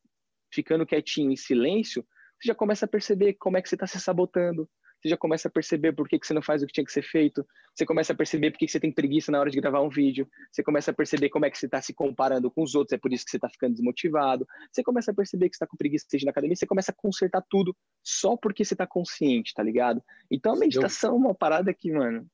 ficando 0.54 0.86
quietinho 0.86 1.32
em 1.32 1.36
silêncio, 1.36 2.06
você 2.40 2.48
já 2.48 2.56
começa 2.56 2.86
a 2.86 2.90
perceber 2.90 3.34
como 3.36 3.58
é 3.58 3.62
que 3.62 3.70
você 3.70 3.76
está 3.76 3.88
se 3.88 4.00
sabotando, 4.00 4.70
você 5.02 5.10
já 5.10 5.18
começa 5.18 5.48
a 5.48 5.52
perceber 5.52 5.94
por 5.94 6.08
que, 6.08 6.20
que 6.20 6.28
você 6.28 6.34
não 6.34 6.42
faz 6.42 6.62
o 6.62 6.68
que 6.68 6.74
tinha 6.74 6.86
que 6.86 6.92
ser 6.92 7.02
feito, 7.02 7.46
você 7.74 7.86
começa 7.86 8.14
a 8.14 8.16
perceber 8.16 8.52
por 8.52 8.60
que, 8.60 8.68
que 8.68 8.72
você 8.72 8.80
tem 8.80 8.92
preguiça 8.92 9.32
na 9.32 9.40
hora 9.40 9.50
de 9.50 9.60
gravar 9.60 9.82
um 9.82 9.90
vídeo, 9.90 10.30
você 10.52 10.64
começa 10.64 10.92
a 10.92 10.94
perceber 10.94 11.30
como 11.30 11.46
é 11.46 11.50
que 11.50 11.58
você 11.58 11.66
está 11.66 11.82
se 11.82 11.94
comparando 11.94 12.52
com 12.52 12.62
os 12.62 12.76
outros, 12.76 12.94
é 12.94 12.98
por 12.98 13.12
isso 13.12 13.26
que 13.26 13.32
você 13.32 13.38
está 13.38 13.50
ficando 13.50 13.74
desmotivado, 13.74 14.48
você 14.72 14.84
começa 14.84 15.12
a 15.12 15.14
perceber 15.14 15.50
que 15.50 15.56
você 15.56 15.64
está 15.64 15.68
com 15.68 15.76
preguiça 15.76 16.06
seja 16.08 16.26
na 16.26 16.32
academia, 16.32 16.56
você 16.56 16.68
começa 16.68 16.92
a 16.92 16.96
consertar 16.96 17.44
tudo 17.50 17.76
só 18.04 18.38
porque 18.38 18.64
você 18.64 18.76
está 18.76 18.86
consciente, 18.86 19.54
tá 19.54 19.64
ligado? 19.64 20.04
Então 20.30 20.54
a 20.54 20.58
meditação 20.58 21.16
é 21.16 21.18
uma 21.18 21.34
parada 21.34 21.74
que, 21.74 21.92
mano, 21.92 22.28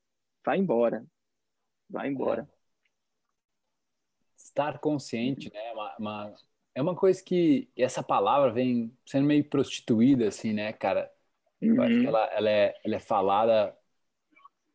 vai 0.46 0.58
embora, 0.58 1.06
vai 1.90 2.10
embora. 2.10 2.48
É. 2.52 2.58
Estar 4.36 4.80
consciente, 4.80 5.52
né? 5.54 5.72
Uma, 5.74 5.96
uma, 5.98 6.36
é 6.76 6.82
uma 6.82 6.96
coisa 6.96 7.24
que 7.24 7.70
essa 7.76 8.04
palavra 8.04 8.52
vem 8.52 8.96
sendo 9.06 9.26
meio 9.26 9.44
prostituída, 9.44 10.28
assim, 10.28 10.54
né, 10.54 10.74
cara? 10.74 11.12
Uhum. 11.62 11.76
Eu 11.76 11.82
acho 11.82 11.94
que 11.94 12.00
uhum. 12.02 12.08
ela, 12.08 12.26
ela, 12.26 12.50
é, 12.50 12.76
ela 12.84 12.96
é 12.96 13.00
falada 13.00 13.76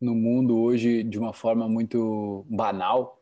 no 0.01 0.15
mundo 0.15 0.61
hoje 0.61 1.03
de 1.03 1.19
uma 1.19 1.33
forma 1.33 1.69
muito 1.69 2.45
banal, 2.51 3.21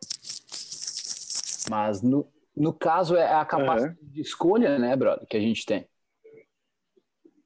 mas 1.69 2.01
no, 2.01 2.27
no 2.57 2.73
caso 2.73 3.17
é 3.17 3.33
a 3.33 3.45
capacidade 3.45 3.99
uhum. 4.01 4.09
de 4.11 4.21
escolha, 4.21 4.79
né, 4.79 4.97
brother, 4.97 5.27
que 5.27 5.37
a 5.37 5.41
gente 5.41 5.67
tem. 5.67 5.87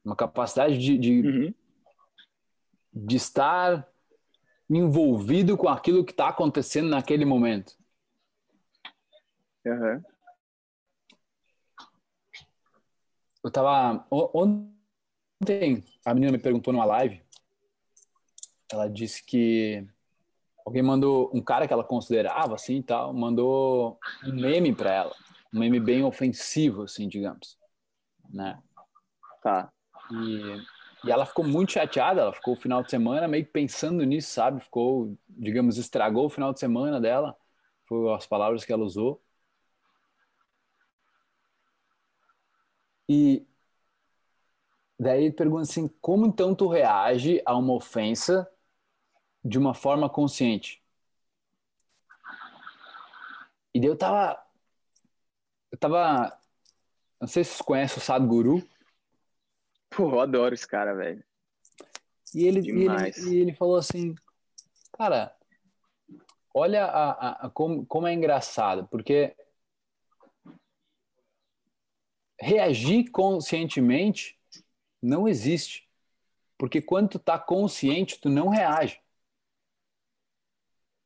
Uma 0.05 0.15
capacidade 0.15 0.79
de, 0.79 0.99
de, 0.99 1.21
uhum. 1.21 1.55
de 2.93 3.17
estar 3.17 3.89
envolvido 4.71 5.57
com 5.57 5.69
aquilo 5.69 6.05
que 6.05 6.13
está 6.13 6.29
acontecendo 6.29 6.89
naquele 6.89 7.25
momento. 7.25 7.75
Uhum. 9.67 10.03
Eu 13.43 13.51
tava. 13.51 14.07
Ontem, 14.11 14.74
a 16.05 16.15
menina 16.15 16.33
me 16.33 16.39
perguntou 16.39 16.73
numa 16.73 16.85
live. 16.85 17.23
Ela 18.71 18.89
disse 18.89 19.25
que 19.25 19.87
alguém 20.67 20.83
mandou. 20.83 21.31
Um 21.35 21.43
cara 21.43 21.67
que 21.67 21.73
ela 21.73 21.85
considerava 21.85 22.55
assim 22.55 22.77
e 22.77 22.83
tal, 22.83 23.13
mandou 23.13 23.99
um 24.25 24.33
meme 24.33 24.75
para 24.75 24.93
ela. 24.93 25.15
Um 25.53 25.61
meme 25.61 25.79
bem 25.81 26.03
ofensivo, 26.03 26.83
assim, 26.83 27.09
digamos. 27.09 27.59
Né? 28.31 28.59
Tá. 29.43 29.71
E 30.11 30.63
e 31.05 31.11
ela 31.11 31.27
ficou 31.27 31.45
muito 31.45 31.73
chateada, 31.73 32.23
ela 32.23 32.33
ficou 32.33 32.55
o 32.55 32.57
final 32.57 32.83
de 32.83 32.91
semana 32.91 33.29
meio 33.29 33.47
pensando 33.47 34.03
nisso, 34.05 34.31
sabe? 34.31 34.61
Ficou, 34.61 35.17
digamos, 35.29 35.77
estragou 35.77 36.27
o 36.27 36.31
final 36.31 36.53
de 36.53 36.59
semana 36.61 36.99
dela, 37.01 37.37
foram 37.87 38.15
as 38.15 38.27
palavras 38.27 38.65
que 38.65 38.73
ela 38.73 38.85
usou. 38.85 39.23
E 43.07 43.47
daí 45.05 45.25
ele 45.25 45.35
pergunta 45.35 45.63
assim: 45.63 45.87
como 46.01 46.27
então 46.27 46.55
tu 46.55 46.67
reage 46.67 47.41
a 47.45 47.57
uma 47.57 47.75
ofensa 47.75 48.51
de 49.45 49.59
uma 49.59 49.75
forma 49.75 50.09
consciente? 50.09 50.83
E 53.75 53.79
daí 53.79 53.89
eu 53.89 53.97
tava. 53.97 54.43
Eu 55.71 55.79
tava. 55.79 56.39
Não 57.21 57.29
sei 57.29 57.45
se 57.45 57.51
vocês 57.51 57.63
conhecem 57.63 57.99
o 57.99 58.01
Sadhguru. 58.01 58.67
Pô, 59.91 60.11
eu 60.11 60.21
adoro 60.21 60.55
esse 60.55 60.67
cara, 60.67 60.95
velho. 60.95 61.23
E 62.35 62.47
ele, 62.47 62.61
e 62.61 62.85
ele, 62.85 63.31
e 63.31 63.37
ele 63.37 63.55
falou 63.55 63.77
assim, 63.77 64.13
cara, 64.93 65.37
olha 66.53 66.85
a, 66.85 67.11
a, 67.11 67.47
a 67.47 67.51
como, 67.51 67.87
como 67.87 68.09
é 68.09 68.13
engraçado, 68.13 68.89
porque 68.89 69.37
reagir 72.41 73.09
conscientemente 73.13 74.37
não 75.05 75.29
existe. 75.29 75.89
Porque 76.59 76.81
quando 76.81 77.11
tu 77.11 77.19
tá 77.19 77.39
consciente, 77.39 78.21
tu 78.21 78.29
não 78.29 78.49
reage. 78.49 79.01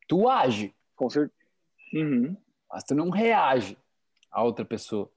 Tu 0.06 0.28
age. 0.28 0.74
Com 0.94 1.08
certeza. 1.08 1.38
Uhum. 1.92 2.36
Mas 2.70 2.84
tu 2.84 2.94
não 2.94 3.10
reage 3.10 3.76
a 4.30 4.42
outra 4.42 4.64
pessoa. 4.64 5.10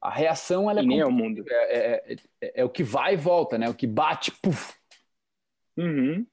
A 0.00 0.10
reação 0.10 0.70
ela 0.70 0.80
é, 0.80 0.82
nem 0.82 1.00
é 1.00 1.06
o 1.06 1.12
mundo. 1.12 1.44
É, 1.48 1.54
é, 1.54 2.16
é, 2.40 2.60
é, 2.60 2.64
o 2.64 2.70
que 2.70 2.82
vai 2.82 3.14
e 3.14 3.16
volta, 3.16 3.58
né? 3.58 3.68
O 3.68 3.74
que 3.74 3.86
bate, 3.86 4.32
puf. 4.32 4.74
Uhum. 5.76 6.26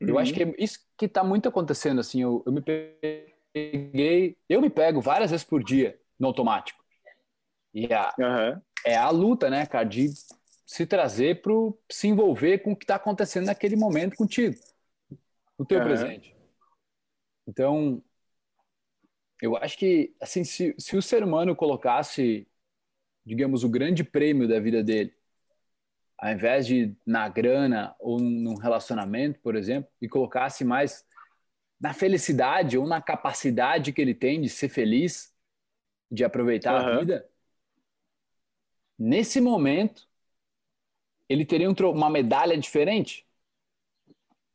Uhum. 0.00 0.08
Eu 0.08 0.18
acho 0.18 0.32
que 0.34 0.42
é 0.42 0.54
isso 0.58 0.78
que 0.96 1.06
está 1.06 1.24
muito 1.24 1.48
acontecendo 1.48 2.00
assim. 2.00 2.22
Eu, 2.22 2.42
eu 2.44 2.52
me 2.52 2.60
peguei, 2.60 4.36
eu 4.48 4.60
me 4.60 4.68
pego 4.68 5.00
várias 5.00 5.30
vezes 5.30 5.44
por 5.44 5.64
dia 5.64 5.98
no 6.18 6.28
automático. 6.28 6.84
E 7.72 7.92
a, 7.92 8.14
uhum. 8.18 8.62
É 8.84 8.96
a 8.96 9.10
luta, 9.10 9.48
né, 9.50 9.66
cara, 9.66 9.84
de 9.84 10.10
se 10.66 10.86
trazer 10.86 11.42
para 11.42 11.52
se 11.90 12.08
envolver 12.08 12.58
com 12.58 12.72
o 12.72 12.76
que 12.76 12.84
está 12.84 12.96
acontecendo 12.96 13.46
naquele 13.46 13.76
momento 13.76 14.16
contigo, 14.16 14.56
no 15.58 15.64
teu 15.64 15.82
presente. 15.82 16.34
Então, 17.46 18.02
eu 19.40 19.56
acho 19.56 19.76
que 19.76 20.14
assim, 20.20 20.44
se, 20.44 20.74
se 20.78 20.96
o 20.96 21.02
ser 21.02 21.22
humano 21.22 21.54
colocasse 21.54 22.46
digamos, 23.24 23.64
o 23.64 23.68
grande 23.68 24.02
prêmio 24.04 24.48
da 24.48 24.58
vida 24.58 24.82
dele, 24.82 25.14
ao 26.18 26.32
invés 26.32 26.66
de 26.66 26.94
na 27.06 27.28
grana 27.28 27.94
ou 27.98 28.18
num 28.18 28.56
relacionamento, 28.56 29.40
por 29.40 29.56
exemplo, 29.56 29.90
e 30.00 30.08
colocasse 30.08 30.64
mais 30.64 31.04
na 31.80 31.92
felicidade 31.92 32.78
ou 32.78 32.86
na 32.86 33.00
capacidade 33.00 33.92
que 33.92 34.00
ele 34.00 34.14
tem 34.14 34.40
de 34.40 34.48
ser 34.48 34.68
feliz, 34.68 35.32
de 36.10 36.24
aproveitar 36.24 36.80
uhum. 36.80 36.88
a 36.88 36.98
vida, 36.98 37.28
nesse 39.02 39.40
momento 39.40 40.06
ele 41.28 41.44
teria 41.44 41.68
um, 41.68 41.74
uma 41.90 42.08
medalha 42.08 42.56
diferente 42.56 43.26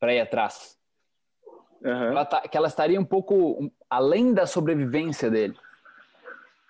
para 0.00 0.14
ir 0.14 0.20
atrás. 0.20 0.78
Uhum. 1.82 1.90
Ela 1.90 2.24
tá, 2.24 2.40
que 2.40 2.56
ela 2.56 2.68
estaria 2.68 2.98
um 2.98 3.04
pouco 3.04 3.70
além 3.90 4.32
da 4.32 4.46
sobrevivência 4.46 5.30
dele. 5.30 5.56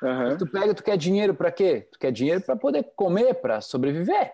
Uhum. 0.03 0.37
Tu 0.37 0.47
pega, 0.47 0.75
tu 0.75 0.83
quer 0.83 0.97
dinheiro 0.97 1.35
para 1.35 1.53
quê? 1.53 1.88
Tu 1.93 1.99
quer 1.99 2.11
dinheiro 2.11 2.41
para 2.41 2.57
poder 2.57 2.83
comer, 2.97 3.35
para 3.35 3.61
sobreviver. 3.61 4.33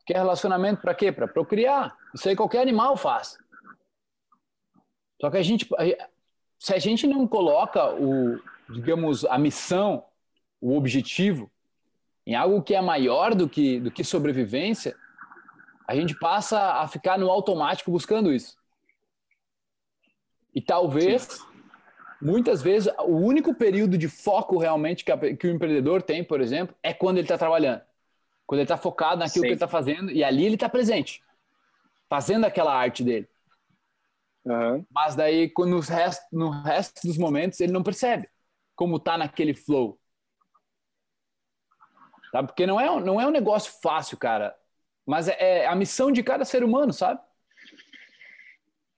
Tu 0.00 0.06
quer 0.06 0.16
relacionamento 0.16 0.80
para 0.80 0.94
quê? 0.94 1.12
Para 1.12 1.28
procriar. 1.28 1.94
Isso 2.14 2.28
aí 2.28 2.36
qualquer 2.36 2.62
animal 2.62 2.96
faz. 2.96 3.36
Só 5.20 5.30
que 5.30 5.36
a 5.36 5.42
gente, 5.42 5.68
se 6.58 6.72
a 6.72 6.78
gente 6.78 7.06
não 7.06 7.26
coloca 7.26 7.92
o, 7.94 8.40
digamos, 8.70 9.24
a 9.24 9.36
missão, 9.36 10.04
o 10.60 10.76
objetivo 10.76 11.50
em 12.28 12.34
algo 12.34 12.62
que 12.62 12.74
é 12.74 12.80
maior 12.80 13.34
do 13.34 13.48
que 13.48 13.80
do 13.80 13.90
que 13.90 14.04
sobrevivência, 14.04 14.94
a 15.86 15.94
gente 15.96 16.16
passa 16.18 16.74
a 16.74 16.86
ficar 16.86 17.18
no 17.18 17.30
automático 17.30 17.90
buscando 17.90 18.32
isso. 18.32 18.56
E 20.54 20.60
talvez 20.60 21.22
Sim 21.22 21.48
muitas 22.20 22.60
vezes 22.60 22.92
o 22.98 23.16
único 23.16 23.54
período 23.54 23.96
de 23.96 24.08
foco 24.08 24.58
realmente 24.58 25.04
que, 25.04 25.12
a, 25.12 25.36
que 25.36 25.46
o 25.46 25.50
empreendedor 25.50 26.02
tem, 26.02 26.24
por 26.24 26.40
exemplo, 26.40 26.74
é 26.82 26.92
quando 26.92 27.18
ele 27.18 27.24
está 27.24 27.38
trabalhando. 27.38 27.80
Quando 28.46 28.60
ele 28.60 28.64
está 28.64 28.76
focado 28.76 29.20
naquilo 29.20 29.34
Sim. 29.34 29.40
que 29.42 29.46
ele 29.48 29.54
está 29.54 29.68
fazendo 29.68 30.10
e 30.10 30.24
ali 30.24 30.44
ele 30.44 30.54
está 30.54 30.68
presente, 30.68 31.22
fazendo 32.08 32.44
aquela 32.44 32.74
arte 32.74 33.04
dele. 33.04 33.28
Uhum. 34.44 34.84
Mas 34.90 35.14
daí, 35.14 35.52
no 35.58 35.80
resto, 35.80 36.24
no 36.32 36.50
resto 36.50 37.06
dos 37.06 37.18
momentos, 37.18 37.60
ele 37.60 37.72
não 37.72 37.82
percebe 37.82 38.28
como 38.74 38.96
está 38.96 39.18
naquele 39.18 39.54
flow. 39.54 39.98
Tá? 42.32 42.42
Porque 42.42 42.66
não 42.66 42.80
é, 42.80 43.00
não 43.00 43.20
é 43.20 43.26
um 43.26 43.30
negócio 43.30 43.72
fácil, 43.82 44.16
cara. 44.16 44.54
Mas 45.06 45.28
é, 45.28 45.36
é 45.38 45.66
a 45.66 45.74
missão 45.74 46.12
de 46.12 46.22
cada 46.22 46.44
ser 46.44 46.62
humano, 46.62 46.92
sabe? 46.92 47.20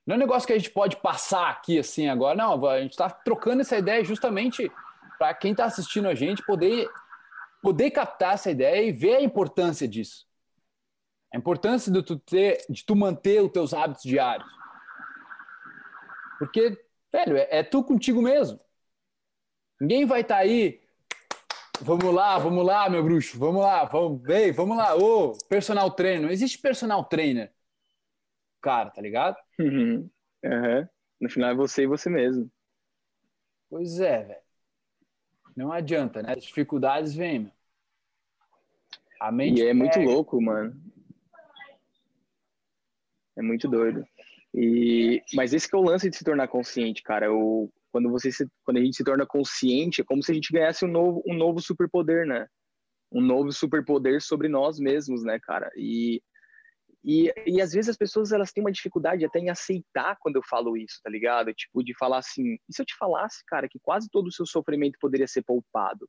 Não 0.05 0.15
é 0.15 0.17
um 0.17 0.19
negócio 0.19 0.47
que 0.47 0.53
a 0.53 0.57
gente 0.57 0.71
pode 0.71 0.97
passar 0.97 1.49
aqui 1.49 1.79
assim 1.79 2.09
agora, 2.09 2.35
não. 2.35 2.65
A 2.65 2.81
gente 2.81 2.91
está 2.91 3.09
trocando 3.09 3.61
essa 3.61 3.77
ideia 3.77 4.03
justamente 4.03 4.71
para 5.17 5.33
quem 5.33 5.51
está 5.51 5.65
assistindo 5.65 6.07
a 6.07 6.15
gente 6.15 6.43
poder, 6.45 6.89
poder 7.61 7.91
captar 7.91 8.33
essa 8.33 8.49
ideia 8.49 8.83
e 8.83 8.91
ver 8.91 9.17
a 9.17 9.21
importância 9.21 9.87
disso. 9.87 10.25
A 11.33 11.37
importância 11.37 11.91
de 11.91 12.03
tu, 12.03 12.19
ter, 12.19 12.65
de 12.69 12.83
tu 12.83 12.95
manter 12.95 13.41
os 13.41 13.51
teus 13.51 13.73
hábitos 13.73 14.03
diários. 14.03 14.49
Porque, 16.39 16.77
velho, 17.13 17.37
é, 17.37 17.59
é 17.59 17.63
tu 17.63 17.83
contigo 17.83 18.21
mesmo. 18.21 18.59
Ninguém 19.79 20.05
vai 20.05 20.21
estar 20.21 20.35
tá 20.35 20.41
aí. 20.41 20.80
Vamos 21.83 22.13
lá, 22.13 22.37
vamos 22.37 22.65
lá, 22.65 22.89
meu 22.89 23.03
bruxo, 23.03 23.39
vamos 23.39 23.61
lá, 23.61 23.85
vamos, 23.85 24.27
ei, 24.29 24.51
vamos 24.51 24.77
lá, 24.77 24.95
ô, 24.95 25.33
personal 25.49 25.89
trainer. 25.91 26.21
Não 26.21 26.29
existe 26.29 26.59
personal 26.59 27.03
trainer 27.05 27.51
cara, 28.61 28.91
tá 28.91 29.01
ligado? 29.01 29.35
Uhum. 29.59 30.09
Uhum. 30.43 30.87
No 31.19 31.29
final 31.29 31.49
é 31.49 31.55
você 31.55 31.83
e 31.83 31.87
você 31.87 32.09
mesmo. 32.09 32.49
Pois 33.69 33.99
é, 33.99 34.23
velho. 34.23 34.41
Não 35.55 35.71
adianta, 35.71 36.21
né? 36.21 36.33
As 36.33 36.43
dificuldades 36.43 37.13
vêm, 37.13 37.39
meu. 37.39 37.51
A 39.19 39.31
mente 39.31 39.61
e 39.61 39.67
é 39.67 39.73
muito 39.73 39.99
louco, 39.99 40.41
mano. 40.41 40.79
É 43.35 43.41
muito 43.41 43.67
doido. 43.67 44.05
E, 44.53 45.21
mas 45.33 45.53
esse 45.53 45.69
que 45.69 45.75
é 45.75 45.79
o 45.79 45.83
lance 45.83 46.09
de 46.09 46.15
se 46.17 46.23
tornar 46.23 46.47
consciente, 46.47 47.03
cara. 47.03 47.31
O, 47.31 47.71
quando, 47.91 48.09
você 48.09 48.31
se, 48.31 48.47
quando 48.63 48.77
a 48.77 48.81
gente 48.81 48.95
se 48.95 49.03
torna 49.03 49.25
consciente, 49.25 50.01
é 50.01 50.03
como 50.03 50.23
se 50.23 50.31
a 50.31 50.35
gente 50.35 50.51
ganhasse 50.51 50.85
um 50.85 50.87
novo, 50.87 51.21
um 51.25 51.33
novo 51.33 51.59
superpoder, 51.61 52.25
né? 52.25 52.47
Um 53.11 53.21
novo 53.21 53.51
superpoder 53.51 54.21
sobre 54.21 54.47
nós 54.47 54.79
mesmos, 54.79 55.23
né, 55.23 55.39
cara? 55.39 55.69
E, 55.75 56.21
e, 57.03 57.31
e 57.45 57.61
às 57.61 57.73
vezes 57.73 57.89
as 57.89 57.97
pessoas 57.97 58.31
elas 58.31 58.51
têm 58.51 58.63
uma 58.63 58.71
dificuldade 58.71 59.25
até 59.25 59.39
em 59.39 59.49
aceitar 59.49 60.17
quando 60.19 60.37
eu 60.37 60.43
falo 60.43 60.77
isso, 60.77 60.99
tá 61.03 61.09
ligado? 61.09 61.53
Tipo, 61.53 61.83
de 61.83 61.95
falar 61.97 62.19
assim, 62.19 62.57
e 62.69 62.73
se 62.73 62.81
eu 62.81 62.85
te 62.85 62.95
falasse, 62.97 63.43
cara, 63.45 63.67
que 63.67 63.79
quase 63.79 64.09
todo 64.09 64.27
o 64.27 64.31
seu 64.31 64.45
sofrimento 64.45 64.97
poderia 64.99 65.27
ser 65.27 65.43
poupado? 65.43 66.07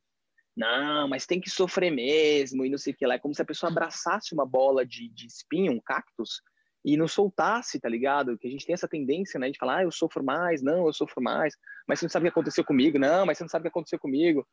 Não, 0.55 1.07
mas 1.07 1.25
tem 1.25 1.41
que 1.41 1.49
sofrer 1.49 1.91
mesmo, 1.91 2.63
e 2.63 2.69
não 2.69 2.77
sei 2.77 2.93
o 2.93 2.95
que 2.95 3.05
lá. 3.05 3.15
É 3.15 3.19
como 3.19 3.33
se 3.33 3.41
a 3.41 3.45
pessoa 3.45 3.71
abraçasse 3.71 4.33
uma 4.33 4.45
bola 4.45 4.85
de, 4.85 5.09
de 5.09 5.25
espinho, 5.25 5.71
um 5.71 5.81
cactus, 5.81 6.41
e 6.83 6.97
não 6.97 7.07
soltasse, 7.07 7.79
tá 7.79 7.87
ligado? 7.87 8.37
Que 8.37 8.47
a 8.47 8.51
gente 8.51 8.65
tem 8.65 8.73
essa 8.73 8.87
tendência, 8.87 9.39
né, 9.39 9.49
de 9.49 9.57
falar, 9.57 9.77
ah, 9.77 9.83
eu 9.83 9.91
sofro 9.91 10.23
mais, 10.23 10.61
não, 10.61 10.85
eu 10.85 10.93
sofro 10.93 11.21
mais, 11.21 11.55
mas 11.87 11.99
você 11.99 12.05
não 12.05 12.09
sabe 12.09 12.23
o 12.23 12.25
que 12.27 12.33
aconteceu 12.33 12.65
comigo, 12.65 12.99
não, 12.99 13.25
mas 13.25 13.37
você 13.37 13.43
não 13.43 13.49
sabe 13.49 13.61
o 13.61 13.63
que 13.63 13.69
aconteceu 13.69 13.99
comigo. 13.99 14.45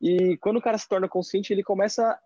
E 0.00 0.36
quando 0.38 0.56
o 0.56 0.62
cara 0.62 0.76
se 0.76 0.88
torna 0.88 1.08
consciente, 1.08 1.52
ele 1.52 1.62
começa 1.62 2.18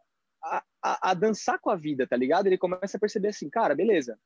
a, 0.43 0.65
a, 0.83 1.11
a 1.11 1.15
dançar 1.15 1.59
com 1.59 1.71
a 1.71 1.77
vida, 1.77 2.07
tá 2.07 2.17
ligado? 2.17 2.47
Ele 2.47 2.57
começa 2.57 2.97
a 2.97 3.01
perceber 3.01 3.29
assim, 3.29 3.51
cara, 3.51 3.75
beleza, 3.75 4.19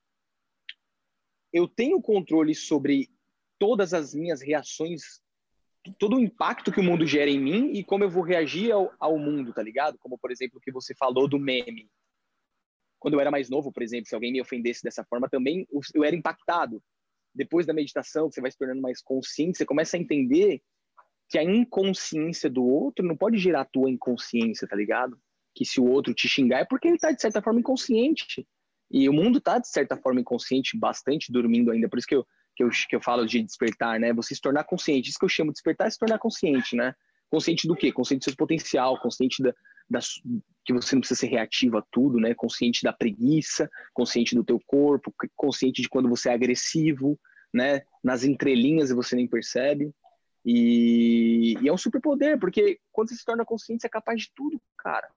eu 1.52 1.66
tenho 1.66 2.00
controle 2.00 2.54
sobre 2.54 3.10
todas 3.58 3.92
as 3.92 4.14
minhas 4.14 4.40
reações, 4.40 5.20
todo 5.98 6.16
o 6.16 6.20
impacto 6.20 6.72
que 6.72 6.80
o 6.80 6.84
mundo 6.84 7.06
gera 7.06 7.30
em 7.30 7.38
mim 7.38 7.72
e 7.72 7.84
como 7.84 8.04
eu 8.04 8.10
vou 8.10 8.22
reagir 8.22 8.72
ao, 8.72 8.92
ao 8.98 9.18
mundo, 9.18 9.52
tá 9.52 9.62
ligado? 9.62 9.98
Como, 9.98 10.16
por 10.16 10.30
exemplo, 10.30 10.58
o 10.58 10.60
que 10.60 10.72
você 10.72 10.94
falou 10.94 11.28
do 11.28 11.38
meme 11.38 11.90
quando 13.04 13.14
eu 13.14 13.20
era 13.20 13.30
mais 13.30 13.50
novo, 13.50 13.70
por 13.70 13.82
exemplo, 13.82 14.08
se 14.08 14.14
alguém 14.14 14.32
me 14.32 14.40
ofendesse 14.40 14.82
dessa 14.82 15.04
forma, 15.04 15.28
também 15.28 15.68
eu 15.92 16.02
era 16.02 16.16
impactado. 16.16 16.82
Depois 17.34 17.66
da 17.66 17.74
meditação, 17.74 18.30
você 18.30 18.40
vai 18.40 18.50
se 18.50 18.56
tornando 18.56 18.80
mais 18.80 19.02
consciente, 19.02 19.58
você 19.58 19.66
começa 19.66 19.98
a 19.98 20.00
entender 20.00 20.62
que 21.28 21.36
a 21.36 21.44
inconsciência 21.44 22.48
do 22.48 22.64
outro 22.64 23.06
não 23.06 23.14
pode 23.14 23.36
gerar 23.36 23.60
a 23.60 23.66
tua 23.66 23.90
inconsciência, 23.90 24.66
tá 24.66 24.74
ligado? 24.74 25.20
Que 25.54 25.66
se 25.66 25.82
o 25.82 25.84
outro 25.84 26.14
te 26.14 26.26
xingar 26.26 26.60
é 26.60 26.64
porque 26.64 26.88
ele 26.88 26.96
tá, 26.96 27.12
de 27.12 27.20
certa 27.20 27.42
forma, 27.42 27.60
inconsciente. 27.60 28.48
E 28.90 29.06
o 29.06 29.12
mundo 29.12 29.38
tá, 29.38 29.58
de 29.58 29.68
certa 29.68 29.98
forma, 29.98 30.20
inconsciente, 30.20 30.74
bastante 30.74 31.30
dormindo 31.30 31.72
ainda. 31.72 31.90
Por 31.90 31.98
isso 31.98 32.08
que 32.08 32.16
eu, 32.16 32.26
que 32.56 32.64
eu, 32.64 32.70
que 32.88 32.96
eu 32.96 33.02
falo 33.02 33.26
de 33.26 33.42
despertar, 33.42 34.00
né? 34.00 34.14
Você 34.14 34.34
se 34.34 34.40
tornar 34.40 34.64
consciente. 34.64 35.10
Isso 35.10 35.18
que 35.18 35.26
eu 35.26 35.28
chamo 35.28 35.50
de 35.50 35.56
despertar 35.56 35.88
é 35.88 35.90
se 35.90 35.98
tornar 35.98 36.18
consciente, 36.18 36.74
né? 36.74 36.94
Consciente 37.30 37.68
do 37.68 37.76
quê? 37.76 37.92
Consciente 37.92 38.20
do 38.20 38.30
seu 38.30 38.36
potencial, 38.36 38.98
consciente 38.98 39.42
da, 39.42 39.54
da, 39.88 40.00
que 40.64 40.72
você 40.72 40.94
não 40.94 41.00
precisa 41.00 41.20
ser 41.20 41.26
reativo 41.26 41.78
a 41.78 41.82
tudo, 41.90 42.18
né? 42.18 42.34
Consciente 42.34 42.82
da 42.82 42.92
preguiça, 42.92 43.70
consciente 43.92 44.34
do 44.34 44.44
teu 44.44 44.58
corpo, 44.66 45.14
consciente 45.36 45.82
de 45.82 45.88
quando 45.88 46.08
você 46.08 46.30
é 46.30 46.32
agressivo, 46.32 47.18
né? 47.52 47.82
Nas 48.02 48.24
entrelinhas 48.24 48.90
você 48.90 49.14
nem 49.14 49.28
percebe. 49.28 49.92
E, 50.44 51.56
e 51.60 51.68
é 51.68 51.72
um 51.72 51.78
superpoder, 51.78 52.38
porque 52.38 52.78
quando 52.92 53.08
você 53.08 53.16
se 53.16 53.24
torna 53.24 53.44
consciente, 53.44 53.82
você 53.82 53.86
é 53.86 53.90
capaz 53.90 54.22
de 54.22 54.32
tudo, 54.34 54.60
cara. 54.76 55.08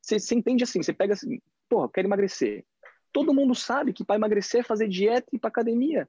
Você, 0.00 0.18
você 0.18 0.34
entende 0.34 0.64
assim, 0.64 0.82
você 0.82 0.92
pega 0.92 1.14
assim, 1.14 1.40
porra, 1.68 1.84
eu 1.84 1.90
quero 1.90 2.08
emagrecer. 2.08 2.64
Todo 3.12 3.34
mundo 3.34 3.54
sabe 3.54 3.92
que 3.92 4.04
para 4.04 4.16
emagrecer 4.16 4.60
é 4.60 4.64
fazer 4.64 4.88
dieta 4.88 5.28
e 5.32 5.36
ir 5.36 5.38
para 5.38 5.48
academia. 5.48 6.08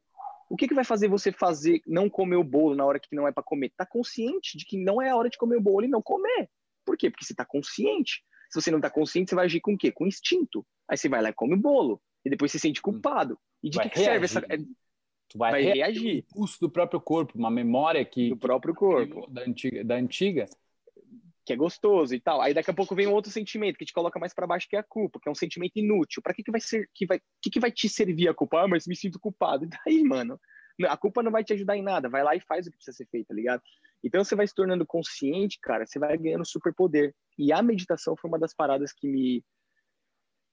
O 0.50 0.56
que, 0.56 0.68
que 0.68 0.74
vai 0.74 0.84
fazer 0.84 1.08
você 1.08 1.32
fazer 1.32 1.82
não 1.88 2.10
comer 2.10 2.36
o 2.36 2.44
bolo 2.44 2.76
na 2.76 2.86
hora 2.86 3.00
que 3.00 3.16
não 3.16 3.28
é 3.28 3.32
para 3.32 3.42
comer? 3.42 3.72
Tá 3.76 3.86
consciente 3.86 4.58
de 4.58 4.66
que 4.66 4.78
não 4.78 5.02
é 5.02 5.10
a 5.10 5.16
hora 5.16 5.30
de 5.30 5.38
comer 5.38 5.56
o 5.56 5.62
bolo 5.62 5.86
e 5.86 5.90
não 5.90 6.02
comer. 6.02 6.50
Por 6.92 6.98
quê? 6.98 7.10
Porque 7.10 7.24
você 7.24 7.32
está 7.32 7.46
consciente. 7.46 8.22
Se 8.50 8.62
você 8.62 8.70
não 8.70 8.80
está 8.80 8.90
consciente, 8.90 9.30
você 9.30 9.36
vai 9.36 9.46
agir 9.46 9.62
com 9.62 9.76
o 9.76 9.78
quê? 9.78 9.94
Com 9.94 10.06
instinto. 10.06 10.68
Aí 10.90 10.98
você 10.98 11.08
vai 11.08 11.22
lá 11.22 11.30
e 11.30 11.34
come 11.34 11.54
o 11.54 11.58
bolo. 11.58 12.02
E 12.26 12.30
depois 12.30 12.52
você 12.52 12.60
se 12.60 12.64
sente 12.64 12.82
culpado. 12.82 13.40
E 13.64 13.70
de 13.70 13.78
vai 13.78 13.90
que, 13.90 13.98
serve 13.98 14.26
essa. 14.26 14.42
Tu 14.42 15.38
vai, 15.38 15.52
vai 15.52 15.62
reagir. 15.62 16.26
Impulso 16.30 16.60
do 16.60 16.70
próprio 16.70 17.00
corpo, 17.00 17.38
uma 17.38 17.50
memória 17.50 18.04
que. 18.04 18.28
Do 18.28 18.36
próprio 18.36 18.76
corpo. 18.76 19.26
Da 19.32 19.44
antiga, 19.44 19.86
da 19.86 19.96
antiga. 19.96 20.48
Que 21.46 21.54
é 21.54 21.56
gostoso 21.56 22.14
e 22.14 22.20
tal. 22.20 22.42
Aí 22.42 22.54
daqui 22.54 22.70
a 22.70 22.74
pouco 22.74 22.94
vem 22.94 23.08
um 23.08 23.14
outro 23.14 23.32
sentimento 23.32 23.78
que 23.78 23.86
te 23.86 23.94
coloca 23.94 24.20
mais 24.20 24.34
para 24.34 24.46
baixo, 24.46 24.68
que 24.70 24.76
é 24.76 24.80
a 24.80 24.84
culpa, 24.84 25.18
que 25.18 25.30
é 25.30 25.32
um 25.32 25.36
sentimento 25.36 25.78
inútil. 25.78 26.22
Para 26.22 26.34
que, 26.34 26.44
que 26.44 26.52
vai 26.52 26.60
ser. 26.60 26.90
Que 26.94 27.06
vai, 27.06 27.22
que, 27.42 27.50
que 27.50 27.60
vai 27.62 27.72
te 27.72 27.88
servir 27.88 28.28
a 28.28 28.34
culpa? 28.34 28.64
Ah, 28.64 28.68
mas 28.68 28.86
me 28.86 28.98
sinto 28.98 29.18
culpado. 29.18 29.64
E 29.64 29.70
daí, 29.70 30.04
mano? 30.04 30.38
A 30.90 30.98
culpa 30.98 31.24
não 31.24 31.32
vai 31.32 31.46
te 31.46 31.54
ajudar 31.54 31.78
em 31.78 31.84
nada. 31.84 32.10
Vai 32.10 32.22
lá 32.22 32.36
e 32.36 32.42
faz 32.42 32.68
o 32.68 32.70
que 32.70 32.76
precisa 32.76 32.98
ser 32.98 33.08
feito, 33.10 33.28
tá 33.28 33.34
ligado? 33.34 33.62
Então 34.04 34.24
você 34.24 34.36
vai 34.36 34.48
se 34.48 34.56
tornando 34.56 34.86
consciente, 34.86 35.60
cara, 35.62 35.86
você 35.86 36.00
vai 36.00 36.18
ganhando 36.18 36.46
superpoder. 36.48 37.14
E 37.38 37.52
a 37.52 37.62
meditação 37.62 38.16
foi 38.16 38.30
uma 38.30 38.40
das 38.40 38.54
paradas 38.54 38.92
que 38.94 39.08
me 39.08 39.44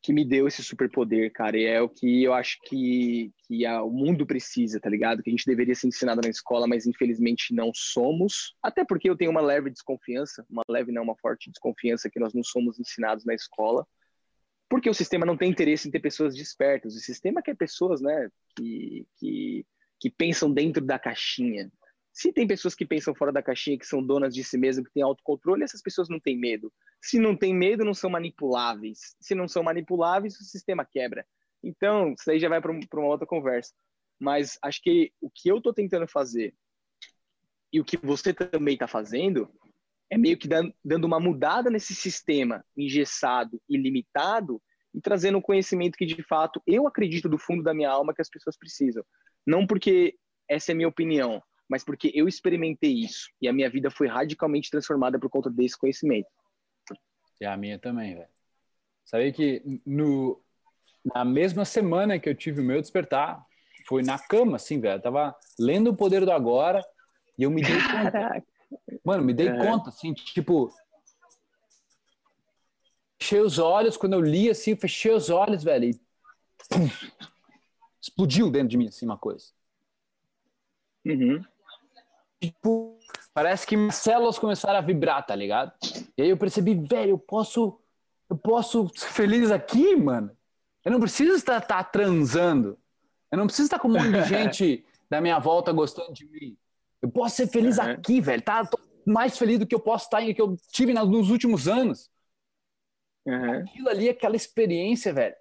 que 0.00 0.12
me 0.12 0.24
deu 0.24 0.46
esse 0.46 0.62
superpoder, 0.62 1.32
cara, 1.32 1.58
e 1.58 1.64
é 1.64 1.82
o 1.82 1.88
que 1.88 2.22
eu 2.22 2.32
acho 2.32 2.58
que, 2.64 3.32
que 3.46 3.66
a, 3.66 3.82
o 3.82 3.90
mundo 3.90 4.24
precisa, 4.24 4.78
tá 4.78 4.88
ligado? 4.88 5.22
Que 5.22 5.30
a 5.30 5.32
gente 5.32 5.46
deveria 5.46 5.74
ser 5.74 5.88
ensinado 5.88 6.20
na 6.22 6.28
escola, 6.28 6.66
mas 6.66 6.86
infelizmente 6.86 7.52
não 7.52 7.72
somos. 7.74 8.54
Até 8.62 8.84
porque 8.84 9.10
eu 9.10 9.16
tenho 9.16 9.30
uma 9.30 9.40
leve 9.40 9.70
desconfiança, 9.70 10.46
uma 10.48 10.62
leve 10.68 10.92
não, 10.92 11.02
uma 11.02 11.16
forte 11.16 11.50
desconfiança 11.50 12.08
que 12.08 12.20
nós 12.20 12.32
não 12.32 12.44
somos 12.44 12.78
ensinados 12.78 13.24
na 13.24 13.34
escola. 13.34 13.86
Porque 14.68 14.88
o 14.88 14.94
sistema 14.94 15.26
não 15.26 15.36
tem 15.36 15.50
interesse 15.50 15.88
em 15.88 15.90
ter 15.90 16.00
pessoas 16.00 16.34
despertas. 16.34 16.94
O 16.94 17.00
sistema 17.00 17.42
quer 17.42 17.56
pessoas, 17.56 18.00
né, 18.00 18.28
que, 18.54 19.06
que, 19.18 19.66
que 19.98 20.10
pensam 20.10 20.52
dentro 20.52 20.84
da 20.84 20.98
caixinha, 20.98 21.72
se 22.18 22.32
tem 22.32 22.48
pessoas 22.48 22.74
que 22.74 22.84
pensam 22.84 23.14
fora 23.14 23.30
da 23.30 23.40
caixinha, 23.40 23.78
que 23.78 23.86
são 23.86 24.02
donas 24.02 24.34
de 24.34 24.42
si 24.42 24.58
mesmas, 24.58 24.88
que 24.88 24.92
têm 24.92 25.04
autocontrole, 25.04 25.62
essas 25.62 25.80
pessoas 25.80 26.08
não 26.08 26.18
têm 26.18 26.36
medo. 26.36 26.72
Se 27.00 27.16
não 27.16 27.36
têm 27.36 27.54
medo, 27.54 27.84
não 27.84 27.94
são 27.94 28.10
manipuláveis. 28.10 29.14
Se 29.20 29.36
não 29.36 29.46
são 29.46 29.62
manipuláveis, 29.62 30.34
o 30.34 30.42
sistema 30.42 30.84
quebra. 30.84 31.24
Então, 31.62 32.14
isso 32.18 32.28
aí 32.28 32.40
já 32.40 32.48
vai 32.48 32.60
para 32.60 32.72
uma 32.72 33.06
outra 33.06 33.24
conversa. 33.24 33.72
Mas 34.18 34.58
acho 34.64 34.82
que 34.82 35.12
o 35.20 35.30
que 35.30 35.48
eu 35.48 35.58
estou 35.58 35.72
tentando 35.72 36.08
fazer 36.08 36.56
e 37.72 37.78
o 37.80 37.84
que 37.84 37.96
você 37.96 38.34
também 38.34 38.74
está 38.74 38.88
fazendo 38.88 39.48
é 40.10 40.18
meio 40.18 40.36
que 40.36 40.48
dando 40.84 41.04
uma 41.04 41.20
mudada 41.20 41.70
nesse 41.70 41.94
sistema 41.94 42.64
engessado 42.76 43.62
e 43.68 43.76
limitado 43.76 44.60
e 44.92 45.00
trazendo 45.00 45.38
um 45.38 45.42
conhecimento 45.42 45.96
que, 45.96 46.04
de 46.04 46.20
fato, 46.24 46.60
eu 46.66 46.84
acredito 46.88 47.28
do 47.28 47.38
fundo 47.38 47.62
da 47.62 47.72
minha 47.72 47.90
alma 47.90 48.12
que 48.12 48.22
as 48.22 48.28
pessoas 48.28 48.58
precisam. 48.58 49.04
Não 49.46 49.64
porque 49.64 50.18
essa 50.48 50.72
é 50.72 50.74
a 50.74 50.76
minha 50.76 50.88
opinião, 50.88 51.40
mas 51.68 51.84
porque 51.84 52.10
eu 52.14 52.26
experimentei 52.26 52.92
isso 52.92 53.30
e 53.40 53.46
a 53.46 53.52
minha 53.52 53.68
vida 53.68 53.90
foi 53.90 54.08
radicalmente 54.08 54.70
transformada 54.70 55.18
por 55.18 55.28
conta 55.28 55.50
desse 55.50 55.76
conhecimento. 55.76 56.28
E 57.40 57.44
a 57.44 57.56
minha 57.56 57.78
também, 57.78 58.14
velho. 58.16 58.28
Sabia 59.04 59.32
que 59.32 59.62
no, 59.86 60.40
na 61.04 61.24
mesma 61.24 61.64
semana 61.64 62.18
que 62.18 62.28
eu 62.28 62.34
tive 62.34 62.60
o 62.60 62.64
meu 62.64 62.80
despertar, 62.80 63.44
foi 63.86 64.02
na 64.02 64.18
cama, 64.18 64.56
assim, 64.56 64.80
velho. 64.80 64.98
Eu 64.98 65.02
tava 65.02 65.36
lendo 65.58 65.90
O 65.90 65.96
Poder 65.96 66.24
do 66.24 66.32
Agora 66.32 66.84
e 67.38 67.42
eu 67.42 67.50
me 67.50 67.62
dei 67.62 67.76
conta. 67.76 68.44
Mano, 69.04 69.24
me 69.24 69.32
dei 69.32 69.48
é. 69.48 69.56
conta, 69.56 69.90
assim, 69.90 70.12
tipo. 70.12 70.74
Fechei 73.20 73.40
os 73.40 73.58
olhos, 73.58 73.96
quando 73.96 74.12
eu 74.12 74.20
li, 74.20 74.48
assim, 74.48 74.76
fechei 74.76 75.12
os 75.12 75.30
olhos, 75.30 75.62
velho, 75.62 75.84
e. 75.84 76.00
Pum, 76.68 76.88
explodiu 78.00 78.50
dentro 78.50 78.68
de 78.68 78.76
mim, 78.76 78.88
assim, 78.88 79.06
uma 79.06 79.16
coisa. 79.16 79.46
Uhum 81.04 81.42
tipo, 82.40 82.98
parece 83.34 83.66
que 83.66 83.76
minhas 83.76 83.96
células 83.96 84.38
começaram 84.38 84.78
a 84.78 84.82
vibrar, 84.82 85.24
tá 85.24 85.34
ligado? 85.34 85.72
E 86.16 86.22
aí 86.22 86.28
eu 86.28 86.36
percebi, 86.36 86.74
velho, 86.74 87.10
eu 87.10 87.18
posso, 87.18 87.80
eu 88.30 88.36
posso 88.36 88.88
ser 88.94 89.08
feliz 89.08 89.50
aqui, 89.50 89.96
mano. 89.96 90.30
Eu 90.84 90.92
não 90.92 91.00
preciso 91.00 91.34
estar, 91.34 91.58
estar 91.58 91.84
transando. 91.84 92.78
Eu 93.30 93.38
não 93.38 93.46
preciso 93.46 93.66
estar 93.66 93.78
com 93.78 93.88
um 93.88 93.92
monte 93.92 94.10
de 94.10 94.24
gente 94.28 94.84
da 95.10 95.20
minha 95.20 95.38
volta 95.38 95.72
gostando 95.72 96.12
de 96.12 96.26
mim. 96.26 96.56
Eu 97.02 97.10
posso 97.10 97.36
ser 97.36 97.46
feliz 97.48 97.78
uhum. 97.78 97.84
aqui, 97.84 98.20
velho. 98.20 98.42
Tá 98.42 98.64
tô 98.64 98.78
mais 99.06 99.38
feliz 99.38 99.58
do 99.58 99.66
que 99.66 99.74
eu 99.74 99.80
posso 99.80 100.04
estar 100.04 100.22
que 100.22 100.40
eu 100.40 100.56
tive 100.70 100.92
nos 100.92 101.30
últimos 101.30 101.66
anos. 101.66 102.10
Uhum. 103.26 103.60
Aquilo 103.60 103.88
ali, 103.88 104.08
aquela 104.08 104.36
experiência, 104.36 105.12
velho. 105.12 105.34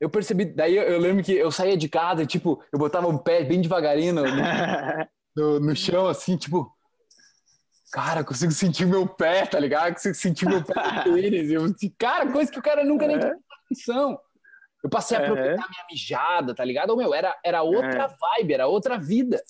Eu 0.00 0.10
percebi, 0.10 0.44
daí 0.44 0.76
eu, 0.76 0.82
eu, 0.82 0.98
lembro 0.98 1.22
que 1.22 1.32
eu 1.32 1.50
saía 1.50 1.76
de 1.76 1.88
casa 1.88 2.22
e, 2.22 2.26
tipo, 2.26 2.62
eu 2.72 2.78
botava 2.78 3.06
o 3.06 3.18
pé 3.18 3.44
bem 3.44 3.60
devagarinho 3.60 4.14
no, 4.14 4.22
no, 5.36 5.60
no 5.60 5.76
chão, 5.76 6.06
assim, 6.06 6.36
tipo, 6.36 6.72
cara, 7.92 8.24
consigo 8.24 8.52
sentir 8.52 8.86
meu 8.86 9.06
pé, 9.06 9.46
tá 9.46 9.58
ligado? 9.58 9.94
Consigo 9.94 10.14
sentir 10.14 10.46
meu 10.46 10.64
pé 10.64 10.74
no 11.06 11.14
tênis. 11.14 11.50
Eu, 11.50 11.64
cara, 11.98 12.30
coisa 12.30 12.50
que 12.50 12.58
o 12.58 12.62
cara 12.62 12.84
nunca 12.84 13.06
nem 13.06 13.18
tinha 13.18 13.36
atenção. 13.66 14.18
Eu 14.82 14.90
passei 14.90 15.16
a 15.16 15.20
aproveitar 15.20 15.62
uhum. 15.62 15.70
minha 15.70 15.86
mijada, 15.90 16.54
tá 16.54 16.64
ligado? 16.64 16.90
Ou, 16.90 16.96
meu, 16.96 17.14
era, 17.14 17.38
era 17.44 17.62
outra 17.62 18.08
uhum. 18.08 18.16
vibe, 18.20 18.54
era 18.54 18.66
outra 18.66 18.98
vida. 18.98 19.40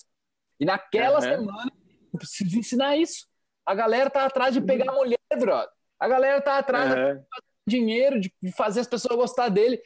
E 0.61 0.65
naquela 0.65 1.21
semana, 1.21 1.73
eu 2.13 2.19
preciso 2.19 2.59
ensinar 2.59 2.97
isso. 2.97 3.27
A 3.65 3.75
galera 3.75 4.11
tá 4.11 4.27
atrás 4.27 4.53
de 4.53 4.61
pegar 4.61 4.93
mulher, 4.93 5.19
brother. 5.39 5.71
A 5.99 6.09
galera 6.09 6.41
tá 6.43 6.59
atrás 6.59 6.91
de 6.91 6.95
fazer 6.95 7.25
dinheiro, 7.67 8.21
de 8.21 8.33
fazer 8.57 8.81
as 8.81 8.87
pessoas 8.87 9.17
gostar 9.17 9.49
dele. 9.49 9.81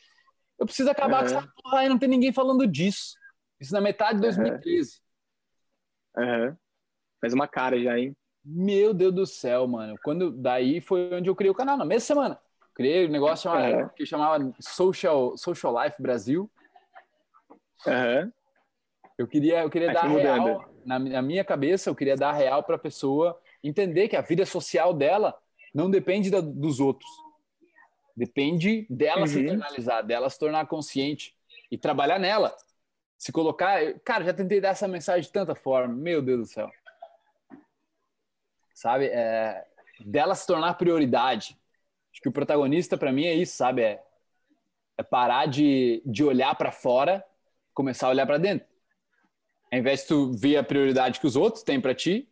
Eu 0.59 0.67
preciso 0.67 0.91
acabar 0.91 1.21
com 1.21 1.27
essa 1.27 1.47
porra 1.63 1.81
aí, 1.81 1.89
não 1.89 1.99
tem 1.99 2.09
ninguém 2.09 2.33
falando 2.33 2.67
disso. 2.67 3.15
Isso 3.61 3.73
na 3.73 3.81
metade 3.81 4.17
de 4.17 4.23
2013. 4.23 5.01
Uhum. 6.17 6.57
Faz 7.21 7.33
uma 7.35 7.49
cara 7.49 7.81
já, 7.81 7.99
hein? 7.99 8.17
Meu 8.45 8.95
Deus 8.95 9.13
do 9.15 9.27
céu, 9.27 9.67
mano. 9.67 9.97
Quando 10.05 10.31
daí 10.31 10.81
foi 10.81 11.13
onde 11.15 11.29
eu 11.29 11.35
criei 11.35 11.51
o 11.51 11.55
canal 11.55 11.77
na 11.77 11.85
mesma 11.85 12.07
semana. 12.07 12.39
Criei 12.75 13.07
um 13.07 13.11
negócio 13.11 13.51
É. 13.55 13.89
que 13.97 14.05
chamava 14.07 14.53
Social 14.61 15.37
Social 15.37 15.83
Life 15.83 16.01
Brasil. 16.01 16.51
Aham. 17.87 18.33
Eu 19.19 19.27
queria, 19.27 19.63
eu 19.63 19.71
queria 19.71 19.93
dar 19.93 20.09
mudando. 20.09 20.45
real 20.45 20.71
na, 20.85 20.99
na 20.99 21.23
minha 21.23 21.43
cabeça, 21.45 21.89
eu 21.91 21.95
queria 21.95 22.17
dar 22.17 22.33
real 22.33 22.63
para 22.63 22.77
a 22.77 22.79
pessoa 22.79 23.41
entender 23.65 24.09
que 24.09 24.17
a 24.17 24.21
vida 24.21 24.45
social 24.47 24.93
dela 24.93 25.35
não 25.75 25.91
depende 25.91 26.31
da- 26.31 26.41
dos 26.41 26.79
outros. 26.81 27.11
Depende 28.15 28.87
dela 28.89 29.27
se 29.27 29.37
Uhum. 29.39 29.43
internalizar, 29.45 30.05
dela 30.07 30.31
se 30.31 30.39
tornar 30.39 30.67
consciente 30.67 31.35
e 31.71 31.77
trabalhar 31.79 32.19
nela. 32.19 32.55
Se 33.19 33.33
colocar, 33.33 33.81
cara, 34.01 34.25
já 34.25 34.35
tentei 34.35 34.61
dar 34.61 34.71
essa 34.71 34.87
mensagem 34.87 35.23
de 35.23 35.33
tanta 35.33 35.55
forma, 35.55 35.95
meu 35.95 36.21
Deus 36.21 36.41
do 36.41 36.47
céu. 36.47 36.71
Sabe, 38.75 39.07
é, 39.07 39.67
dela 40.01 40.35
se 40.35 40.47
tornar 40.47 40.75
prioridade. 40.75 41.59
Acho 42.13 42.21
que 42.21 42.29
o 42.29 42.33
protagonista 42.33 42.97
para 42.97 43.13
mim 43.13 43.25
é 43.25 43.35
isso, 43.35 43.57
sabe? 43.57 43.83
É, 43.83 44.03
é 44.99 45.03
parar 45.03 45.47
de, 45.47 46.03
de 46.05 46.25
olhar 46.25 46.55
para 46.55 46.71
fora, 46.71 47.25
começar 47.73 48.07
a 48.07 48.11
olhar 48.11 48.27
para 48.27 48.39
dentro. 48.39 48.67
Ao 49.73 49.79
invés 49.79 50.03
de 50.03 50.09
tu 50.09 50.33
ver 50.33 50.57
a 50.59 50.65
prioridade 50.65 51.21
que 51.21 51.27
os 51.27 51.37
outros 51.37 51.63
têm 51.63 51.81
para 51.81 51.95
ti, 51.95 52.29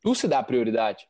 tu 0.00 0.14
se 0.14 0.26
dá 0.26 0.38
a 0.38 0.42
prioridade. 0.42 1.08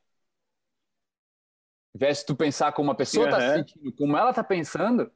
Ao 1.94 1.98
invés 1.98 2.18
de 2.18 2.26
tu 2.26 2.36
pensar 2.36 2.72
como 2.72 2.88
uma 2.88 2.94
pessoa 2.94 3.28
tá 3.28 3.40
se 3.40 3.54
sentindo, 3.54 3.92
como 3.92 4.16
ela 4.16 4.32
tá 4.32 4.44
pensando, 4.44 5.10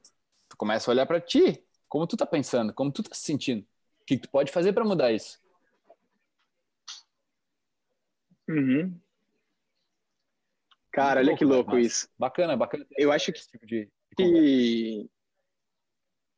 tu 0.49 0.57
começa 0.57 0.91
a 0.91 0.93
olhar 0.93 1.07
para 1.07 1.21
ti, 1.21 1.63
como 1.89 2.07
tu 2.07 2.17
tá 2.17 2.27
pensando, 2.27 2.73
como 2.73 2.93
tu 2.93 3.03
tá 3.03 3.15
se 3.15 3.23
sentindo. 3.23 3.67
Que 4.13 4.19
que 4.19 4.23
tu 4.29 4.31
pode 4.31 4.53
fazer 4.53 4.75
para 4.75 4.85
mudar 4.85 5.11
isso? 5.11 5.41
Uhum. 8.47 9.01
Cara, 10.93 11.21
Muito 11.21 11.29
olha 11.31 11.39
que 11.39 11.45
louco, 11.47 11.71
mas- 11.73 11.87
isso. 11.87 12.09
Bacana, 12.19 12.55
bacana. 12.55 12.87
Eu 12.99 13.11
acho 13.11 13.33
que 13.33 13.41
tipo 13.41 13.67
de, 13.67 13.89
de. 14.19 15.09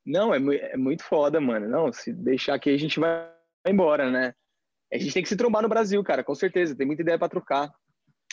Não, 0.07 0.33
é, 0.33 0.39
é 0.72 0.77
muito 0.77 1.03
foda, 1.03 1.41
mano. 1.41 1.68
Não, 1.68 1.93
se 1.93 2.12
deixar 2.12 2.55
aqui 2.55 2.70
a 2.70 2.77
gente 2.77 3.01
vai 3.01 3.29
embora, 3.66 4.09
né? 4.11 4.33
A 4.93 4.97
gente 4.99 5.12
tem 5.12 5.22
que 5.25 5.29
se 5.29 5.37
trombar 5.37 5.62
no 5.62 5.68
Brasil, 5.68 6.03
cara, 6.05 6.22
com 6.22 6.35
certeza. 6.35 6.77
Tem 6.77 6.87
muita 6.87 7.03
ideia 7.03 7.18
pra 7.18 7.29
trocar. 7.29 7.75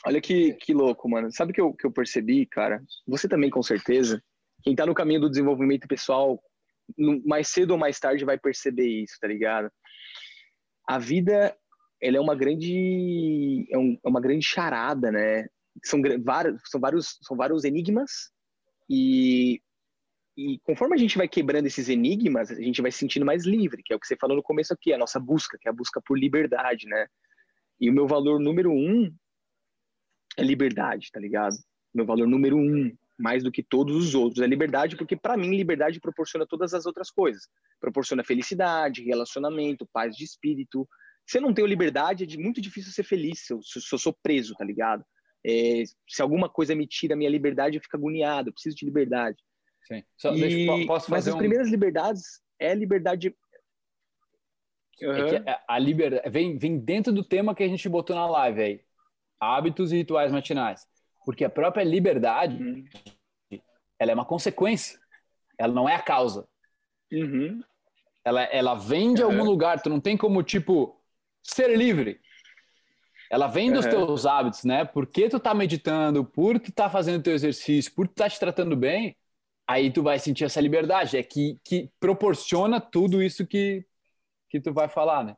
Olha 0.05 0.21
que, 0.21 0.53
que 0.53 0.71
louco, 0.73 1.09
mano. 1.09 1.31
Sabe 1.31 1.51
o 1.51 1.55
que 1.55 1.61
eu, 1.61 1.73
que 1.73 1.87
eu 1.87 1.91
percebi, 1.91 2.45
cara? 2.45 2.83
Você 3.07 3.27
também, 3.27 3.49
com 3.49 3.63
certeza. 3.63 4.23
Quem 4.61 4.75
tá 4.75 4.85
no 4.85 4.93
caminho 4.93 5.21
do 5.21 5.29
desenvolvimento 5.29 5.87
pessoal, 5.87 6.39
mais 7.25 7.47
cedo 7.49 7.71
ou 7.71 7.77
mais 7.77 7.99
tarde 7.99 8.25
vai 8.25 8.37
perceber 8.37 8.87
isso, 8.87 9.17
tá 9.19 9.27
ligado? 9.27 9.71
A 10.87 10.97
vida, 10.97 11.55
ela 12.01 12.17
é 12.17 12.19
uma 12.19 12.35
grande, 12.35 13.67
é, 13.71 13.77
um- 13.77 13.97
é 14.03 14.09
uma 14.09 14.21
grande 14.21 14.45
charada, 14.45 15.11
né? 15.11 15.47
São 15.83 16.01
vários, 16.23 16.61
são 16.65 16.79
vários, 16.81 17.17
são 17.21 17.37
vários 17.37 17.63
enigmas 17.63 18.11
e 18.89 19.61
e 20.37 20.59
conforme 20.63 20.95
a 20.95 20.97
gente 20.97 21.17
vai 21.17 21.27
quebrando 21.27 21.65
esses 21.65 21.89
enigmas, 21.89 22.49
a 22.49 22.55
gente 22.55 22.81
vai 22.81 22.89
se 22.89 22.99
sentindo 22.99 23.25
mais 23.25 23.45
livre, 23.45 23.83
que 23.83 23.93
é 23.93 23.95
o 23.95 23.99
que 23.99 24.07
você 24.07 24.15
falou 24.15 24.35
no 24.35 24.41
começo 24.41 24.73
aqui, 24.73 24.93
a 24.93 24.97
nossa 24.97 25.19
busca, 25.19 25.57
que 25.59 25.67
é 25.67 25.71
a 25.71 25.73
busca 25.73 26.01
por 26.03 26.17
liberdade, 26.17 26.87
né? 26.87 27.05
E 27.79 27.89
o 27.89 27.93
meu 27.93 28.07
valor 28.07 28.39
número 28.39 28.71
um 28.71 29.13
é 30.37 30.41
liberdade, 30.43 31.11
tá 31.11 31.19
ligado? 31.19 31.55
Meu 31.93 32.05
valor 32.05 32.27
número 32.27 32.57
um, 32.57 32.95
mais 33.21 33.43
do 33.43 33.51
que 33.51 33.61
todos 33.63 33.95
os 33.95 34.15
outros, 34.15 34.41
é 34.43 34.47
liberdade, 34.47 34.97
porque 34.97 35.15
para 35.15 35.37
mim 35.37 35.55
liberdade 35.55 35.99
proporciona 35.99 36.45
todas 36.45 36.73
as 36.73 36.85
outras 36.85 37.09
coisas. 37.11 37.47
Proporciona 37.79 38.23
felicidade, 38.23 39.03
relacionamento, 39.03 39.87
paz 39.93 40.15
de 40.15 40.23
espírito. 40.23 40.87
Se 41.25 41.37
eu 41.37 41.41
não 41.41 41.53
tenho 41.53 41.67
liberdade, 41.67 42.23
é 42.23 42.37
muito 42.41 42.59
difícil 42.59 42.91
ser 42.91 43.03
feliz 43.03 43.45
se 43.45 43.53
eu, 43.53 43.61
se 43.61 43.79
eu 43.93 43.99
sou 43.99 44.13
preso, 44.23 44.55
tá 44.55 44.65
ligado? 44.65 45.05
É, 45.45 45.83
se 46.07 46.21
alguma 46.21 46.49
coisa 46.49 46.75
me 46.75 46.85
tira 46.87 47.13
a 47.13 47.17
minha 47.17 47.29
liberdade, 47.29 47.77
eu 47.77 47.81
fico 47.81 47.97
agoniado, 47.97 48.49
eu 48.49 48.53
preciso 48.53 48.75
de 48.75 48.85
liberdade. 48.85 49.37
Sim. 49.87 50.03
Só, 50.17 50.33
E- 50.35 50.39
deixa, 50.39 50.71
po- 50.71 50.85
posso 50.87 51.09
mas 51.11 51.19
fazer 51.19 51.29
as 51.31 51.35
um... 51.35 51.39
primeiras 51.39 51.69
liberdades 51.69 52.41
é 52.59 52.71
a 52.71 52.75
liberdade. 52.75 53.35
É 55.01 55.23
que 55.29 55.49
a- 55.49 55.63
a 55.67 55.79
liberdade 55.79 56.29
vem, 56.29 56.57
vem 56.57 56.77
dentro 56.77 57.11
do 57.11 57.23
tema 57.23 57.55
que 57.55 57.63
a 57.63 57.67
gente 57.67 57.89
botou 57.89 58.15
na 58.15 58.27
live 58.27 58.61
aí. 58.61 58.81
Hábitos 59.39 59.91
e 59.91 59.97
rituais 59.97 60.31
matinais. 60.31 60.87
Porque 61.25 61.45
a 61.45 61.49
própria 61.49 61.83
liberdade, 61.83 62.55
Uhum. 62.61 62.85
ela 63.99 64.11
é 64.11 64.13
uma 64.13 64.25
consequência. 64.25 64.99
Ela 65.57 65.73
não 65.73 65.87
é 65.87 65.95
a 65.95 66.01
causa. 66.01 66.47
Uhum. 67.11 67.61
Ela, 68.23 68.43
ela 68.43 68.75
vem 68.75 69.13
de 69.13 69.23
Uhum. 69.23 69.31
algum 69.31 69.43
lugar. 69.43 69.81
Tu 69.81 69.89
não 69.89 69.99
tem 69.99 70.17
como, 70.17 70.41
tipo, 70.43 70.99
ser 71.43 71.75
livre. 71.77 72.19
Ela 73.29 73.47
vem 73.47 73.71
dos 73.71 73.85
Uhum. 73.85 73.91
teus 73.91 74.25
hábitos, 74.25 74.63
né? 74.63 74.83
Porque 74.83 75.29
tu 75.29 75.39
tá 75.39 75.53
meditando, 75.53 76.25
por 76.25 76.59
tu 76.59 76.71
tá 76.71 76.89
fazendo 76.89 77.23
teu 77.23 77.33
exercício, 77.33 77.93
por 77.93 78.07
tu 78.07 78.15
tá 78.15 78.29
te 78.29 78.39
tratando 78.39 78.75
bem, 78.75 79.15
aí 79.67 79.91
tu 79.91 80.03
vai 80.03 80.19
sentir 80.19 80.43
essa 80.43 80.59
liberdade. 80.59 81.17
É 81.17 81.23
que, 81.23 81.57
que 81.63 81.89
proporciona 81.99 82.81
tudo 82.81 83.21
isso 83.23 83.45
que, 83.47 83.85
que 84.49 84.59
tu 84.59 84.73
vai 84.73 84.89
falar, 84.89 85.23
né? 85.23 85.37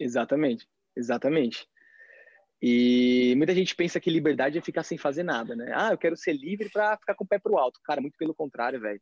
Exatamente, 0.00 0.66
exatamente. 0.96 1.68
E 2.60 3.34
muita 3.36 3.54
gente 3.54 3.74
pensa 3.74 4.00
que 4.00 4.10
liberdade 4.10 4.58
é 4.58 4.62
ficar 4.62 4.82
sem 4.82 4.98
fazer 4.98 5.22
nada, 5.22 5.54
né? 5.54 5.72
Ah, 5.74 5.92
eu 5.92 5.98
quero 5.98 6.16
ser 6.16 6.32
livre 6.32 6.68
para 6.68 6.96
ficar 6.96 7.14
com 7.14 7.24
o 7.24 7.26
pé 7.26 7.38
pro 7.38 7.56
alto. 7.56 7.80
Cara, 7.84 8.00
muito 8.00 8.16
pelo 8.18 8.34
contrário, 8.34 8.80
velho. 8.80 9.00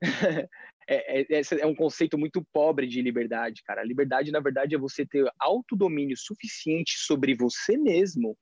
é, 0.86 1.38
é, 1.38 1.42
é 1.60 1.66
um 1.66 1.74
conceito 1.74 2.18
muito 2.18 2.44
pobre 2.52 2.86
de 2.86 3.00
liberdade, 3.00 3.62
cara. 3.64 3.82
Liberdade, 3.82 4.30
na 4.30 4.40
verdade, 4.40 4.74
é 4.74 4.78
você 4.78 5.06
ter 5.06 5.26
autodomínio 5.38 6.16
suficiente 6.16 6.98
sobre 6.98 7.34
você 7.34 7.76
mesmo 7.78 8.36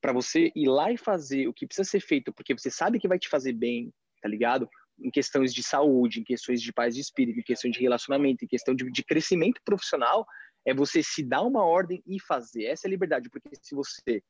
para 0.00 0.12
você 0.12 0.50
ir 0.54 0.68
lá 0.68 0.90
e 0.92 0.96
fazer 0.96 1.46
o 1.46 1.52
que 1.52 1.66
precisa 1.66 1.88
ser 1.88 2.00
feito, 2.00 2.32
porque 2.32 2.54
você 2.54 2.70
sabe 2.70 2.98
que 2.98 3.08
vai 3.08 3.18
te 3.18 3.28
fazer 3.28 3.52
bem, 3.52 3.92
tá 4.22 4.28
ligado? 4.28 4.68
Em 4.98 5.10
questões 5.10 5.52
de 5.52 5.62
saúde, 5.62 6.20
em 6.20 6.24
questões 6.24 6.60
de 6.60 6.72
paz 6.72 6.94
de 6.94 7.00
espírito, 7.00 7.38
em 7.38 7.42
questão 7.42 7.70
de 7.70 7.80
relacionamento, 7.80 8.44
em 8.44 8.48
questão 8.48 8.74
de, 8.74 8.90
de 8.90 9.04
crescimento 9.04 9.60
profissional, 9.64 10.26
é 10.66 10.74
você 10.74 11.02
se 11.02 11.22
dar 11.22 11.42
uma 11.42 11.64
ordem 11.64 12.02
e 12.06 12.20
fazer. 12.20 12.64
Essa 12.64 12.86
é 12.86 12.88
a 12.88 12.90
liberdade, 12.90 13.30
porque 13.30 13.50
se 13.60 13.74
você 13.74 14.22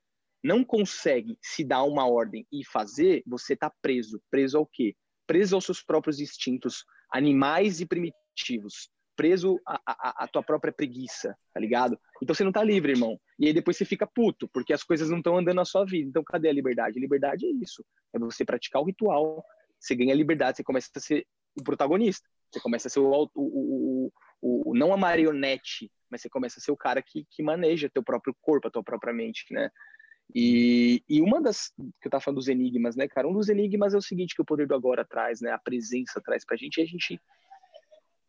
não 0.43 0.65
consegue 0.65 1.39
se 1.43 1.65
dar 1.65 1.83
uma 1.85 2.07
ordem 2.07 2.47
e 2.51 2.65
fazer, 2.65 3.23
você 3.27 3.55
está 3.55 3.71
preso. 3.83 4.21
Preso 4.31 4.59
ao 4.59 4.67
quê? 4.67 4.97
Preso 5.27 5.55
aos 5.55 5.65
seus 5.65 5.83
próprios 5.83 6.19
instintos 6.19 6.85
animais 7.13 7.81
e 7.81 7.87
primitivos. 7.87 8.91
Preso 9.17 9.61
à, 9.67 10.27
tua 10.29 10.43
própria 10.43 10.73
preguiça, 10.73 11.37
tá 11.53 11.61
ligado? 11.61 12.01
Então 12.23 12.35
você 12.35 12.43
não 12.43 12.53
tá 12.53 12.65
livre, 12.65 12.93
irmão. 12.93 13.21
E 13.39 13.47
aí 13.47 13.53
depois 13.53 13.77
você 13.77 13.85
fica 13.85 14.07
puto, 14.07 14.49
porque 14.49 14.73
as 14.73 14.83
coisas 14.83 15.11
não 15.11 15.19
estão 15.19 15.37
andando 15.37 15.57
na 15.57 15.65
sua 15.65 15.85
vida. 15.85 16.09
Então 16.09 16.25
cadê 16.25 16.49
a 16.49 16.53
liberdade? 16.53 16.99
Liberdade 16.99 17.45
é 17.45 17.51
isso. 17.51 17.85
É 18.15 18.19
você 18.19 18.47
praticar 18.47 18.81
o 18.81 18.87
ritual. 18.87 19.45
Você 19.79 19.95
ganha 19.95 20.15
liberdade, 20.15 20.57
você 20.57 20.65
começa 20.65 20.89
a 20.97 21.01
ser 21.01 21.27
o 21.59 21.63
protagonista. 21.63 22.27
Você 22.51 22.61
começa 22.61 22.89
a 22.89 22.91
ser 22.91 23.01
o, 23.01 23.31
o, 23.35 24.11
o, 24.41 24.71
o 24.71 24.75
não 24.75 24.93
a 24.93 24.97
marionete, 24.97 25.91
mas 26.11 26.21
você 26.21 26.29
começa 26.29 26.59
a 26.59 26.63
ser 26.63 26.73
o 26.73 26.77
cara 26.77 27.03
que, 27.03 27.27
que 27.31 27.43
maneja 27.43 27.91
teu 27.91 28.03
próprio 28.03 28.35
corpo, 28.41 28.69
a 28.69 28.71
tua 28.71 28.83
própria 28.83 29.13
mente, 29.13 29.47
né? 29.51 29.71
E, 30.35 31.03
e 31.09 31.21
uma 31.21 31.41
das 31.41 31.73
que 32.01 32.07
eu 32.07 32.11
tava 32.11 32.23
falando 32.23 32.39
dos 32.39 32.49
enigmas, 32.49 32.97
né, 32.97 33.09
cara? 33.09 33.29
Um 33.29 33.33
dos 33.33 33.49
enigmas 33.49 33.95
é 33.95 33.97
o 33.97 34.03
seguinte 34.03 34.35
que 34.35 34.43
o 34.43 34.45
poder 34.45 34.67
do 34.67 34.75
agora 34.75 35.05
traz, 35.05 35.41
né? 35.41 35.51
A 35.51 35.59
presença 35.59 36.21
traz 36.21 36.45
pra 36.45 36.57
gente, 36.57 36.79
e 36.79 36.83
a 36.83 36.87
gente 36.87 37.21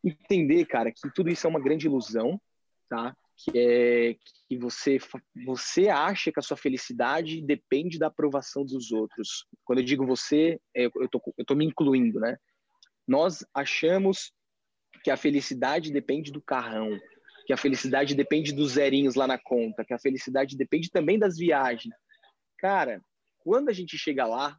entender, 0.04 0.64
cara, 0.66 0.90
que 0.90 1.10
tudo 1.14 1.30
isso 1.30 1.46
é 1.46 1.50
uma 1.50 1.60
grande 1.60 1.86
ilusão, 1.86 2.40
tá? 2.88 3.16
Que 3.36 3.58
é 3.58 4.16
que 4.48 4.58
você 4.58 4.98
você 5.46 5.88
acha 5.88 6.30
que 6.30 6.38
a 6.38 6.42
sua 6.42 6.56
felicidade 6.56 7.40
depende 7.40 7.98
da 7.98 8.08
aprovação 8.08 8.64
dos 8.64 8.90
outros. 8.92 9.46
Quando 9.64 9.78
eu 9.78 9.84
digo 9.84 10.06
você, 10.06 10.60
eu, 10.74 10.90
eu 10.96 11.08
tô 11.08 11.20
eu 11.38 11.44
tô 11.44 11.54
me 11.54 11.64
incluindo, 11.64 12.20
né? 12.20 12.36
Nós 13.06 13.44
achamos 13.54 14.32
que 15.02 15.10
a 15.10 15.16
felicidade 15.16 15.92
depende 15.92 16.30
do 16.30 16.42
carrão, 16.42 16.98
que 17.46 17.52
a 17.52 17.56
felicidade 17.56 18.14
depende 18.14 18.52
dos 18.52 18.72
zerinhos 18.72 19.14
lá 19.14 19.26
na 19.26 19.38
conta, 19.38 19.84
que 19.84 19.94
a 19.94 19.98
felicidade 19.98 20.56
depende 20.56 20.90
também 20.90 21.18
das 21.18 21.36
viagens. 21.36 21.94
Cara, 22.58 23.02
quando 23.38 23.68
a 23.68 23.72
gente 23.72 23.98
chega 23.98 24.26
lá, 24.26 24.56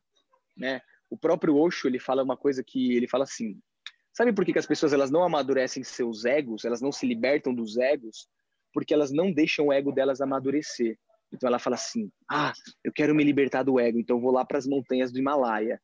né? 0.57 0.81
O 1.09 1.17
próprio 1.17 1.55
Osho, 1.55 1.87
ele 1.87 1.99
fala 1.99 2.23
uma 2.23 2.35
coisa 2.35 2.63
que 2.65 2.95
ele 2.95 3.07
fala 3.07 3.23
assim: 3.23 3.59
Sabe 4.13 4.31
por 4.31 4.45
que, 4.45 4.53
que 4.53 4.59
as 4.59 4.67
pessoas 4.67 4.93
elas 4.93 5.09
não 5.09 5.23
amadurecem 5.23 5.83
seus 5.83 6.23
egos, 6.23 6.65
elas 6.65 6.81
não 6.81 6.91
se 6.91 7.05
libertam 7.05 7.53
dos 7.53 7.77
egos? 7.77 8.27
Porque 8.71 8.93
elas 8.93 9.11
não 9.11 9.31
deixam 9.31 9.67
o 9.67 9.73
ego 9.73 9.91
delas 9.91 10.21
amadurecer. 10.21 10.97
Então 11.31 11.47
ela 11.47 11.59
fala 11.59 11.75
assim: 11.75 12.11
"Ah, 12.29 12.53
eu 12.83 12.91
quero 12.93 13.15
me 13.15 13.23
libertar 13.23 13.63
do 13.63 13.79
ego, 13.79 13.99
então 13.99 14.21
vou 14.21 14.31
lá 14.31 14.45
para 14.45 14.59
as 14.59 14.67
montanhas 14.67 15.11
do 15.11 15.17
Himalaia". 15.17 15.81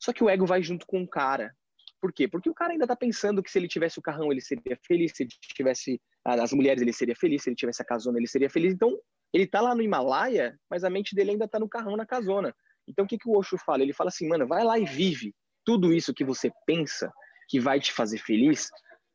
Só 0.00 0.12
que 0.12 0.24
o 0.24 0.28
ego 0.28 0.46
vai 0.46 0.62
junto 0.62 0.86
com 0.86 1.02
o 1.02 1.08
cara. 1.08 1.52
Por 2.00 2.12
quê? 2.12 2.28
Porque 2.28 2.50
o 2.50 2.54
cara 2.54 2.72
ainda 2.72 2.86
tá 2.86 2.96
pensando 2.96 3.42
que 3.42 3.50
se 3.50 3.58
ele 3.58 3.68
tivesse 3.68 3.98
o 3.98 4.02
carrão, 4.02 4.30
ele 4.30 4.40
seria 4.40 4.78
feliz, 4.86 5.12
se 5.14 5.24
ele 5.24 5.30
tivesse 5.54 6.00
as 6.28 6.52
mulheres, 6.52 6.82
ele 6.82 6.92
seria 6.92 7.16
feliz, 7.16 7.42
se 7.42 7.48
ele 7.50 7.56
tivesse 7.56 7.80
a 7.80 7.84
casona, 7.84 8.18
ele 8.18 8.26
seria 8.26 8.50
feliz. 8.50 8.74
Então, 8.74 8.98
ele 9.32 9.46
tá 9.46 9.60
lá 9.60 9.74
no 9.74 9.82
Himalaia, 9.82 10.58
mas 10.70 10.84
a 10.84 10.90
mente 10.90 11.14
dele 11.14 11.32
ainda 11.32 11.48
tá 11.48 11.58
no 11.58 11.68
carrão, 11.68 11.96
na 11.96 12.06
casona. 12.06 12.54
Então, 12.86 13.04
o 13.04 13.08
que 13.08 13.18
que 13.18 13.28
o 13.28 13.36
Osho 13.36 13.58
fala? 13.58 13.82
Ele 13.82 13.92
fala 13.92 14.08
assim: 14.08 14.28
"Mano, 14.28 14.46
vai 14.46 14.64
lá 14.64 14.78
e 14.78 14.84
vive 14.84 15.34
tudo 15.64 15.92
isso 15.92 16.14
que 16.14 16.24
você 16.24 16.50
pensa 16.66 17.12
que 17.48 17.60
vai 17.60 17.80
te 17.80 17.92
fazer 17.92 18.18
feliz, 18.18 18.68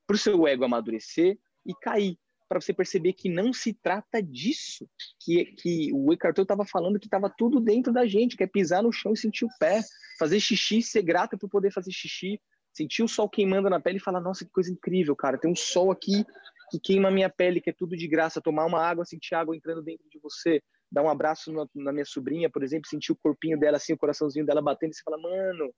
para 0.06 0.16
o 0.16 0.20
seu 0.20 0.48
ego 0.48 0.66
amadurecer 0.66 1.38
e 1.66 1.74
cair, 1.82 2.18
para 2.50 2.60
você 2.60 2.74
perceber 2.74 3.14
que 3.14 3.30
não 3.30 3.54
se 3.54 3.74
trata 3.74 4.22
disso. 4.22 4.88
Que, 5.20 5.46
que 5.46 5.92
o 5.94 6.12
Eckhart 6.14 6.38
estava 6.38 6.66
falando 6.66 7.00
que 7.00 7.08
estava 7.08 7.34
tudo 7.36 7.60
dentro 7.60 7.94
da 7.94 8.06
gente, 8.06 8.36
que 8.36 8.44
é 8.44 8.48
pisar 8.48 8.84
no 8.84 8.92
chão 8.92 9.14
e 9.14 9.18
sentir 9.18 9.46
o 9.46 9.50
pé, 9.60 9.82
fazer 10.20 10.40
xixi, 10.40 10.82
ser 10.82 11.02
grato 11.04 11.38
por 11.38 11.50
poder 11.50 11.72
fazer 11.72 11.92
xixi, 11.92 12.40
sentir 12.72 13.04
o 13.04 13.08
sol 13.08 13.30
queimando 13.30 13.70
na 13.70 13.80
pele 13.80 13.98
e 13.98 14.02
falar: 14.02 14.22
nossa, 14.22 14.46
que 14.46 14.52
coisa 14.52 14.72
incrível, 14.72 15.16
cara, 15.16 15.38
tem 15.38 15.52
um 15.52 15.56
sol 15.56 15.92
aqui 15.92 16.26
que 16.74 16.80
queima 16.80 17.10
a 17.10 17.12
minha 17.12 17.30
pele, 17.30 17.62
que 17.62 17.70
é 17.70 17.74
tudo 17.74 17.96
de 17.96 18.08
graça. 18.08 18.42
Tomar 18.42 18.66
uma 18.66 18.82
água, 18.82 19.06
sentir 19.06 19.36
água 19.36 19.56
entrando 19.56 19.84
dentro 19.84 20.04
de 20.10 20.20
você, 20.20 20.60
dar 20.92 21.04
um 21.04 21.10
abraço 21.10 21.52
na, 21.52 21.68
na 21.76 21.92
minha 21.92 22.06
sobrinha, 22.06 22.50
por 22.50 22.64
exemplo, 22.64 22.90
sentir 22.90 23.12
o 23.12 23.16
corpinho 23.16 23.60
dela 23.60 23.78
assim, 23.78 23.94
o 23.94 23.98
coraçãozinho 23.98 24.46
dela 24.46 24.62
batendo, 24.62 24.92
e 24.92 24.96
você 24.96 25.04
fala: 25.04 25.20
mano, 25.20 25.72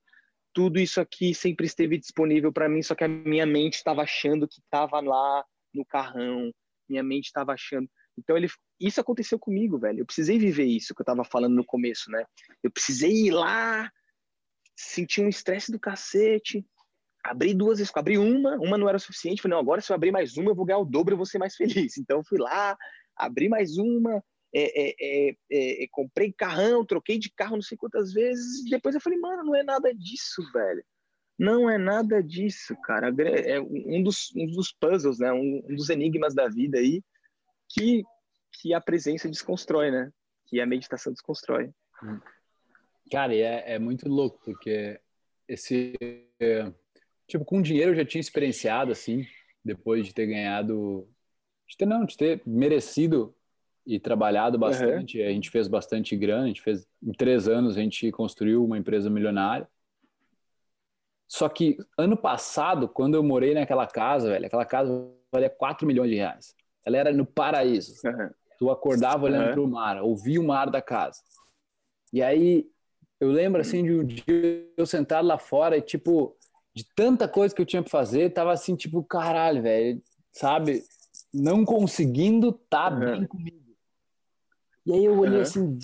tudo 0.54 0.78
isso 0.78 0.98
aqui 0.98 1.34
sempre 1.34 1.66
esteve 1.66 1.98
disponível 1.98 2.50
para 2.50 2.68
mim, 2.68 2.82
só 2.82 2.94
que 2.94 3.04
a 3.04 3.08
minha 3.08 3.44
mente 3.44 3.74
estava 3.74 4.02
achando 4.02 4.48
que 4.48 4.58
estava 4.58 5.00
lá 5.00 5.44
no 5.74 5.84
carrão, 5.84 6.50
minha 6.88 7.02
mente 7.02 7.26
estava 7.26 7.52
achando. 7.52 7.88
Então 8.18 8.34
ele, 8.34 8.48
isso 8.80 8.98
aconteceu 8.98 9.38
comigo, 9.38 9.78
velho. 9.78 10.00
Eu 10.00 10.06
precisei 10.06 10.38
viver 10.38 10.64
isso 10.64 10.94
que 10.94 11.02
eu 11.02 11.04
estava 11.04 11.24
falando 11.24 11.54
no 11.54 11.64
começo, 11.64 12.10
né? 12.10 12.24
Eu 12.62 12.70
precisei 12.70 13.26
ir 13.26 13.32
lá, 13.32 13.90
sentir 14.74 15.20
um 15.20 15.28
estresse 15.28 15.70
do 15.70 15.78
cacete, 15.78 16.64
abri 17.30 17.54
duas 17.54 17.78
vezes, 17.78 17.92
abri 17.94 18.18
uma, 18.18 18.56
uma 18.56 18.78
não 18.78 18.88
era 18.88 18.98
suficiente, 18.98 19.42
falei, 19.42 19.54
não, 19.54 19.62
agora 19.62 19.80
se 19.80 19.90
eu 19.90 19.94
abrir 19.94 20.10
mais 20.10 20.36
uma, 20.36 20.50
eu 20.50 20.54
vou 20.54 20.64
ganhar 20.64 20.78
o 20.78 20.84
dobro, 20.84 21.14
eu 21.14 21.16
vou 21.16 21.26
ser 21.26 21.38
mais 21.38 21.54
feliz. 21.56 21.96
Então 21.98 22.22
fui 22.24 22.38
lá, 22.38 22.76
abri 23.16 23.48
mais 23.48 23.76
uma, 23.76 24.22
é, 24.54 24.88
é, 24.88 25.30
é, 25.50 25.84
é, 25.84 25.86
comprei 25.90 26.32
carrão, 26.32 26.84
troquei 26.84 27.18
de 27.18 27.30
carro 27.30 27.56
não 27.56 27.62
sei 27.62 27.76
quantas 27.76 28.12
vezes, 28.12 28.64
e 28.66 28.70
depois 28.70 28.94
eu 28.94 29.00
falei, 29.00 29.18
mano, 29.18 29.44
não 29.44 29.54
é 29.54 29.62
nada 29.62 29.92
disso, 29.94 30.42
velho. 30.52 30.84
Não 31.38 31.68
é 31.68 31.76
nada 31.76 32.22
disso, 32.22 32.74
cara. 32.82 33.14
É 33.20 33.60
um 33.60 34.02
dos, 34.02 34.34
um 34.34 34.46
dos 34.46 34.72
puzzles, 34.72 35.18
né? 35.18 35.30
Um, 35.32 35.62
um 35.68 35.76
dos 35.76 35.90
enigmas 35.90 36.34
da 36.34 36.48
vida 36.48 36.78
aí 36.78 37.02
que, 37.68 38.02
que 38.52 38.72
a 38.72 38.80
presença 38.80 39.28
desconstrói, 39.28 39.90
né? 39.90 40.10
Que 40.46 40.60
a 40.60 40.66
meditação 40.66 41.12
desconstrói. 41.12 41.70
Cara, 43.10 43.34
é, 43.34 43.74
é 43.74 43.78
muito 43.78 44.08
louco, 44.08 44.40
porque 44.44 44.98
esse. 45.46 45.94
Tipo, 47.26 47.44
com 47.44 47.60
dinheiro 47.60 47.92
eu 47.92 47.96
já 47.96 48.04
tinha 48.04 48.20
experienciado, 48.20 48.92
assim, 48.92 49.26
depois 49.64 50.06
de 50.06 50.14
ter 50.14 50.26
ganhado. 50.26 51.08
De 51.68 51.76
ter, 51.76 51.86
não, 51.86 52.04
de 52.04 52.16
ter 52.16 52.42
merecido 52.46 53.34
e 53.86 53.98
trabalhado 53.98 54.58
bastante. 54.58 55.20
Uhum. 55.20 55.26
A 55.26 55.30
gente 55.30 55.50
fez 55.50 55.68
bastante 55.68 56.16
grana, 56.16 56.44
a 56.44 56.48
gente 56.48 56.62
fez. 56.62 56.86
Em 57.02 57.12
três 57.12 57.48
anos 57.48 57.76
a 57.76 57.80
gente 57.80 58.10
construiu 58.12 58.64
uma 58.64 58.78
empresa 58.78 59.10
milionária. 59.10 59.68
Só 61.28 61.48
que 61.48 61.76
ano 61.98 62.16
passado, 62.16 62.88
quando 62.88 63.14
eu 63.14 63.22
morei 63.22 63.54
naquela 63.54 63.86
casa, 63.86 64.30
velho, 64.30 64.46
aquela 64.46 64.64
casa 64.64 65.10
valia 65.32 65.50
4 65.50 65.86
milhões 65.86 66.10
de 66.10 66.16
reais. 66.16 66.54
Ela 66.84 66.98
era 66.98 67.12
no 67.12 67.26
paraíso. 67.26 67.94
Uhum. 68.04 68.30
Tu 68.58 68.70
acordava 68.70 69.24
olhando 69.24 69.48
uhum. 69.48 69.52
para 69.52 69.60
o 69.60 69.68
mar, 69.68 70.02
ouvia 70.02 70.40
o 70.40 70.46
mar 70.46 70.70
da 70.70 70.80
casa. 70.80 71.20
E 72.12 72.22
aí 72.22 72.66
eu 73.20 73.30
lembro 73.30 73.60
assim 73.60 73.82
de 73.82 73.92
um 73.92 74.04
dia 74.04 74.68
eu 74.76 74.86
sentado 74.86 75.26
lá 75.26 75.38
fora 75.38 75.76
e 75.76 75.82
tipo 75.82 76.36
de 76.76 76.84
tanta 76.94 77.26
coisa 77.26 77.54
que 77.54 77.62
eu 77.62 77.66
tinha 77.66 77.80
para 77.80 77.90
fazer, 77.90 78.34
tava 78.34 78.52
assim 78.52 78.76
tipo 78.76 79.02
caralho, 79.02 79.62
velho, 79.62 80.02
sabe? 80.30 80.84
Não 81.32 81.64
conseguindo 81.64 82.52
tá 82.52 82.90
uhum. 82.90 83.00
bem 83.00 83.26
comigo. 83.26 83.66
E 84.84 84.92
aí 84.92 85.04
eu 85.06 85.18
olhei 85.18 85.40
assim, 85.40 85.78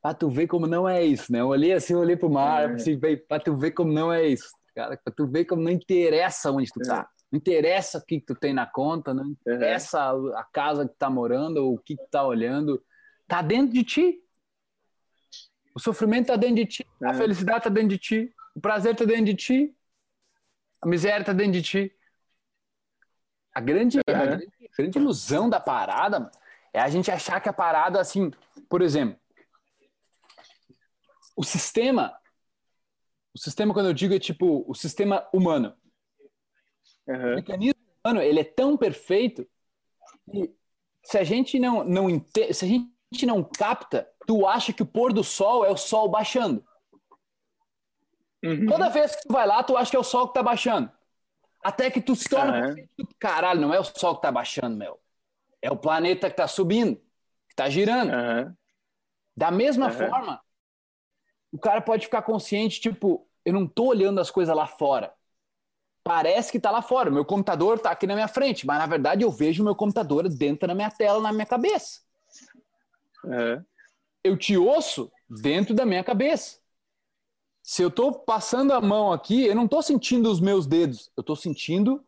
pra 0.00 0.14
tu 0.14 0.30
ver 0.30 0.46
como 0.46 0.66
não 0.66 0.88
é 0.88 1.04
isso, 1.04 1.30
né? 1.30 1.40
Eu 1.40 1.48
olhei 1.48 1.74
assim, 1.74 1.92
eu 1.92 1.98
olhei 1.98 2.16
pro 2.16 2.30
mar, 2.30 2.70
é. 2.70 2.72
assim, 2.72 2.98
pra 3.28 3.38
tu 3.38 3.54
ver 3.54 3.72
como 3.72 3.92
não 3.92 4.10
é 4.10 4.26
isso, 4.26 4.48
cara. 4.74 4.96
Pra 4.96 5.12
tu 5.12 5.26
ver 5.26 5.44
como 5.44 5.60
não 5.60 5.70
interessa 5.70 6.50
onde 6.50 6.72
tu 6.72 6.80
tá. 6.80 7.00
É. 7.00 7.22
Não 7.30 7.36
interessa 7.36 7.98
o 7.98 8.04
que, 8.04 8.18
tu 8.18 8.34
tem 8.34 8.54
na 8.54 8.66
conta, 8.66 9.12
não 9.12 9.26
interessa 9.26 10.14
uhum. 10.14 10.34
a 10.36 10.44
casa 10.44 10.86
que 10.86 10.94
tu 10.94 10.98
tá 10.98 11.10
morando, 11.10 11.58
ou 11.58 11.74
o 11.74 11.78
que 11.78 11.96
tu 11.96 12.06
tá 12.10 12.26
olhando. 12.26 12.82
Tá 13.28 13.42
dentro 13.42 13.74
de 13.74 13.84
ti. 13.84 14.18
O 15.74 15.78
sofrimento 15.78 16.28
tá 16.28 16.36
dentro 16.36 16.56
de 16.56 16.66
ti. 16.66 16.86
Uhum. 16.98 17.10
A 17.10 17.14
felicidade 17.14 17.64
tá 17.64 17.70
dentro 17.70 17.90
de 17.90 17.98
ti. 17.98 18.34
O 18.54 18.60
prazer 18.60 18.96
tá 18.96 19.04
dentro 19.04 19.26
de 19.26 19.34
ti. 19.34 19.76
A 20.82 20.86
miséria 20.86 21.24
tá 21.24 21.32
dentro 21.32 21.52
de 21.52 21.62
ti. 21.62 21.96
A 23.54 23.60
grande, 23.60 23.98
uhum. 23.98 24.02
a 24.08 24.12
grande, 24.12 24.46
a 24.46 24.76
grande 24.76 24.98
ilusão 24.98 25.48
da 25.48 25.60
parada 25.60 26.18
mano, 26.18 26.32
é 26.72 26.80
a 26.80 26.88
gente 26.88 27.10
achar 27.10 27.40
que 27.40 27.48
a 27.48 27.52
parada, 27.52 28.00
assim, 28.00 28.30
por 28.68 28.82
exemplo, 28.82 29.16
o 31.36 31.44
sistema, 31.44 32.18
o 33.34 33.38
sistema 33.38 33.72
quando 33.72 33.86
eu 33.86 33.94
digo 33.94 34.14
é 34.14 34.18
tipo 34.18 34.64
o 34.66 34.74
sistema 34.74 35.28
humano. 35.32 35.74
Uhum. 37.06 37.32
O 37.32 37.34
mecanismo 37.36 37.80
humano 38.04 38.20
ele 38.20 38.40
é 38.40 38.44
tão 38.44 38.76
perfeito 38.76 39.46
que 40.30 40.54
se 41.04 41.18
a 41.18 41.24
gente 41.24 41.58
não 41.58 41.84
não 41.84 42.08
se 42.52 42.64
a 42.64 42.68
gente 42.68 43.26
não 43.26 43.42
capta, 43.44 44.08
tu 44.26 44.46
acha 44.46 44.72
que 44.72 44.82
o 44.82 44.86
pôr 44.86 45.12
do 45.12 45.22
sol 45.22 45.64
é 45.64 45.70
o 45.70 45.76
sol 45.76 46.08
baixando. 46.08 46.64
Uhum. 48.42 48.66
Toda 48.66 48.88
vez 48.88 49.14
que 49.14 49.22
tu 49.22 49.32
vai 49.32 49.46
lá, 49.46 49.62
tu 49.62 49.76
acha 49.76 49.90
que 49.90 49.96
é 49.96 50.00
o 50.00 50.04
sol 50.04 50.28
que 50.28 50.34
tá 50.34 50.42
baixando. 50.42 50.90
Até 51.62 51.90
que 51.90 52.00
tu 52.00 52.16
se 52.16 52.28
torna 52.28 52.68
uhum. 52.68 53.06
caralho, 53.18 53.60
não 53.60 53.72
é 53.72 53.78
o 53.78 53.84
sol 53.84 54.16
que 54.16 54.22
tá 54.22 54.32
baixando, 54.32 54.76
meu. 54.76 54.98
É 55.60 55.70
o 55.70 55.76
planeta 55.76 56.28
que 56.28 56.36
tá 56.36 56.48
subindo, 56.48 56.96
que 57.48 57.54
tá 57.54 57.68
girando. 57.68 58.12
Uhum. 58.12 58.54
Da 59.36 59.50
mesma 59.50 59.90
forma, 59.90 60.40
o 61.52 61.58
cara 61.58 61.80
pode 61.80 62.06
ficar 62.06 62.22
consciente, 62.22 62.80
tipo, 62.80 63.26
eu 63.44 63.52
não 63.52 63.66
tô 63.66 63.86
olhando 63.86 64.20
as 64.20 64.30
coisas 64.30 64.54
lá 64.54 64.66
fora. 64.66 65.12
Parece 66.04 66.50
que 66.50 66.58
tá 66.58 66.70
lá 66.70 66.82
fora. 66.82 67.10
Meu 67.10 67.24
computador 67.24 67.78
tá 67.78 67.90
aqui 67.92 68.06
na 68.06 68.14
minha 68.14 68.26
frente, 68.26 68.66
mas 68.66 68.78
na 68.78 68.86
verdade 68.86 69.22
eu 69.22 69.30
vejo 69.30 69.62
meu 69.62 69.74
computador 69.74 70.28
dentro 70.28 70.66
da 70.66 70.74
minha 70.74 70.90
tela, 70.90 71.20
na 71.20 71.32
minha 71.32 71.46
cabeça. 71.46 72.00
É. 73.26 73.62
Eu 74.24 74.36
te 74.36 74.56
ouço 74.56 75.12
dentro 75.28 75.74
da 75.74 75.86
minha 75.86 76.02
cabeça. 76.02 76.61
Se 77.62 77.82
eu 77.82 77.90
tô 77.90 78.12
passando 78.12 78.72
a 78.72 78.80
mão 78.80 79.12
aqui, 79.12 79.44
eu 79.44 79.54
não 79.54 79.68
tô 79.68 79.80
sentindo 79.80 80.30
os 80.30 80.40
meus 80.40 80.66
dedos, 80.66 81.10
eu 81.16 81.22
tô 81.22 81.36
sentindo 81.36 82.04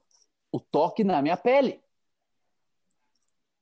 o 0.51 0.59
toque 0.59 1.05
na 1.05 1.23
minha 1.23 1.37
pele. 1.37 1.81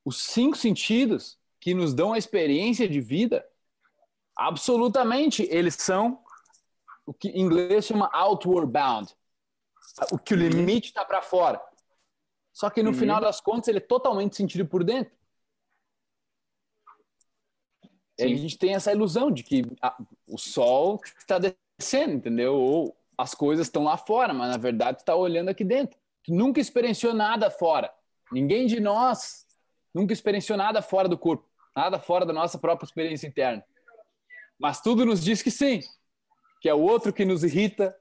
Os 0.03 0.21
cinco 0.21 0.57
sentidos 0.57 1.39
que 1.59 1.73
nos 1.73 1.93
dão 1.93 2.13
a 2.13 2.17
experiência 2.17 2.89
de 2.89 2.99
vida 2.99 3.47
Absolutamente, 4.35 5.47
eles 5.49 5.75
são 5.75 6.23
o 7.05 7.13
que 7.13 7.29
em 7.29 7.41
inglês 7.41 7.85
chama 7.85 8.09
outward 8.11 8.71
bound. 8.71 9.15
O 10.11 10.17
que 10.17 10.33
o 10.33 10.37
uhum. 10.37 10.47
limite 10.47 10.87
está 10.87 11.05
para 11.05 11.21
fora. 11.21 11.61
Só 12.51 12.69
que 12.69 12.81
no 12.81 12.89
uhum. 12.89 12.95
final 12.95 13.21
das 13.21 13.39
contas 13.39 13.67
ele 13.67 13.77
é 13.77 13.81
totalmente 13.81 14.35
sentido 14.35 14.65
por 14.67 14.83
dentro. 14.83 15.13
E 18.17 18.23
a 18.23 18.27
gente 18.27 18.57
tem 18.57 18.75
essa 18.75 18.91
ilusão 18.91 19.31
de 19.31 19.43
que 19.43 19.63
a, 19.81 19.97
o 20.27 20.37
sol 20.37 20.99
está 21.17 21.39
descendo, 21.83 22.13
entendeu? 22.13 22.55
Ou 22.55 22.97
as 23.17 23.35
coisas 23.35 23.67
estão 23.67 23.83
lá 23.83 23.97
fora, 23.97 24.33
mas 24.33 24.49
na 24.49 24.57
verdade 24.57 24.99
está 24.99 25.15
olhando 25.15 25.49
aqui 25.49 25.63
dentro. 25.63 25.97
Tu 26.23 26.33
nunca 26.33 26.59
experienciou 26.59 27.13
nada 27.13 27.51
fora. 27.51 27.91
Ninguém 28.31 28.65
de 28.65 28.79
nós 28.79 29.45
nunca 29.93 30.13
experienciou 30.13 30.57
nada 30.57 30.81
fora 30.81 31.07
do 31.07 31.17
corpo, 31.17 31.47
nada 31.75 31.99
fora 31.99 32.25
da 32.25 32.33
nossa 32.33 32.57
própria 32.57 32.87
experiência 32.87 33.27
interna. 33.27 33.63
Mas 34.57 34.81
tudo 34.81 35.05
nos 35.05 35.23
diz 35.23 35.41
que 35.41 35.51
sim, 35.51 35.81
que 36.61 36.69
é 36.69 36.73
o 36.73 36.79
outro 36.79 37.13
que 37.13 37.25
nos 37.25 37.43
irrita, 37.43 37.95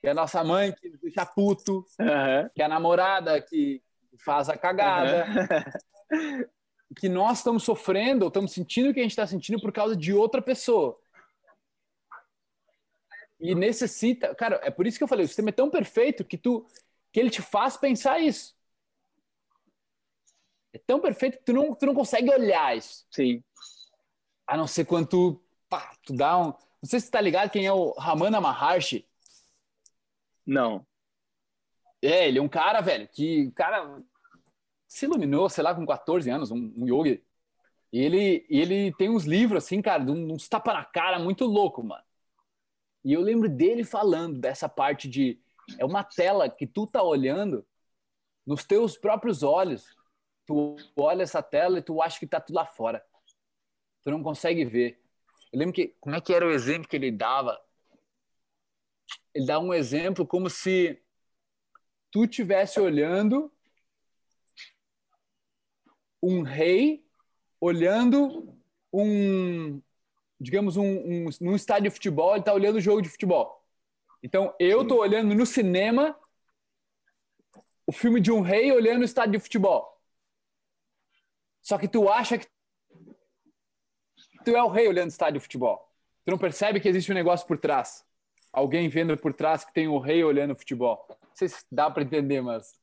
que 0.00 0.08
é 0.08 0.10
a 0.10 0.14
nossa 0.14 0.44
mãe 0.44 0.72
que 0.72 0.90
nos 0.90 1.00
deixa 1.00 1.24
puto, 1.24 1.84
uhum. 1.98 2.48
que 2.54 2.62
é 2.62 2.64
a 2.66 2.68
namorada 2.68 3.40
que 3.40 3.82
faz 4.24 4.48
a 4.48 4.56
cagada. 4.56 5.26
Uhum. 6.12 6.44
que 6.94 7.08
nós 7.08 7.38
estamos 7.38 7.64
sofrendo, 7.64 8.22
ou 8.22 8.28
estamos 8.28 8.52
sentindo 8.52 8.90
o 8.90 8.94
que 8.94 9.00
a 9.00 9.02
gente 9.02 9.12
está 9.12 9.26
sentindo 9.26 9.60
por 9.60 9.72
causa 9.72 9.96
de 9.96 10.12
outra 10.12 10.40
pessoa. 10.40 10.96
E 13.40 13.54
necessita, 13.54 14.34
cara, 14.34 14.60
é 14.62 14.70
por 14.70 14.86
isso 14.86 14.96
que 14.96 15.04
eu 15.04 15.08
falei, 15.08 15.24
o 15.24 15.28
sistema 15.28 15.50
é 15.50 15.52
tão 15.52 15.70
perfeito 15.70 16.24
que 16.24 16.38
tu 16.38 16.66
que 17.12 17.20
ele 17.20 17.30
te 17.30 17.40
faz 17.40 17.76
pensar 17.76 18.18
isso. 18.18 18.56
É 20.72 20.78
tão 20.78 21.00
perfeito 21.00 21.38
que 21.38 21.44
tu 21.44 21.52
não, 21.52 21.74
tu 21.74 21.86
não 21.86 21.94
consegue 21.94 22.28
olhar 22.28 22.76
isso. 22.76 23.06
Sim. 23.08 23.42
A 24.46 24.56
não 24.56 24.66
ser 24.66 24.84
quando 24.84 25.08
tu 25.08 25.44
pá, 25.68 25.96
tu 26.04 26.12
dá 26.12 26.36
um. 26.36 26.46
Não 26.46 26.88
sei 26.90 26.98
se 26.98 27.06
tu 27.06 27.12
tá 27.12 27.20
ligado 27.20 27.50
quem 27.50 27.66
é 27.66 27.72
o 27.72 27.92
Ramana 27.92 28.40
Maharshi. 28.40 29.06
Não. 30.44 30.84
É, 32.02 32.28
ele 32.28 32.38
é 32.38 32.42
um 32.42 32.48
cara, 32.48 32.80
velho, 32.80 33.08
que 33.08 33.50
cara 33.52 34.02
se 34.88 35.06
iluminou, 35.06 35.48
sei 35.48 35.64
lá, 35.64 35.74
com 35.74 35.86
14 35.86 36.28
anos, 36.30 36.50
um, 36.50 36.72
um 36.76 36.86
yogi. 36.86 37.24
E 37.92 37.98
ele, 38.00 38.44
ele 38.50 38.92
tem 38.94 39.08
uns 39.08 39.24
livros, 39.24 39.64
assim, 39.64 39.80
cara, 39.80 40.02
uns 40.02 40.48
tapa 40.48 40.72
na 40.74 40.84
cara 40.84 41.18
muito 41.18 41.46
louco, 41.46 41.82
mano. 41.82 42.04
E 43.04 43.12
eu 43.12 43.20
lembro 43.20 43.48
dele 43.48 43.84
falando 43.84 44.38
dessa 44.38 44.68
parte 44.68 45.08
de. 45.08 45.40
É 45.78 45.84
uma 45.84 46.04
tela 46.04 46.48
que 46.48 46.66
tu 46.66 46.86
tá 46.86 47.02
olhando 47.02 47.66
nos 48.46 48.64
teus 48.64 48.96
próprios 48.96 49.42
olhos. 49.42 49.94
Tu 50.46 50.76
olha 50.96 51.22
essa 51.22 51.42
tela 51.42 51.78
e 51.78 51.82
tu 51.82 52.02
acha 52.02 52.18
que 52.18 52.26
tá 52.26 52.40
tudo 52.40 52.56
lá 52.56 52.66
fora. 52.66 53.04
Tu 54.02 54.10
não 54.10 54.22
consegue 54.22 54.64
ver. 54.64 55.00
Eu 55.52 55.58
lembro 55.58 55.74
que, 55.74 55.94
como 56.00 56.16
é 56.16 56.20
que 56.20 56.34
era 56.34 56.46
o 56.46 56.50
exemplo 56.50 56.88
que 56.88 56.96
ele 56.96 57.10
dava? 57.10 57.58
Ele 59.32 59.46
dá 59.46 59.58
um 59.58 59.72
exemplo 59.72 60.26
como 60.26 60.50
se 60.50 61.02
tu 62.10 62.24
estivesse 62.24 62.78
olhando 62.78 63.50
um 66.22 66.42
rei 66.42 67.04
olhando 67.60 68.54
um, 68.92 69.80
digamos, 70.44 70.76
um, 70.76 70.84
um, 70.84 71.28
num 71.40 71.56
estádio 71.56 71.84
de 71.84 71.90
futebol, 71.90 72.32
ele 72.32 72.40
está 72.40 72.52
olhando 72.52 72.76
o 72.76 72.80
jogo 72.80 73.02
de 73.02 73.08
futebol. 73.08 73.64
Então, 74.22 74.54
eu 74.60 74.82
estou 74.82 75.00
olhando 75.00 75.34
no 75.34 75.44
cinema 75.44 76.16
o 77.86 77.92
filme 77.92 78.20
de 78.20 78.30
um 78.30 78.40
rei 78.40 78.72
olhando 78.72 79.02
o 79.02 79.04
estádio 79.04 79.32
de 79.32 79.40
futebol. 79.40 80.00
Só 81.62 81.78
que 81.78 81.88
tu 81.88 82.08
acha 82.08 82.38
que 82.38 82.46
tu 84.44 84.56
é 84.56 84.62
o 84.62 84.68
rei 84.68 84.86
olhando 84.86 85.06
o 85.06 85.08
estádio 85.08 85.34
de 85.34 85.40
futebol. 85.40 85.90
Tu 86.24 86.30
não 86.30 86.38
percebe 86.38 86.80
que 86.80 86.88
existe 86.88 87.10
um 87.10 87.14
negócio 87.14 87.46
por 87.46 87.58
trás. 87.58 88.04
Alguém 88.52 88.88
vendo 88.88 89.16
por 89.16 89.34
trás 89.34 89.64
que 89.64 89.72
tem 89.72 89.88
o 89.88 89.98
rei 89.98 90.22
olhando 90.22 90.52
o 90.52 90.56
futebol. 90.56 91.06
Não 91.08 91.34
sei 91.34 91.48
se 91.48 91.64
dá 91.70 91.90
para 91.90 92.02
entender, 92.02 92.40
mas. 92.40 92.80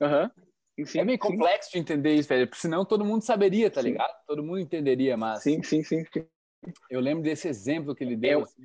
Aham. 0.00 0.30
Uhum. 0.36 0.43
Sim, 0.84 0.98
é 0.98 1.04
meio 1.04 1.18
sim. 1.22 1.28
complexo 1.28 1.70
de 1.70 1.78
entender 1.78 2.14
isso, 2.14 2.28
velho. 2.28 2.48
Porque 2.48 2.60
senão 2.60 2.84
todo 2.84 3.04
mundo 3.04 3.22
saberia, 3.22 3.70
tá 3.70 3.80
sim. 3.80 3.90
ligado? 3.90 4.12
Todo 4.26 4.42
mundo 4.42 4.58
entenderia, 4.58 5.16
mas. 5.16 5.42
Sim, 5.42 5.62
sim, 5.62 5.84
sim. 5.84 6.04
sim. 6.12 6.26
Eu 6.90 7.00
lembro 7.00 7.22
desse 7.22 7.46
exemplo 7.46 7.94
que 7.94 8.02
ele 8.02 8.16
deu. 8.16 8.40
É, 8.40 8.42
assim. 8.42 8.62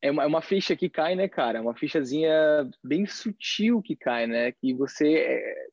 é, 0.00 0.10
uma, 0.10 0.22
é 0.22 0.26
uma 0.26 0.40
ficha 0.40 0.74
que 0.74 0.88
cai, 0.88 1.14
né, 1.14 1.28
cara? 1.28 1.60
Uma 1.60 1.74
fichazinha 1.74 2.30
bem 2.82 3.04
sutil 3.06 3.82
que 3.82 3.94
cai, 3.94 4.26
né? 4.26 4.52
Que 4.52 4.72
você. 4.72 5.16
É, 5.16 5.66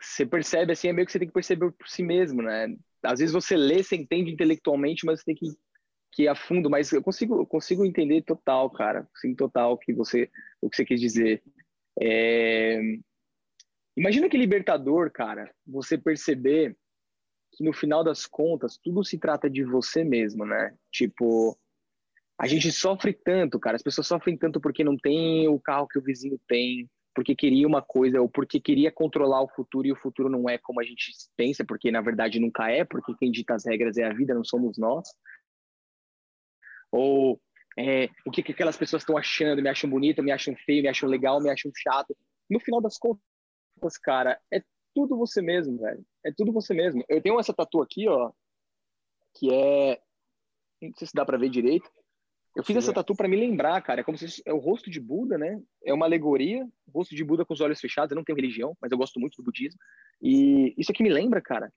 você 0.00 0.24
percebe 0.24 0.72
assim, 0.72 0.88
é 0.88 0.92
meio 0.92 1.04
que 1.04 1.12
você 1.12 1.18
tem 1.18 1.28
que 1.28 1.34
perceber 1.34 1.70
por 1.72 1.88
si 1.88 2.02
mesmo, 2.02 2.42
né? 2.42 2.74
Às 3.02 3.18
vezes 3.18 3.32
você 3.32 3.56
lê, 3.56 3.82
você 3.82 3.96
entende 3.96 4.30
intelectualmente, 4.30 5.04
mas 5.04 5.20
você 5.20 5.26
tem 5.26 5.34
que, 5.34 5.46
que 6.12 6.22
ir 6.22 6.28
a 6.28 6.34
fundo. 6.34 6.70
Mas 6.70 6.92
eu 6.92 7.02
consigo, 7.02 7.40
eu 7.40 7.46
consigo 7.46 7.84
entender 7.84 8.22
total, 8.22 8.70
cara. 8.70 9.08
Sim, 9.16 9.34
total 9.34 9.76
que 9.76 9.92
você, 9.92 10.30
o 10.60 10.70
que 10.70 10.76
você 10.76 10.84
quis 10.84 11.00
dizer. 11.00 11.42
É, 12.00 12.80
Imagina 13.96 14.28
que 14.28 14.36
libertador, 14.36 15.10
cara, 15.10 15.52
você 15.66 15.98
perceber 15.98 16.76
que 17.52 17.64
no 17.64 17.72
final 17.72 18.04
das 18.04 18.26
contas 18.26 18.78
tudo 18.78 19.04
se 19.04 19.18
trata 19.18 19.50
de 19.50 19.64
você 19.64 20.04
mesmo, 20.04 20.46
né? 20.46 20.74
Tipo, 20.90 21.58
a 22.38 22.46
gente 22.46 22.70
sofre 22.72 23.12
tanto, 23.12 23.58
cara, 23.58 23.76
as 23.76 23.82
pessoas 23.82 24.06
sofrem 24.06 24.36
tanto 24.36 24.60
porque 24.60 24.84
não 24.84 24.96
tem 24.96 25.48
o 25.48 25.58
carro 25.58 25.88
que 25.88 25.98
o 25.98 26.02
vizinho 26.02 26.40
tem, 26.46 26.88
porque 27.14 27.34
queria 27.34 27.66
uma 27.66 27.82
coisa 27.82 28.20
ou 28.20 28.28
porque 28.28 28.60
queria 28.60 28.90
controlar 28.90 29.42
o 29.42 29.48
futuro 29.48 29.86
e 29.86 29.92
o 29.92 29.96
futuro 29.96 30.28
não 30.28 30.48
é 30.48 30.56
como 30.56 30.80
a 30.80 30.84
gente 30.84 31.12
pensa, 31.36 31.64
porque 31.64 31.90
na 31.90 32.00
verdade 32.00 32.40
nunca 32.40 32.70
é, 32.70 32.84
porque 32.84 33.14
quem 33.18 33.30
dita 33.30 33.54
as 33.54 33.66
regras 33.66 33.98
é 33.98 34.04
a 34.04 34.12
vida, 34.12 34.34
não 34.34 34.44
somos 34.44 34.78
nós. 34.78 35.08
Ou 36.92 37.40
é, 37.78 38.08
o 38.24 38.30
que, 38.30 38.42
que 38.42 38.52
aquelas 38.52 38.76
pessoas 38.76 39.02
estão 39.02 39.16
achando, 39.16 39.62
me 39.62 39.68
acham 39.68 39.90
bonita, 39.90 40.22
me 40.22 40.32
acham 40.32 40.54
feio, 40.64 40.82
me 40.82 40.88
acham 40.88 41.08
legal, 41.08 41.40
me 41.40 41.50
acham 41.50 41.70
chato. 41.74 42.16
No 42.48 42.60
final 42.60 42.80
das 42.80 42.96
contas, 42.98 43.22
cara, 44.02 44.40
é 44.52 44.62
tudo 44.94 45.16
você 45.16 45.40
mesmo, 45.40 45.78
velho. 45.78 46.04
É 46.24 46.32
tudo 46.32 46.52
você 46.52 46.74
mesmo. 46.74 47.04
Eu 47.08 47.20
tenho 47.20 47.38
essa 47.38 47.54
tatu 47.54 47.80
aqui, 47.82 48.08
ó, 48.08 48.30
que 49.34 49.52
é. 49.52 50.00
Não 50.82 50.92
sei 50.96 51.06
se 51.06 51.14
dá 51.14 51.24
pra 51.24 51.38
ver 51.38 51.50
direito. 51.50 51.88
Eu 52.56 52.64
fiz 52.64 52.76
essa 52.76 52.92
tatu 52.92 53.14
para 53.14 53.28
me 53.28 53.36
lembrar, 53.36 53.80
cara. 53.82 54.00
É 54.00 54.04
como 54.04 54.18
se 54.18 54.42
é 54.44 54.52
o 54.52 54.58
rosto 54.58 54.90
de 54.90 54.98
Buda, 54.98 55.38
né? 55.38 55.62
É 55.84 55.94
uma 55.94 56.06
alegoria, 56.06 56.64
o 56.86 56.98
rosto 56.98 57.14
de 57.14 57.22
Buda 57.22 57.44
com 57.44 57.54
os 57.54 57.60
olhos 57.60 57.80
fechados. 57.80 58.10
Eu 58.10 58.16
não 58.16 58.24
tenho 58.24 58.36
religião, 58.36 58.76
mas 58.80 58.90
eu 58.90 58.98
gosto 58.98 59.20
muito 59.20 59.36
do 59.36 59.44
budismo. 59.44 59.78
E 60.20 60.74
isso 60.76 60.90
aqui 60.90 61.02
me 61.02 61.10
lembra, 61.10 61.40
cara, 61.40 61.72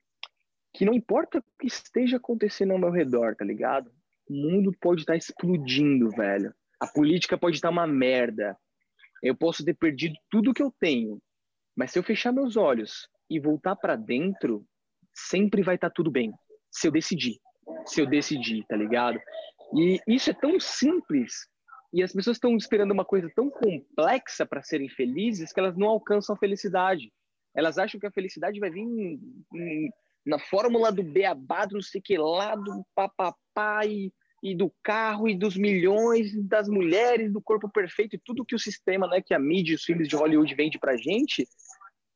que 0.74 0.84
não 0.84 0.94
importa 0.94 1.40
o 1.40 1.44
que 1.60 1.68
esteja 1.68 2.18
acontecendo 2.18 2.72
ao 2.72 2.80
meu 2.80 2.90
redor, 2.90 3.36
tá 3.36 3.46
ligado? 3.46 3.92
O 4.28 4.34
mundo 4.34 4.76
pode 4.82 5.02
estar 5.02 5.16
explodindo, 5.16 6.10
velho. 6.10 6.54
A 6.80 6.88
política 6.88 7.38
pode 7.38 7.58
estar 7.58 7.70
uma 7.70 7.86
merda. 7.86 8.58
Eu 9.22 9.36
posso 9.36 9.64
ter 9.64 9.76
perdido 9.76 10.16
tudo 10.30 10.54
que 10.54 10.64
eu 10.64 10.74
tenho, 10.80 11.22
mas 11.76 11.92
se 11.92 12.00
eu 12.00 12.04
fechar 12.04 12.32
meus 12.32 12.56
olhos 12.56 13.08
e 13.30 13.40
voltar 13.40 13.76
para 13.76 13.96
dentro, 13.96 14.66
sempre 15.14 15.62
vai 15.64 15.76
estar 15.76 15.90
tá 15.90 15.94
tudo 15.94 16.12
bem. 16.12 16.32
Se 16.72 16.88
eu 16.88 16.92
decidir. 16.92 17.40
Se 17.86 18.02
eu 18.02 18.06
decidir, 18.06 18.66
tá 18.68 18.76
ligado? 18.76 19.20
E 19.76 20.00
isso 20.08 20.30
é 20.30 20.34
tão 20.34 20.60
simples. 20.60 21.48
E 21.94 22.02
as 22.02 22.12
pessoas 22.12 22.38
estão 22.38 22.56
esperando 22.56 22.92
uma 22.92 23.06
coisa 23.06 23.32
tão 23.36 23.50
complexa 23.50 24.46
para 24.46 24.64
serem 24.64 24.90
felizes 24.90 25.54
que 25.54 25.60
elas 25.60 25.78
não 25.78 25.88
alcançam 25.88 26.36
a 26.36 26.40
felicidade. 26.40 27.12
Elas 27.56 27.78
acham 27.78 28.00
que 28.00 28.08
a 28.08 28.12
felicidade 28.12 28.60
vai 28.60 28.72
vir 28.72 28.82
em, 28.82 29.20
em, 29.54 29.90
na 30.26 30.40
fórmula 30.40 30.92
do 30.92 31.04
beabá, 31.04 31.66
do 31.66 31.76
não 31.76 31.82
sei 31.82 32.02
que 32.02 32.18
lá, 32.18 32.56
do 32.56 32.84
papapá 32.96 33.86
e, 33.86 34.12
e 34.44 34.54
do 34.54 34.70
carro 34.84 35.30
e 35.30 35.38
dos 35.38 35.56
milhões, 35.56 36.34
das 36.46 36.68
mulheres, 36.68 37.32
do 37.32 37.42
corpo 37.42 37.70
perfeito 37.70 38.18
e 38.18 38.22
tudo 38.24 38.46
que 38.46 38.54
o 38.54 38.60
sistema, 38.60 39.08
né, 39.08 39.22
que 39.22 39.34
a 39.34 39.40
mídia 39.40 39.76
os 39.76 39.84
filmes 39.86 40.10
de 40.10 40.18
Hollywood 40.18 40.54
vende 40.54 40.78
pra 40.78 40.98
gente, 40.98 41.48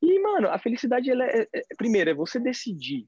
e, 0.02 0.20
mano, 0.20 0.48
a 0.48 0.58
felicidade, 0.58 1.10
ela 1.10 1.24
é, 1.24 1.48
é, 1.52 1.62
primeiro, 1.76 2.10
é 2.10 2.14
você 2.14 2.38
decidir. 2.38 3.06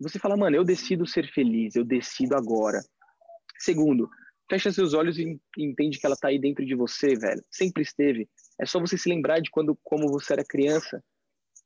Você 0.00 0.18
fala, 0.18 0.36
mano, 0.36 0.54
eu 0.54 0.64
decido 0.64 1.06
ser 1.06 1.26
feliz, 1.32 1.74
eu 1.74 1.84
decido 1.84 2.36
agora. 2.36 2.80
Segundo, 3.58 4.08
fecha 4.48 4.70
seus 4.70 4.94
olhos 4.94 5.18
e 5.18 5.40
entende 5.58 5.98
que 5.98 6.06
ela 6.06 6.16
tá 6.16 6.28
aí 6.28 6.38
dentro 6.38 6.64
de 6.64 6.74
você, 6.74 7.16
velho. 7.16 7.44
Sempre 7.50 7.82
esteve. 7.82 8.28
É 8.60 8.64
só 8.64 8.78
você 8.78 8.96
se 8.96 9.08
lembrar 9.08 9.40
de 9.40 9.50
quando, 9.50 9.76
como 9.82 10.08
você 10.08 10.34
era 10.34 10.44
criança. 10.44 11.02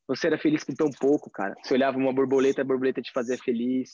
Você 0.09 0.27
era 0.27 0.39
feliz 0.39 0.65
com 0.65 0.75
tão 0.75 0.91
pouco, 0.91 1.31
cara. 1.31 1.55
Você 1.63 1.75
olhava 1.75 1.97
uma 1.97 2.13
borboleta, 2.13 2.61
a 2.61 2.65
borboleta 2.65 3.01
te 3.01 3.13
fazia 3.13 3.39
feliz. 3.39 3.93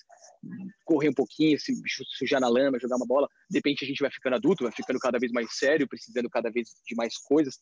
Correr 0.85 1.11
um 1.11 1.15
pouquinho, 1.15 1.59
se 1.59 1.73
sujar 2.17 2.41
na 2.41 2.49
lama, 2.49 2.79
jogar 2.81 2.97
uma 2.97 3.07
bola. 3.07 3.29
De 3.51 3.59
repente 3.59 3.85
a 3.85 3.89
gente 3.89 4.01
vai 4.01 4.11
ficando 4.11 4.37
adulto, 4.37 4.65
vai 4.65 4.73
ficando 4.73 4.99
cada 4.99 5.19
vez 5.19 5.31
mais 5.33 5.57
sério, 5.57 5.87
precisando 5.87 6.31
cada 6.31 6.51
vez 6.51 6.69
de 6.87 6.95
mais 6.97 7.19
coisas. 7.19 7.59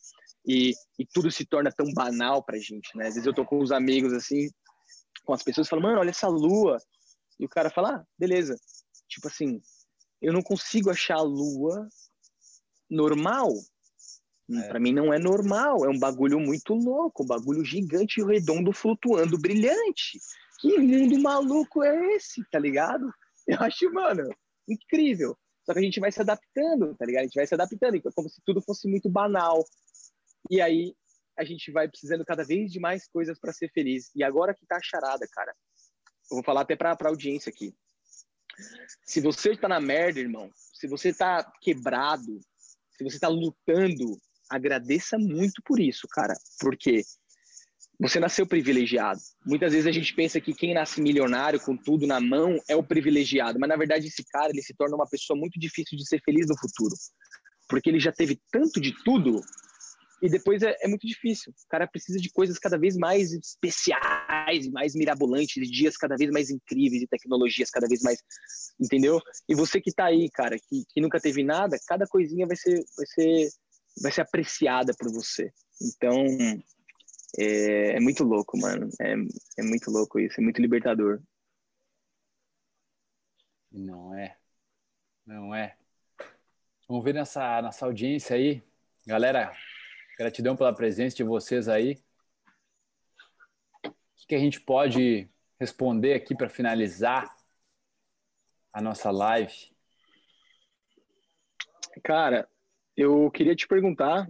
E, 0.47 0.73
e 0.99 1.05
tudo 1.13 1.31
se 1.31 1.45
torna 1.45 1.73
tão 1.73 1.93
banal 1.93 2.45
pra 2.45 2.59
gente, 2.59 2.97
né? 2.97 3.09
Às 3.09 3.15
vezes 3.15 3.27
eu 3.27 3.35
tô 3.35 3.45
com 3.45 3.59
os 3.59 3.73
amigos 3.73 4.13
assim, 4.13 4.49
com 5.25 5.33
as 5.33 5.43
pessoas, 5.43 5.69
falam, 5.69 5.83
mano, 5.83 6.01
olha 6.01 6.11
essa 6.11 6.29
lua. 6.29 6.79
E 7.39 7.45
o 7.45 7.49
cara 7.49 7.69
fala, 7.69 7.97
ah, 7.97 8.05
beleza. 8.19 8.57
Tipo 9.09 9.27
assim, 9.27 9.61
eu 10.23 10.33
não 10.33 10.43
consigo 10.43 10.89
achar 10.89 11.17
a 11.17 11.23
lua 11.23 11.89
normal 12.89 13.53
é. 14.51 14.69
Para 14.69 14.79
mim 14.79 14.93
não 14.93 15.13
é 15.13 15.19
normal, 15.19 15.85
é 15.85 15.89
um 15.89 15.99
bagulho 15.99 16.39
muito 16.39 16.73
louco, 16.73 17.25
um 17.25 17.27
bagulho 17.27 17.65
gigante, 17.65 18.23
redondo, 18.23 18.73
flutuando, 18.73 19.39
brilhante. 19.39 20.21
Que 20.61 20.79
mundo 20.79 21.19
maluco 21.21 21.83
é 21.83 22.15
esse, 22.15 22.45
tá 22.51 22.59
ligado? 22.59 23.13
Eu 23.47 23.59
acho, 23.61 23.93
mano, 23.93 24.29
incrível. 24.69 25.37
Só 25.65 25.73
que 25.73 25.81
a 25.81 25.83
gente 25.83 25.99
vai 25.99 26.13
se 26.13 26.21
adaptando, 26.21 26.95
tá 26.95 27.05
ligado? 27.05 27.23
A 27.23 27.25
gente 27.25 27.35
vai 27.35 27.47
se 27.47 27.55
adaptando, 27.55 28.01
como 28.15 28.29
se 28.29 28.41
tudo 28.45 28.63
fosse 28.63 28.89
muito 28.89 29.11
banal. 29.11 29.65
E 30.49 30.61
aí 30.61 30.95
a 31.37 31.45
gente 31.45 31.73
vai 31.73 31.89
precisando 31.89 32.25
cada 32.25 32.45
vez 32.45 32.71
de 32.71 32.79
mais 32.79 33.09
coisas 33.09 33.39
para 33.39 33.53
ser 33.53 33.71
feliz. 33.73 34.11
E 34.15 34.23
agora 34.23 34.55
que 34.55 34.65
tá 34.65 34.77
a 34.77 34.83
charada, 34.83 35.27
cara. 35.33 35.53
Eu 36.31 36.37
vou 36.37 36.45
falar 36.45 36.63
até 36.63 36.77
pra, 36.77 36.95
pra 36.95 37.09
audiência 37.09 37.51
aqui. 37.51 37.75
Se 39.05 39.21
você 39.21 39.57
tá 39.57 39.69
na 39.69 39.81
merda, 39.81 40.21
irmão, 40.21 40.51
se 40.55 40.87
você 40.87 41.13
tá 41.13 41.53
quebrado, 41.61 42.41
se 42.97 43.05
você 43.05 43.19
tá 43.19 43.29
lutando 43.29 44.17
agradeça 44.51 45.19
muito 45.19 45.63
por 45.65 45.81
isso, 45.81 46.07
cara, 46.11 46.35
porque 46.61 47.03
você 47.99 48.21
nasceu 48.21 48.47
privilegiado. 48.47 49.21
Muitas 49.45 49.73
vezes 49.73 49.87
a 49.87 49.93
gente 49.93 50.15
pensa 50.15 50.41
que 50.41 50.55
quem 50.55 50.75
nasce 50.75 51.01
milionário 51.01 51.61
com 51.61 51.77
tudo 51.77 52.07
na 52.07 52.21
mão 52.21 52.59
é 52.69 52.77
o 52.77 52.83
privilegiado, 52.83 53.59
mas 53.59 53.69
na 53.69 53.77
verdade 53.77 54.07
esse 54.07 54.25
cara 54.25 54.51
ele 54.51 54.63
se 54.63 54.75
torna 54.75 54.97
uma 54.97 55.09
pessoa 55.09 55.39
muito 55.39 55.59
difícil 55.59 55.97
de 55.97 56.07
ser 56.07 56.21
feliz 56.23 56.47
no 56.47 56.59
futuro, 56.59 56.95
porque 57.69 57.89
ele 57.89 58.01
já 58.01 58.13
teve 58.13 58.39
tanto 58.51 58.81
de 58.81 58.93
tudo 59.03 59.41
e 60.23 60.29
depois 60.29 60.63
é, 60.63 60.75
é 60.81 60.89
muito 60.89 61.07
difícil. 61.07 61.53
O 61.53 61.69
cara 61.69 61.87
precisa 61.87 62.19
de 62.19 62.31
coisas 62.31 62.59
cada 62.59 62.79
vez 62.79 62.97
mais 62.97 63.33
especiais 63.33 64.69
mais 64.73 64.95
mirabolantes, 64.95 65.55
de 65.55 65.71
dias 65.71 65.97
cada 65.97 66.17
vez 66.17 66.31
mais 66.31 66.51
incríveis 66.51 67.03
e 67.03 67.07
tecnologias 67.07 67.71
cada 67.71 67.87
vez 67.87 68.01
mais, 68.03 68.19
entendeu? 68.81 69.21
E 69.49 69.55
você 69.55 69.81
que 69.81 69.93
tá 69.93 70.07
aí, 70.07 70.31
cara, 70.31 70.57
que, 70.59 70.85
que 70.89 71.01
nunca 71.01 71.21
teve 71.21 71.43
nada, 71.43 71.79
cada 71.87 72.07
coisinha 72.07 72.47
vai 72.47 72.57
ser, 72.57 72.83
vai 72.97 73.07
ser 73.07 73.49
vai 74.01 74.13
ser 74.13 74.23
apreciada 74.23 74.93
por 74.99 75.11
você. 75.13 75.53
Então, 75.81 76.25
é, 77.39 77.97
é 77.97 78.01
muito 78.01 78.25
louco, 78.25 78.59
mano. 78.59 78.89
É, 79.01 79.15
é 79.59 79.63
muito 79.63 79.91
louco 79.91 80.19
isso, 80.19 80.41
é 80.41 80.45
muito 80.45 80.61
libertador. 80.61 81.21
Não 83.71 84.15
é. 84.15 84.37
Não 85.27 85.55
é. 85.55 85.77
Vamos 86.89 87.05
ver 87.05 87.15
nessa, 87.15 87.61
nossa 87.61 87.85
audiência 87.85 88.37
aí. 88.37 88.63
Galera, 89.07 89.53
gratidão 90.19 90.57
pela 90.57 90.75
presença 90.75 91.17
de 91.17 91.25
vocês 91.25 91.69
aí. 91.69 92.03
O 93.85 94.27
que 94.29 94.35
a 94.35 94.39
gente 94.39 94.61
pode 94.61 95.29
responder 95.59 96.15
aqui 96.15 96.35
para 96.35 96.49
finalizar 96.49 97.37
a 98.73 98.81
nossa 98.81 99.11
live? 99.11 99.75
Cara, 102.03 102.49
eu 102.97 103.31
queria 103.31 103.55
te 103.55 103.67
perguntar, 103.67 104.29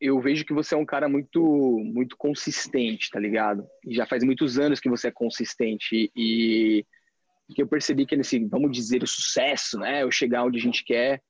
eu 0.00 0.20
vejo 0.20 0.44
que 0.44 0.54
você 0.54 0.74
é 0.74 0.78
um 0.78 0.86
cara 0.86 1.08
muito 1.08 1.42
muito 1.84 2.16
consistente, 2.16 3.10
tá 3.10 3.18
ligado? 3.18 3.66
E 3.86 3.94
já 3.94 4.06
faz 4.06 4.24
muitos 4.24 4.58
anos 4.58 4.80
que 4.80 4.88
você 4.88 5.08
é 5.08 5.12
consistente 5.12 6.10
e 6.14 6.84
que 7.54 7.62
eu 7.62 7.66
percebi 7.66 8.06
que 8.06 8.16
nesse, 8.16 8.38
vamos 8.46 8.70
dizer, 8.70 9.02
o 9.02 9.08
sucesso, 9.08 9.78
né, 9.78 10.04
o 10.04 10.10
chegar 10.10 10.44
onde 10.44 10.58
a 10.58 10.62
gente 10.62 10.84
quer, 10.84 11.20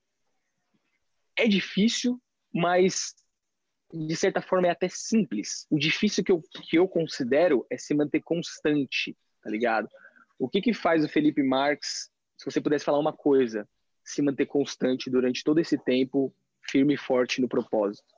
é 1.34 1.48
difícil, 1.48 2.20
mas 2.52 3.14
de 3.92 4.16
certa 4.16 4.40
forma, 4.40 4.68
é 4.68 4.70
até 4.70 4.88
simples. 4.88 5.66
O 5.68 5.78
difícil 5.78 6.22
que 6.22 6.30
eu, 6.30 6.40
que 6.68 6.78
eu 6.78 6.86
considero 6.86 7.66
é 7.68 7.76
se 7.76 7.92
manter 7.92 8.20
constante, 8.22 9.16
tá 9.42 9.50
ligado? 9.50 9.88
O 10.38 10.48
que 10.48 10.60
que 10.60 10.72
faz 10.72 11.04
o 11.04 11.08
Felipe 11.08 11.42
Marques, 11.42 12.08
se 12.38 12.44
você 12.44 12.60
pudesse 12.60 12.84
falar 12.84 12.98
uma 12.98 13.12
coisa, 13.12 13.68
se 14.10 14.22
manter 14.22 14.46
constante 14.46 15.10
durante 15.10 15.44
todo 15.44 15.58
esse 15.58 15.78
tempo, 15.78 16.34
firme 16.62 16.94
e 16.94 16.98
forte 16.98 17.40
no 17.40 17.48
propósito? 17.48 18.14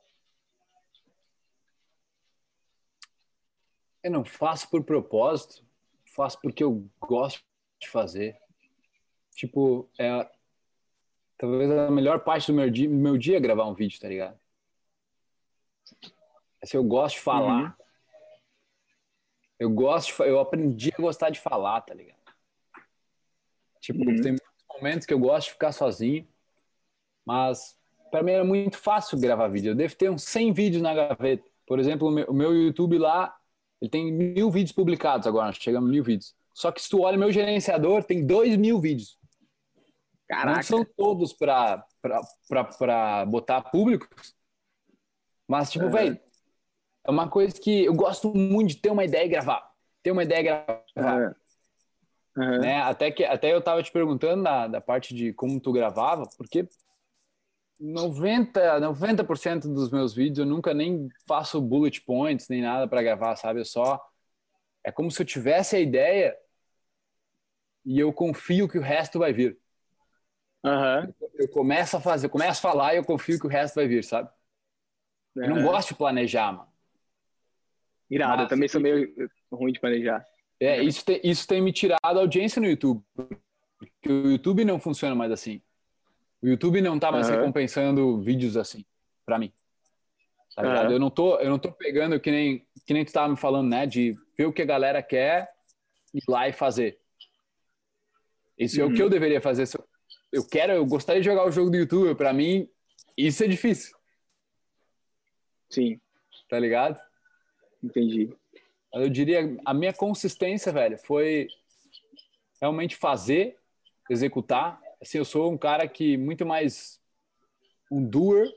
Eu 4.01 4.11
não 4.11 4.25
faço 4.25 4.69
por 4.69 4.83
propósito, 4.83 5.65
faço 6.05 6.39
porque 6.41 6.63
eu 6.63 6.89
gosto 6.99 7.43
de 7.79 7.87
fazer. 7.87 8.37
Tipo, 9.33 9.89
é 9.97 10.29
talvez 11.37 11.69
a 11.71 11.91
melhor 11.91 12.23
parte 12.23 12.47
do 12.47 12.55
meu 12.55 12.69
dia, 12.69 12.89
meu 12.89 13.17
dia 13.17 13.37
é 13.37 13.39
gravar 13.39 13.65
um 13.65 13.73
vídeo, 13.73 13.99
tá 13.99 14.07
ligado? 14.07 14.39
Assim, 16.61 16.77
eu 16.77 16.83
gosto 16.83 17.15
de 17.15 17.21
falar. 17.21 17.63
Uhum. 17.63 17.83
Eu 19.59 19.69
gosto, 19.69 20.23
de, 20.23 20.29
eu 20.29 20.39
aprendi 20.39 20.93
a 20.97 21.01
gostar 21.01 21.29
de 21.29 21.39
falar, 21.39 21.81
tá 21.81 21.93
ligado? 21.93 22.19
Tipo, 23.79 23.99
uhum. 23.99 24.21
tem 24.21 24.35
momentos 24.83 25.05
que 25.05 25.13
eu 25.13 25.19
gosto 25.19 25.47
de 25.47 25.53
ficar 25.53 25.71
sozinho, 25.71 26.27
mas 27.25 27.77
para 28.11 28.21
mim 28.21 28.31
era 28.33 28.43
muito 28.43 28.77
fácil 28.77 29.17
gravar 29.17 29.47
vídeo. 29.47 29.71
Eu 29.71 29.75
devo 29.75 29.95
ter 29.95 30.11
uns 30.11 30.23
100 30.23 30.51
vídeos 30.51 30.81
na 30.83 30.93
gaveta. 30.93 31.49
Por 31.65 31.79
exemplo, 31.79 32.09
o 32.09 32.33
meu, 32.33 32.53
YouTube 32.53 32.97
lá, 32.97 33.33
ele 33.81 33.89
tem 33.89 34.11
mil 34.11 34.51
vídeos 34.51 34.73
publicados 34.73 35.25
agora, 35.25 35.53
chegamos 35.53 35.89
mil 35.89 36.03
vídeos. 36.03 36.35
Só 36.53 36.71
que 36.71 36.81
se 36.81 36.89
tu 36.89 37.01
olha 37.01 37.17
meu 37.17 37.31
gerenciador, 37.31 38.03
tem 38.03 38.25
dois 38.25 38.57
mil 38.57 38.79
vídeos. 38.79 39.17
Caraca. 40.27 40.57
Não 40.57 40.63
são 40.63 40.85
todos 40.85 41.33
para 41.33 43.25
botar 43.25 43.61
públicos, 43.61 44.35
mas, 45.47 45.71
tipo, 45.71 45.85
uhum. 45.85 45.91
velho, 45.91 46.19
é 47.05 47.11
uma 47.11 47.29
coisa 47.29 47.59
que 47.59 47.85
eu 47.85 47.93
gosto 47.93 48.33
muito 48.33 48.69
de 48.69 48.77
ter 48.77 48.91
uma 48.91 49.03
ideia 49.03 49.25
e 49.25 49.29
gravar. 49.29 49.71
Ter 50.01 50.11
uma 50.11 50.23
ideia 50.23 50.39
e 50.39 50.43
gravar. 50.43 51.35
Uhum. 52.35 52.59
Né? 52.59 52.81
Até, 52.81 53.11
que, 53.11 53.23
até 53.23 53.53
eu 53.53 53.61
tava 53.61 53.83
te 53.83 53.91
perguntando 53.91 54.43
da, 54.43 54.67
da 54.67 54.81
parte 54.81 55.13
de 55.13 55.33
como 55.33 55.59
tu 55.59 55.71
gravava, 55.71 56.23
porque 56.37 56.67
90%, 57.79 58.79
90 58.79 59.59
dos 59.69 59.91
meus 59.91 60.13
vídeos 60.13 60.39
eu 60.39 60.45
nunca 60.45 60.73
nem 60.73 61.09
faço 61.27 61.61
bullet 61.61 62.01
points 62.01 62.47
nem 62.47 62.61
nada 62.61 62.87
para 62.87 63.03
gravar, 63.03 63.35
sabe? 63.35 63.59
Eu 63.59 63.65
só. 63.65 63.99
É 64.83 64.91
como 64.91 65.11
se 65.11 65.21
eu 65.21 65.25
tivesse 65.25 65.75
a 65.75 65.79
ideia 65.79 66.35
e 67.85 67.99
eu 67.99 68.11
confio 68.13 68.67
que 68.67 68.77
o 68.77 68.81
resto 68.81 69.19
vai 69.19 69.33
vir. 69.33 69.57
Uhum. 70.63 71.13
Eu 71.35 71.49
começo 71.49 71.97
a 71.97 72.01
fazer, 72.01 72.27
eu 72.27 72.29
começo 72.29 72.65
a 72.65 72.71
falar 72.71 72.93
e 72.93 72.97
eu 72.97 73.03
confio 73.03 73.39
que 73.39 73.45
o 73.45 73.49
resto 73.49 73.75
vai 73.75 73.87
vir, 73.87 74.03
sabe? 74.03 74.29
Uhum. 75.35 75.43
Eu 75.43 75.49
não 75.55 75.63
gosto 75.63 75.89
de 75.89 75.95
planejar, 75.95 76.51
mano. 76.51 76.71
Irado, 78.09 78.33
Mas, 78.33 78.41
eu 78.43 78.47
também 78.49 78.69
sou 78.69 78.79
meio 78.79 79.13
ruim 79.51 79.73
de 79.73 79.79
planejar. 79.79 80.25
É, 80.63 80.81
isso 80.81 81.03
tem, 81.03 81.19
isso 81.23 81.45
tem 81.45 81.61
me 81.61 81.73
tirado 81.73 81.99
a 82.03 82.21
audiência 82.21 82.61
no 82.61 82.67
YouTube. 82.67 83.03
Porque 83.77 84.09
o 84.09 84.31
YouTube 84.31 84.63
não 84.63 84.79
funciona 84.79 85.13
mais 85.13 85.29
assim. 85.29 85.61
O 86.41 86.47
YouTube 86.47 86.81
não 86.81 86.97
tá 86.97 87.11
mais 87.11 87.29
uhum. 87.29 87.35
recompensando 87.35 88.21
vídeos 88.21 88.55
assim, 88.55 88.85
pra 89.25 89.37
mim. 89.37 89.51
Tá 90.55 90.61
ligado? 90.61 90.87
Uhum. 90.87 90.93
Eu, 90.93 90.99
não 90.99 91.09
tô, 91.09 91.37
eu 91.39 91.49
não 91.49 91.59
tô 91.59 91.69
pegando 91.71 92.17
que 92.17 92.31
nem, 92.31 92.65
que 92.85 92.93
nem 92.93 93.03
tu 93.03 93.11
tava 93.11 93.27
me 93.27 93.35
falando, 93.35 93.69
né? 93.69 93.85
De 93.85 94.15
ver 94.37 94.45
o 94.45 94.53
que 94.53 94.61
a 94.61 94.65
galera 94.65 95.03
quer, 95.03 95.51
ir 96.13 96.23
lá 96.29 96.47
e 96.47 96.53
fazer. 96.53 96.97
Isso 98.57 98.79
uhum. 98.79 98.87
é 98.87 98.89
o 98.89 98.93
que 98.93 99.01
eu 99.01 99.07
uhum. 99.07 99.11
deveria 99.11 99.41
fazer. 99.41 99.67
Eu, 99.77 99.85
eu 100.31 100.47
quero, 100.47 100.71
eu 100.71 100.85
gostaria 100.85 101.21
de 101.21 101.27
jogar 101.27 101.45
o 101.45 101.51
jogo 101.51 101.71
do 101.71 101.77
YouTube. 101.77 102.15
Pra 102.15 102.31
mim, 102.31 102.69
isso 103.17 103.43
é 103.43 103.47
difícil. 103.47 103.93
Sim. 105.69 105.99
Tá 106.49 106.57
ligado? 106.57 106.97
Entendi. 107.83 108.33
Eu 108.93 109.09
diria, 109.09 109.57
a 109.65 109.73
minha 109.73 109.91
consistência, 109.91 110.71
velho, 110.71 110.97
foi 110.99 111.47
realmente 112.61 112.95
fazer, 112.95 113.57
executar. 114.07 114.79
Assim, 115.01 115.17
eu 115.17 115.25
sou 115.25 115.51
um 115.51 115.57
cara 115.57 115.87
que 115.87 116.15
muito 116.15 116.45
mais 116.45 117.01
um 117.91 118.03
doer 118.03 118.47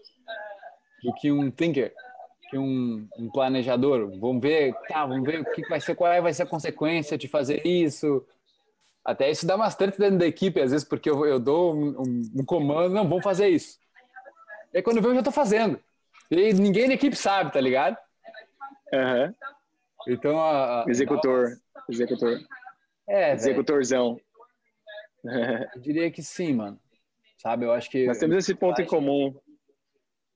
do 1.03 1.15
que 1.15 1.33
um 1.33 1.51
thinker, 1.51 1.95
que 2.51 2.59
um, 2.59 3.09
um 3.19 3.31
planejador. 3.31 4.11
Vamos 4.19 4.43
ver, 4.43 4.75
tá, 4.89 5.07
vamos 5.07 5.25
ver 5.25 5.41
o 5.41 5.45
que 5.53 5.67
vai 5.69 5.81
ser, 5.81 5.95
qual 5.95 6.13
é, 6.13 6.21
vai 6.21 6.35
ser 6.35 6.43
a 6.43 6.47
consequência 6.47 7.17
de 7.17 7.29
fazer 7.29 7.67
isso. 7.67 8.23
Até 9.03 9.31
isso 9.31 9.47
dá 9.47 9.57
bastante 9.57 9.99
dentro 9.99 10.19
da 10.19 10.27
equipe, 10.27 10.61
às 10.61 10.71
vezes, 10.71 10.87
porque 10.87 11.09
eu, 11.09 11.25
eu 11.25 11.39
dou 11.39 11.75
um, 11.75 12.03
um, 12.03 12.23
um 12.41 12.45
comando, 12.45 12.93
não, 12.93 13.09
vamos 13.09 13.25
fazer 13.25 13.49
isso. 13.49 13.79
E 14.75 14.79
aí, 14.79 14.83
quando 14.83 14.99
eu 14.99 15.03
vejo, 15.03 15.15
eu 15.15 15.19
já 15.19 15.23
tô 15.23 15.33
fazendo. 15.33 15.81
E 16.31 16.53
ninguém 16.53 16.89
da 16.89 16.95
equipe 16.95 17.17
sabe, 17.17 17.53
tá 17.53 17.61
ligado? 17.61 17.97
Uhum. 18.93 19.35
Então, 20.07 20.39
a, 20.39 20.85
a, 20.85 20.91
executor, 20.91 21.59
executor. 21.89 22.41
É, 23.09 23.33
executorzão. 23.33 24.21
Eu 25.75 25.81
diria 25.81 26.11
que 26.11 26.23
sim, 26.23 26.55
mano. 26.55 26.81
Sabe, 27.39 27.65
eu 27.65 27.73
acho 27.73 27.91
que 27.91 28.07
nós 28.07 28.19
temos 28.19 28.37
esse 28.37 28.55
ponto 28.55 28.81
em 28.81 28.87
comum. 28.87 29.39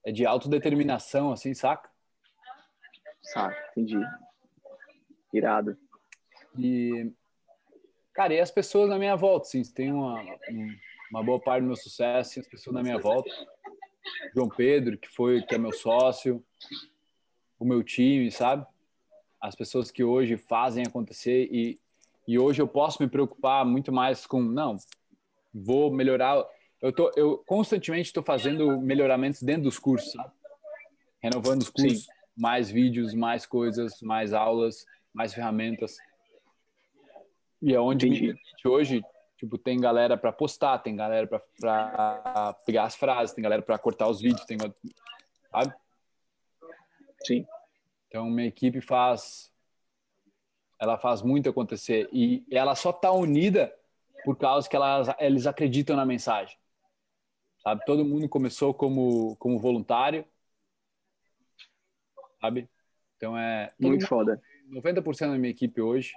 É 0.04 0.12
de 0.12 0.26
autodeterminação, 0.26 1.32
assim, 1.32 1.54
saca? 1.54 1.90
Saca, 3.22 3.56
entendi. 3.70 3.98
Irado. 5.32 5.76
E 6.58 7.12
cara, 8.12 8.34
e 8.34 8.40
as 8.40 8.50
pessoas 8.50 8.88
na 8.88 8.98
minha 8.98 9.16
volta, 9.16 9.46
sim, 9.46 9.62
tem 9.62 9.92
uma, 9.92 10.22
uma 11.10 11.22
boa 11.22 11.40
parte 11.40 11.62
do 11.62 11.68
meu 11.68 11.76
sucesso, 11.76 12.40
as 12.40 12.48
pessoas 12.48 12.74
na 12.74 12.82
minha 12.82 12.98
volta. 12.98 13.30
João 14.34 14.48
Pedro, 14.48 14.98
que 14.98 15.08
foi 15.08 15.42
que 15.42 15.54
é 15.54 15.58
meu 15.58 15.72
sócio, 15.72 16.44
o 17.58 17.64
meu 17.64 17.82
time, 17.82 18.30
sabe? 18.30 18.66
As 19.40 19.54
pessoas 19.54 19.90
que 19.90 20.04
hoje 20.04 20.36
fazem 20.36 20.84
acontecer 20.86 21.48
e, 21.50 21.78
e 22.26 22.38
hoje 22.38 22.60
eu 22.60 22.68
posso 22.68 23.02
me 23.02 23.08
preocupar 23.08 23.64
muito 23.64 23.92
mais 23.92 24.26
com, 24.26 24.42
não, 24.42 24.76
vou 25.52 25.90
melhorar. 25.90 26.44
Eu, 26.80 26.92
tô, 26.92 27.10
eu 27.16 27.38
constantemente 27.46 28.08
estou 28.08 28.22
fazendo 28.22 28.80
melhoramentos 28.80 29.42
dentro 29.42 29.64
dos 29.64 29.78
cursos, 29.78 30.12
sabe? 30.12 30.30
Renovando 31.22 31.62
os 31.62 31.70
cursos, 31.70 32.04
Sim. 32.04 32.10
mais 32.36 32.70
vídeos, 32.70 33.14
mais 33.14 33.46
coisas, 33.46 34.00
mais 34.00 34.32
aulas, 34.32 34.86
mais 35.12 35.34
ferramentas. 35.34 35.96
E 37.62 37.74
é 37.74 37.80
onde 37.80 38.34
hoje 38.64 39.02
Tipo, 39.40 39.56
tem 39.56 39.80
galera 39.80 40.18
para 40.18 40.30
postar, 40.30 40.80
tem 40.80 40.94
galera 40.94 41.26
para 41.26 42.52
pegar 42.66 42.84
as 42.84 42.94
frases, 42.94 43.34
tem 43.34 43.42
galera 43.42 43.62
para 43.62 43.78
cortar 43.78 44.06
os 44.06 44.20
vídeos, 44.20 44.44
tem 44.44 44.58
sabe? 45.50 45.74
Sim. 47.24 47.46
Então, 48.10 48.28
minha 48.28 48.48
equipe 48.48 48.80
faz 48.80 49.52
ela 50.80 50.98
faz 50.98 51.22
muito 51.22 51.48
acontecer 51.48 52.08
e 52.12 52.44
ela 52.50 52.74
só 52.74 52.92
tá 52.92 53.12
unida 53.12 53.72
por 54.24 54.36
causa 54.36 54.68
que 54.68 54.74
elas 54.74 55.08
eles 55.20 55.46
acreditam 55.46 55.94
na 55.94 56.04
mensagem. 56.04 56.58
Sabe? 57.62 57.84
Todo 57.84 58.04
mundo 58.04 58.28
começou 58.28 58.74
como 58.74 59.36
como 59.36 59.60
voluntário. 59.60 60.26
Sabe? 62.40 62.68
Então 63.16 63.38
é 63.38 63.70
muito 63.78 64.02
mundo, 64.02 64.08
foda. 64.08 64.42
90% 64.68 65.32
da 65.32 65.38
minha 65.38 65.52
equipe 65.52 65.80
hoje 65.80 66.12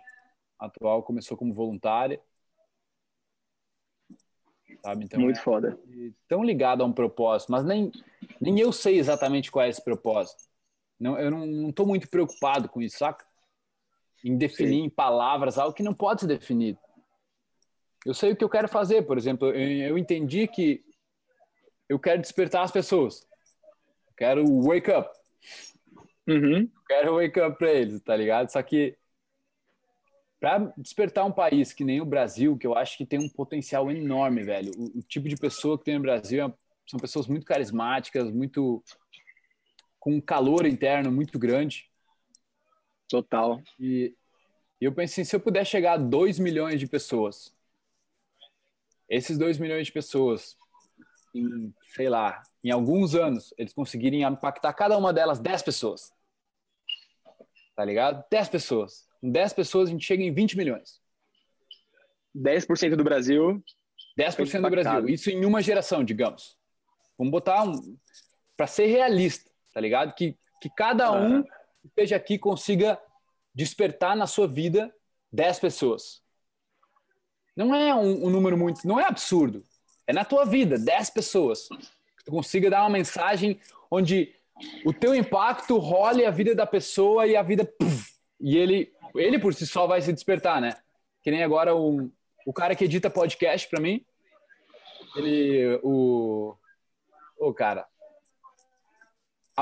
atual 0.58 1.04
começou 1.04 1.38
como 1.38 1.54
voluntária 1.54 2.20
sabe? 4.82 5.06
Então, 5.06 5.20
Muito 5.20 5.39
é, 5.39 5.41
foda. 5.41 5.80
Tão 6.28 6.44
ligado 6.44 6.82
a 6.82 6.86
um 6.86 6.91
propósito, 6.91 7.52
mas 7.52 7.64
nem, 7.64 7.91
nem 8.39 8.60
eu 8.60 8.72
sei 8.72 8.98
exatamente 8.98 9.52
qual 9.52 9.66
é 9.66 9.70
esse 9.70 9.84
propósito. 9.84 10.44
Não, 11.00 11.20
eu 11.20 11.30
não, 11.30 11.72
tô 11.72 11.86
muito 11.86 12.10
preocupado 12.10 12.70
com 12.70 12.82
isso, 12.82 12.98
saca? 12.98 13.26
Em 14.24 14.38
definir 14.38 14.80
Sim. 14.80 14.86
em 14.86 14.89
palavras 14.89 15.58
algo 15.58 15.74
que 15.74 15.84
não 15.84 15.94
pode 15.94 16.22
ser 16.22 16.28
definido. 16.28 16.80
Eu 18.06 18.14
sei 18.14 18.32
o 18.32 18.36
que 18.36 18.44
eu 18.44 18.50
quero 18.50 18.68
fazer, 18.68 19.04
por 19.04 19.18
exemplo, 19.18 19.50
eu, 19.50 19.89
eu 19.89 19.98
entendi 19.98 20.48
que 20.48 20.84
eu 21.88 22.00
quero 22.00 22.22
despertar 22.22 22.64
as 22.64 22.72
pessoas. 22.72 23.28
Eu 24.08 24.14
quero 24.18 24.62
wake 24.62 24.91
up. 24.91 25.10
Uhum. 26.28 26.70
Quero 26.88 27.16
wake 27.16 27.39
up 27.39 27.58
para 27.58 27.72
eles, 27.72 28.02
tá 28.02 28.16
ligado? 28.16 28.50
Só 28.50 28.62
que 28.62 28.98
para 30.39 30.74
despertar 30.78 31.26
um 31.26 31.32
país 31.32 31.72
que 31.72 31.86
nem 31.86 32.02
o 32.02 32.06
Brasil, 32.06 32.58
que 32.58 32.68
eu 32.68 32.76
acho 32.76 32.98
que 32.98 33.06
tem 33.06 33.18
um 33.18 33.30
potencial 33.30 33.89
enorme, 33.89 34.44
velho. 34.44 34.72
O, 34.78 35.00
o 35.00 35.02
tipo 35.02 35.30
de 35.30 35.38
pessoa 35.38 35.78
que 35.78 35.86
tem 35.86 35.96
no 35.96 36.02
Brasil 36.02 36.46
é, 36.46 36.54
são 36.86 37.00
pessoas 37.00 37.28
muito 37.28 37.46
carismáticas, 37.46 38.30
muito 38.30 38.84
com 40.04 40.16
um 40.16 40.20
calor 40.20 40.66
interno 40.66 41.10
muito 41.10 41.39
grande. 41.39 41.89
Total. 43.08 43.62
E, 43.80 44.14
eu 44.82 44.91
pensei, 44.91 45.22
assim, 45.22 45.30
se 45.30 45.34
eu 45.34 45.39
puder 45.39 45.66
chegar 45.66 45.93
a 45.93 45.97
2 45.97 46.39
milhões 46.39 46.78
de 46.78 46.88
pessoas, 46.88 47.56
esses 49.08 49.38
2 49.38 49.58
milhões 49.58 49.88
de 49.88 49.93
pessoas, 49.93 50.58
em, 51.34 51.74
sei 51.95 52.10
lá, 52.10 52.43
em 52.62 52.70
alguns 52.70 53.16
anos, 53.16 53.54
eles 53.58 53.72
conseguirem 53.72 54.24
impactar 54.24 54.74
cada 54.74 54.97
uma 54.97 55.14
delas 55.14 55.39
10 55.39 55.62
pessoas. 55.62 56.12
Tá 57.74 57.86
ligado? 57.86 58.26
10 58.30 58.49
pessoas. 58.49 59.08
Com 59.22 59.32
10 59.32 59.54
pessoas, 59.54 59.88
a 59.88 59.91
gente 59.93 60.06
chega 60.06 60.22
em 60.22 60.34
20 60.34 60.58
milhões. 60.58 61.01
10% 62.36 62.97
do 62.97 63.06
Brasil. 63.06 63.64
10% 64.20 64.62
do 64.64 64.70
Brasil. 64.70 65.08
Isso 65.08 65.30
em 65.30 65.45
uma 65.45 65.62
geração, 65.62 66.04
digamos. 66.04 66.58
Vamos 67.18 67.32
botar 67.32 67.64
um. 67.64 67.97
Para 68.58 68.68
ser 68.68 68.88
realista, 68.88 69.53
tá 69.74 69.82
ligado? 69.82 70.13
Que 70.13 70.38
que 70.63 70.69
cada 70.69 71.11
um 71.11 71.43
que 71.43 71.88
esteja 71.88 72.15
aqui 72.15 72.39
consiga 72.39 72.97
despertar 73.53 74.15
na 74.15 74.26
sua 74.26 74.47
vida 74.47 74.95
10 75.30 75.59
pessoas. 75.59 76.21
Não 77.53 77.76
é 77.76 77.93
um, 77.93 78.28
um, 78.28 78.30
número 78.30 78.57
muito, 78.57 78.88
não 78.88 78.97
é 78.97 79.05
absurdo. 79.05 79.61
É 80.07 80.13
na 80.13 80.24
tua 80.24 80.45
vida, 80.45 80.80
10 80.80 81.09
pessoas. 81.09 81.67
Que 81.67 82.24
tu 82.24 82.32
consiga 82.32 82.69
dar 82.69 82.84
uma 82.84 82.91
mensagem 82.91 83.59
onde 83.91 84.34
o 84.86 84.93
teu 84.93 85.13
impacto 85.13 85.78
role 85.78 86.26
a 86.26 86.32
vida 86.32 86.55
da 86.55 86.65
pessoa 86.65 87.28
e 87.28 87.36
a 87.36 87.43
vida 87.43 87.65
puff, 87.65 88.13
e 88.39 88.57
ele 88.57 88.93
ele 89.15 89.38
por 89.38 89.53
si 89.53 89.67
só 89.67 89.86
vai 89.86 90.01
se 90.01 90.13
despertar, 90.13 90.61
né? 90.61 90.78
Que 91.21 91.30
nem 91.30 91.43
agora 91.43 91.76
o, 91.76 92.09
o 92.45 92.53
cara 92.53 92.74
que 92.74 92.86
edita 92.86 93.09
podcast 93.09 93.67
para 93.69 93.82
mim, 93.82 94.05
ele 95.17 95.78
o 95.84 96.55
o 97.38 97.53
cara 97.53 97.86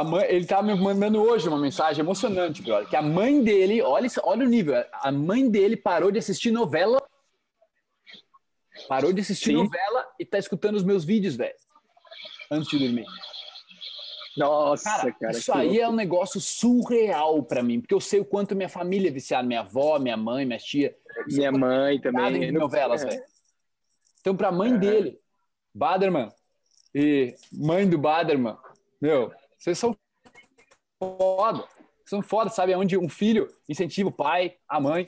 mãe, 0.03 0.25
ele 0.29 0.45
tá 0.45 0.61
me 0.61 0.73
mandando 0.73 1.21
hoje 1.21 1.49
uma 1.49 1.59
mensagem 1.59 2.01
emocionante, 2.01 2.61
brother, 2.61 2.87
que 2.87 2.95
a 2.95 3.01
mãe 3.01 3.43
dele, 3.43 3.81
olha, 3.81 4.07
olha 4.23 4.45
o 4.45 4.49
nível, 4.49 4.75
a 4.93 5.11
mãe 5.11 5.49
dele 5.49 5.75
parou 5.75 6.11
de 6.11 6.19
assistir 6.19 6.49
novela, 6.49 7.01
parou 8.87 9.11
de 9.11 9.19
assistir 9.19 9.51
Sim. 9.51 9.55
novela 9.55 10.07
e 10.17 10.25
tá 10.25 10.37
escutando 10.37 10.75
os 10.75 10.83
meus 10.83 11.03
vídeos, 11.03 11.35
velho, 11.35 11.55
antes 12.49 12.69
de 12.69 12.79
dormir. 12.79 13.05
Nossa, 14.37 14.89
cara, 14.89 15.11
cara 15.11 15.31
isso 15.33 15.53
aí 15.53 15.67
louco. 15.67 15.83
é 15.83 15.89
um 15.89 15.95
negócio 15.95 16.39
surreal 16.39 17.43
para 17.43 17.61
mim, 17.61 17.81
porque 17.81 17.93
eu 17.93 17.99
sei 17.99 18.21
o 18.21 18.25
quanto 18.25 18.55
minha 18.55 18.69
família 18.69 19.09
é 19.09 19.11
viciada, 19.11 19.45
minha 19.45 19.59
avó, 19.59 19.99
minha 19.99 20.15
mãe, 20.15 20.45
minha 20.45 20.57
tia. 20.57 20.95
Minha 21.27 21.51
mãe 21.51 21.99
também. 21.99 22.45
Em 22.45 22.51
novelas, 22.51 23.03
é. 23.03 23.09
velho. 23.09 23.23
Então, 24.21 24.35
pra 24.35 24.51
mãe 24.51 24.73
é. 24.73 24.77
dele, 24.77 25.19
Baderman, 25.73 26.31
e 26.95 27.35
mãe 27.51 27.89
do 27.89 27.97
Baderman, 27.97 28.55
meu, 29.01 29.33
vocês 29.61 29.77
são 29.77 29.95
foda. 30.97 31.59
Vocês 31.59 32.09
são 32.09 32.21
foda, 32.23 32.49
sabe? 32.49 32.73
Onde 32.73 32.97
um 32.97 33.07
filho 33.07 33.47
incentiva 33.69 34.09
o 34.09 34.11
pai, 34.11 34.57
a 34.67 34.79
mãe. 34.79 35.07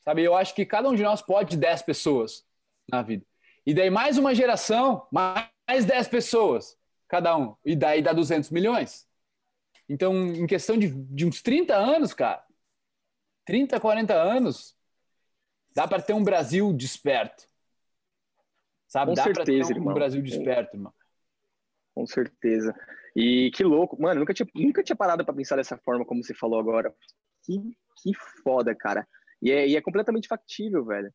Sabe? 0.00 0.24
Eu 0.24 0.34
acho 0.34 0.52
que 0.56 0.66
cada 0.66 0.88
um 0.88 0.94
de 0.94 1.04
nós 1.04 1.22
pode 1.22 1.56
10 1.56 1.82
pessoas 1.82 2.44
na 2.90 3.00
vida. 3.00 3.24
E 3.64 3.72
daí 3.72 3.90
mais 3.90 4.18
uma 4.18 4.34
geração, 4.34 5.06
mais 5.12 5.84
10 5.86 6.08
pessoas 6.08 6.76
cada 7.06 7.36
um. 7.36 7.54
E 7.64 7.76
daí 7.76 8.02
dá 8.02 8.12
200 8.12 8.50
milhões. 8.50 9.08
Então, 9.88 10.26
em 10.26 10.46
questão 10.46 10.76
de, 10.76 10.88
de 10.88 11.24
uns 11.24 11.40
30 11.40 11.76
anos, 11.76 12.12
cara, 12.12 12.44
30, 13.44 13.78
40 13.78 14.14
anos, 14.14 14.76
dá 15.76 15.86
para 15.86 16.02
ter 16.02 16.12
um 16.12 16.24
Brasil 16.24 16.72
desperto. 16.72 17.48
Sabe? 18.88 19.12
Com 19.12 19.14
dá 19.14 19.22
certeza, 19.22 19.68
ter 19.68 19.74
um, 19.74 19.78
irmão. 19.78 19.94
Brasil 19.94 20.22
desperto, 20.22 20.76
irmão. 20.76 20.92
Com 21.94 22.04
certeza. 22.04 22.74
E 23.20 23.50
que 23.50 23.64
louco, 23.64 24.00
mano, 24.00 24.20
nunca 24.20 24.32
tinha, 24.32 24.48
nunca 24.54 24.80
tinha 24.80 24.94
parado 24.94 25.24
para 25.24 25.34
pensar 25.34 25.56
dessa 25.56 25.76
forma 25.76 26.04
como 26.04 26.22
você 26.22 26.32
falou 26.32 26.60
agora. 26.60 26.94
Que, 27.44 27.58
que 28.00 28.12
foda, 28.44 28.72
cara. 28.76 29.04
E 29.42 29.50
é, 29.50 29.66
e 29.66 29.76
é 29.76 29.80
completamente 29.80 30.28
factível, 30.28 30.84
velho. 30.84 31.12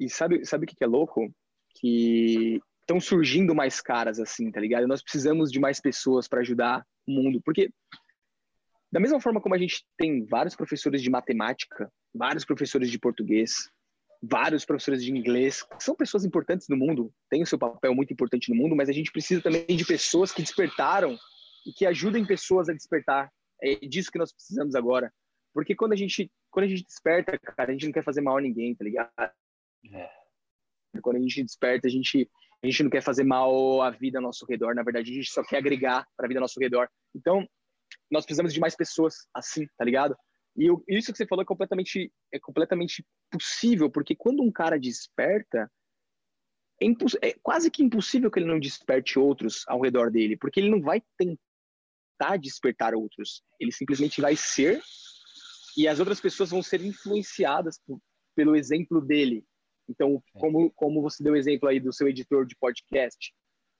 E 0.00 0.08
sabe, 0.08 0.46
sabe 0.46 0.64
o 0.64 0.66
que, 0.66 0.74
que 0.74 0.84
é 0.84 0.86
louco? 0.86 1.30
Que 1.74 2.62
estão 2.80 2.98
surgindo 2.98 3.54
mais 3.54 3.78
caras 3.78 4.18
assim, 4.18 4.50
tá 4.50 4.58
ligado? 4.58 4.88
Nós 4.88 5.02
precisamos 5.02 5.52
de 5.52 5.60
mais 5.60 5.80
pessoas 5.80 6.26
para 6.26 6.40
ajudar 6.40 6.82
o 7.06 7.12
mundo, 7.12 7.42
porque 7.44 7.70
da 8.90 8.98
mesma 8.98 9.20
forma 9.20 9.38
como 9.38 9.54
a 9.54 9.58
gente 9.58 9.84
tem 9.98 10.24
vários 10.24 10.56
professores 10.56 11.02
de 11.02 11.10
matemática, 11.10 11.92
vários 12.14 12.46
professores 12.46 12.90
de 12.90 12.98
português, 12.98 13.70
vários 14.22 14.64
professores 14.64 15.02
de 15.02 15.10
inglês, 15.10 15.66
são 15.80 15.96
pessoas 15.96 16.24
importantes 16.24 16.68
no 16.68 16.76
mundo, 16.76 17.12
têm 17.28 17.42
o 17.42 17.46
seu 17.46 17.58
papel 17.58 17.92
muito 17.94 18.12
importante 18.12 18.50
no 18.50 18.56
mundo, 18.56 18.76
mas 18.76 18.88
a 18.88 18.92
gente 18.92 19.10
precisa 19.10 19.42
também 19.42 19.66
de 19.66 19.84
pessoas 19.84 20.30
que 20.30 20.42
despertaram 20.42 21.18
e 21.66 21.72
que 21.72 21.84
ajudem 21.84 22.24
pessoas 22.24 22.68
a 22.68 22.72
despertar. 22.72 23.32
É 23.60 23.74
disso 23.74 24.10
que 24.12 24.18
nós 24.18 24.32
precisamos 24.32 24.74
agora. 24.74 25.12
Porque 25.52 25.74
quando 25.74 25.92
a 25.92 25.96
gente, 25.96 26.30
quando 26.50 26.66
a 26.66 26.68
gente 26.68 26.84
desperta, 26.84 27.36
cara, 27.38 27.70
a 27.70 27.72
gente 27.72 27.86
não 27.86 27.92
quer 27.92 28.04
fazer 28.04 28.20
mal 28.20 28.36
a 28.36 28.40
ninguém, 28.40 28.74
tá 28.74 28.84
ligado? 28.84 29.10
É. 29.92 30.10
Quando 31.02 31.16
a 31.16 31.20
gente 31.20 31.42
desperta, 31.42 31.88
a 31.88 31.90
gente, 31.90 32.30
a 32.62 32.66
gente 32.66 32.82
não 32.84 32.90
quer 32.90 33.02
fazer 33.02 33.24
mal 33.24 33.82
à 33.82 33.90
vida 33.90 34.18
ao 34.18 34.22
nosso 34.22 34.46
redor, 34.46 34.74
na 34.74 34.82
verdade, 34.82 35.10
a 35.10 35.14
gente 35.14 35.30
só 35.30 35.42
quer 35.42 35.58
agregar 35.58 36.06
para 36.16 36.26
a 36.26 36.28
vida 36.28 36.38
ao 36.38 36.42
nosso 36.42 36.60
redor. 36.60 36.88
Então, 37.14 37.46
nós 38.10 38.24
precisamos 38.24 38.52
de 38.52 38.60
mais 38.60 38.76
pessoas 38.76 39.26
assim, 39.34 39.66
tá 39.76 39.84
ligado? 39.84 40.16
E 40.56 40.66
eu, 40.66 40.84
isso 40.88 41.12
que 41.12 41.18
você 41.18 41.26
falou 41.26 41.42
é 41.42 41.46
completamente, 41.46 42.12
é 42.32 42.38
completamente 42.38 43.04
possível, 43.30 43.90
porque 43.90 44.14
quando 44.14 44.42
um 44.42 44.52
cara 44.52 44.78
desperta, 44.78 45.70
é, 46.80 47.28
é, 47.28 47.36
quase 47.42 47.70
que 47.70 47.82
impossível 47.82 48.30
que 48.30 48.38
ele 48.38 48.46
não 48.48 48.58
desperte 48.58 49.18
outros 49.18 49.64
ao 49.66 49.80
redor 49.80 50.10
dele, 50.10 50.36
porque 50.36 50.60
ele 50.60 50.70
não 50.70 50.80
vai 50.80 51.02
tentar 51.16 52.36
despertar 52.36 52.94
outros, 52.94 53.42
ele 53.58 53.72
simplesmente 53.72 54.20
vai 54.20 54.36
ser 54.36 54.82
e 55.76 55.88
as 55.88 55.98
outras 55.98 56.20
pessoas 56.20 56.50
vão 56.50 56.62
ser 56.62 56.82
influenciadas 56.82 57.78
por, 57.86 57.98
pelo 58.34 58.54
exemplo 58.54 59.00
dele. 59.00 59.44
Então, 59.88 60.22
é. 60.34 60.38
como, 60.38 60.70
como 60.72 61.02
você 61.02 61.22
deu 61.22 61.32
o 61.32 61.36
exemplo 61.36 61.68
aí 61.68 61.80
do 61.80 61.92
seu 61.92 62.08
editor 62.08 62.46
de 62.46 62.56
podcast, 62.56 63.32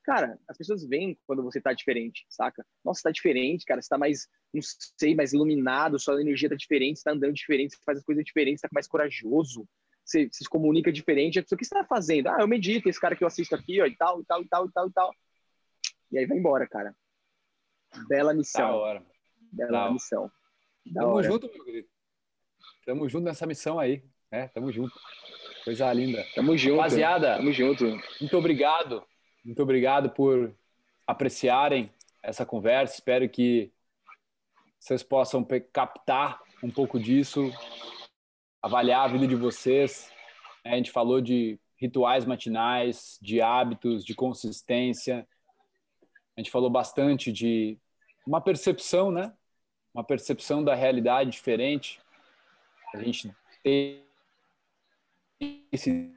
cara, 0.05 0.39
as 0.49 0.57
pessoas 0.57 0.87
veem 0.87 1.19
quando 1.27 1.43
você 1.43 1.61
tá 1.61 1.73
diferente, 1.73 2.25
saca? 2.29 2.65
Nossa, 2.85 3.03
tá 3.05 3.11
diferente, 3.11 3.65
cara, 3.65 3.81
você 3.81 3.89
tá 3.89 3.99
mais, 3.99 4.27
não 4.53 4.61
sei, 4.99 5.15
mais 5.15 5.33
iluminado, 5.33 5.99
sua 5.99 6.21
energia 6.21 6.49
tá 6.49 6.55
diferente, 6.55 6.99
você 6.99 7.05
tá 7.05 7.13
andando 7.13 7.33
diferente, 7.33 7.75
você 7.77 7.85
faz 7.85 7.99
as 7.99 8.05
coisas 8.05 8.25
diferentes, 8.25 8.61
você 8.61 8.69
tá 8.69 8.73
mais 8.73 8.87
corajoso, 8.87 9.67
você, 10.05 10.29
você 10.29 10.45
se 10.45 10.51
comunica 10.51 10.93
diferente. 10.93 11.39
A 11.39 11.43
pessoa, 11.43 11.57
o 11.57 11.59
que 11.59 11.65
você 11.65 11.75
tá 11.75 11.85
fazendo? 11.85 12.29
Ah, 12.29 12.39
eu 12.41 12.49
medito, 12.49 12.89
esse 12.89 13.01
cara 13.01 13.17
que 13.17 13.25
eu 13.25 13.29
assisto 13.29 13.55
aqui, 13.55 13.81
ó, 13.81 13.87
e 13.87 13.97
tal, 13.97 14.21
e 14.21 14.25
tal, 14.25 14.43
e 14.43 14.49
tal, 14.49 14.67
e 14.67 14.73
tal, 14.73 14.89
e 14.89 14.93
tal. 14.93 15.15
E 16.11 16.19
aí 16.19 16.27
vai 16.27 16.39
embora, 16.39 16.67
cara. 16.67 16.95
Bela 18.09 18.35
missão. 18.35 18.69
Da 18.69 18.75
hora. 18.75 19.07
Bela 19.53 19.71
da 19.71 19.91
missão. 19.91 20.31
Da 20.87 21.01
Tamo 21.03 21.15
hora. 21.15 21.27
junto, 21.27 21.49
meu 21.49 21.65
querido. 21.65 21.89
Tamo 22.85 23.09
junto 23.09 23.25
nessa 23.25 23.47
missão 23.47 23.79
aí, 23.79 24.03
né? 24.31 24.49
Tamo 24.49 24.73
junto. 24.73 24.93
Coisa 25.65 25.93
linda. 25.93 26.25
Tamo 26.35 26.57
junto. 26.57 26.77
Rapaziada, 26.77 27.37
tamo 27.37 27.53
junto. 27.53 27.85
Muito 28.21 28.37
obrigado 28.37 29.07
muito 29.45 29.61
obrigado 29.63 30.11
por 30.11 30.55
apreciarem 31.07 31.91
essa 32.23 32.47
conversa. 32.47 32.95
Espero 32.95 33.29
que 33.29 33.73
vocês 34.83 35.05
possam 35.05 35.47
captar 35.73 36.43
um 36.61 36.69
pouco 36.69 36.99
disso, 36.99 37.53
avaliar 38.61 39.05
a 39.05 39.13
vida 39.13 39.29
de 39.29 39.37
vocês. 39.37 40.11
A 40.65 40.75
gente 40.75 40.91
falou 40.91 41.21
de 41.21 41.57
rituais 41.77 42.25
matinais, 42.25 43.17
de 43.23 43.41
hábitos, 43.41 44.05
de 44.05 44.13
consistência. 44.13 45.25
A 46.37 46.41
gente 46.41 46.51
falou 46.51 46.69
bastante 46.69 47.31
de 47.31 47.79
uma 48.27 48.41
percepção, 48.41 49.13
né? 49.13 49.33
Uma 49.95 50.03
percepção 50.03 50.65
da 50.65 50.75
realidade 50.75 51.31
diferente. 51.31 52.01
A 52.93 52.99
gente 52.99 53.33
tem 53.63 54.05
esse 55.71 56.13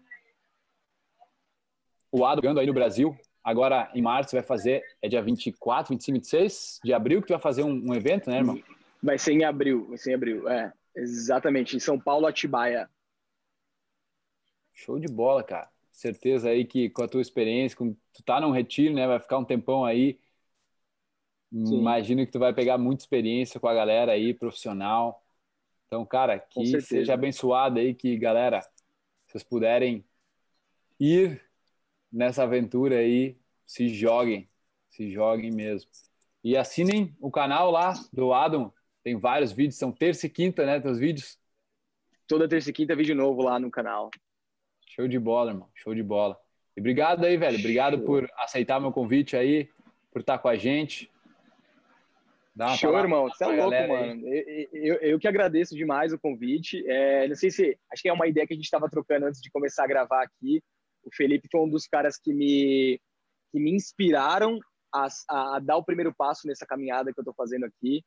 o 2.11 2.25
ADO 2.25 2.41
jogando 2.41 2.61
aí 2.61 2.65
no 2.65 2.73
Brasil. 2.73 3.15
Agora, 3.45 3.91
em 3.93 4.01
março, 4.01 4.35
vai 4.35 4.41
fazer, 4.41 4.83
é 5.03 5.07
dia 5.07 5.21
24, 5.21 5.93
25, 5.93 6.15
26 6.15 6.79
de 6.83 6.91
abril 6.91 7.21
que 7.21 7.27
tu 7.27 7.33
vai 7.33 7.39
fazer 7.39 7.61
um, 7.61 7.91
um 7.91 7.93
evento, 7.93 8.27
né, 8.27 8.37
irmão? 8.37 8.59
Vai 9.03 9.19
ser 9.19 9.33
em 9.33 9.43
abril, 9.43 9.85
vai 9.87 9.99
ser 9.99 10.11
em 10.11 10.13
abril, 10.15 10.49
é. 10.49 10.73
Exatamente, 10.95 11.75
em 11.75 11.79
São 11.79 11.99
Paulo, 11.99 12.25
Atibaia. 12.25 12.89
Show 14.73 14.97
de 14.97 15.07
bola, 15.07 15.43
cara. 15.43 15.69
Certeza 15.91 16.49
aí 16.49 16.65
que 16.65 16.89
com 16.89 17.03
a 17.03 17.07
tua 17.07 17.21
experiência, 17.21 17.77
com 17.77 17.93
tu 18.11 18.23
tá 18.23 18.41
num 18.41 18.49
retiro, 18.49 18.95
né, 18.95 19.05
vai 19.05 19.19
ficar 19.19 19.37
um 19.37 19.45
tempão 19.45 19.85
aí. 19.85 20.19
Sim. 21.51 21.77
Imagino 21.77 22.25
que 22.25 22.31
tu 22.31 22.39
vai 22.39 22.51
pegar 22.51 22.79
muita 22.79 23.03
experiência 23.03 23.59
com 23.59 23.67
a 23.67 23.75
galera 23.75 24.13
aí, 24.13 24.33
profissional. 24.33 25.23
Então, 25.85 26.03
cara, 26.03 26.39
que 26.39 26.81
seja 26.81 27.13
abençoado 27.13 27.77
aí, 27.77 27.93
que 27.93 28.17
galera, 28.17 28.61
vocês 29.27 29.43
puderem 29.43 30.03
ir 30.99 31.39
nessa 32.15 32.43
aventura 32.43 32.99
aí, 32.99 33.37
se 33.65 33.89
joguem, 33.89 34.49
se 34.89 35.11
joguem 35.11 35.51
mesmo. 35.51 35.91
E 36.41 36.55
assinem 36.55 37.13
o 37.19 37.29
canal 37.29 37.69
lá 37.69 37.93
do 38.13 38.33
Adam, 38.33 38.71
tem 39.03 39.17
vários 39.17 39.51
vídeos, 39.51 39.75
são 39.75 39.91
terça 39.91 40.25
e 40.25 40.29
quinta, 40.29 40.65
né, 40.65 40.79
teus 40.79 40.97
vídeos? 40.97 41.37
Toda 42.25 42.47
terça 42.47 42.69
e 42.69 42.73
quinta 42.73 42.95
vídeo 42.95 43.15
novo 43.15 43.41
lá 43.41 43.59
no 43.59 43.69
canal. 43.69 44.09
Show 44.87 45.07
de 45.07 45.19
bola, 45.19 45.51
irmão, 45.51 45.69
show 45.75 45.93
de 45.93 46.01
bola. 46.01 46.39
E 46.77 46.79
obrigado 46.79 47.25
aí, 47.25 47.35
velho, 47.35 47.59
obrigado 47.59 47.97
show. 47.97 48.05
por 48.05 48.29
aceitar 48.37 48.79
meu 48.79 48.93
convite 48.93 49.35
aí, 49.35 49.69
por 50.09 50.21
estar 50.21 50.37
com 50.37 50.47
a 50.47 50.55
gente. 50.55 51.11
Show, 52.77 52.97
irmão. 52.97 53.27
Você 53.27 53.43
é 53.43 53.47
louco, 53.47 53.87
mano. 53.89 54.27
Eu, 54.29 54.69
eu, 54.71 54.95
eu, 55.01 55.19
que 55.19 55.27
agradeço 55.27 55.75
demais 55.75 56.13
o 56.13 56.19
convite. 56.19 56.81
É, 56.87 57.27
não 57.27 57.35
sei 57.35 57.51
se. 57.51 57.77
Acho 57.91 58.01
que 58.01 58.07
é 58.07 58.13
uma 58.13 58.27
ideia 58.27 58.47
que 58.47 58.53
a 58.53 58.55
gente 58.55 58.63
estava 58.63 58.89
trocando 58.89 59.25
antes 59.25 59.41
de 59.41 59.51
começar 59.51 59.83
a 59.83 59.87
gravar 59.87 60.23
aqui 60.23 60.63
o 61.05 61.09
Felipe 61.13 61.47
foi 61.51 61.61
um 61.61 61.69
dos 61.69 61.87
caras 61.87 62.17
que 62.17 62.33
me, 62.33 62.99
que 63.51 63.59
me 63.59 63.71
inspiraram 63.71 64.59
a, 64.93 65.07
a 65.29 65.59
dar 65.59 65.77
o 65.77 65.83
primeiro 65.83 66.13
passo 66.13 66.47
nessa 66.47 66.65
caminhada 66.65 67.13
que 67.13 67.19
eu 67.19 67.21
estou 67.21 67.33
fazendo 67.33 67.65
aqui. 67.65 68.03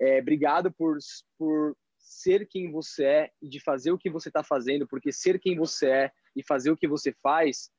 É, 0.00 0.20
obrigado 0.20 0.72
por, 0.72 0.98
por 1.38 1.76
ser 1.98 2.46
quem 2.48 2.70
você 2.70 3.04
é 3.04 3.30
e 3.40 3.48
de 3.48 3.60
fazer 3.60 3.92
o 3.92 3.98
que 3.98 4.10
você 4.10 4.28
está 4.28 4.42
fazendo, 4.42 4.86
porque 4.86 5.12
ser 5.12 5.38
quem 5.40 5.56
você 5.56 5.88
é 5.88 6.12
e 6.36 6.44
fazer 6.44 6.70
o 6.70 6.76
que 6.76 6.88
você 6.88 7.12
faz 7.22 7.70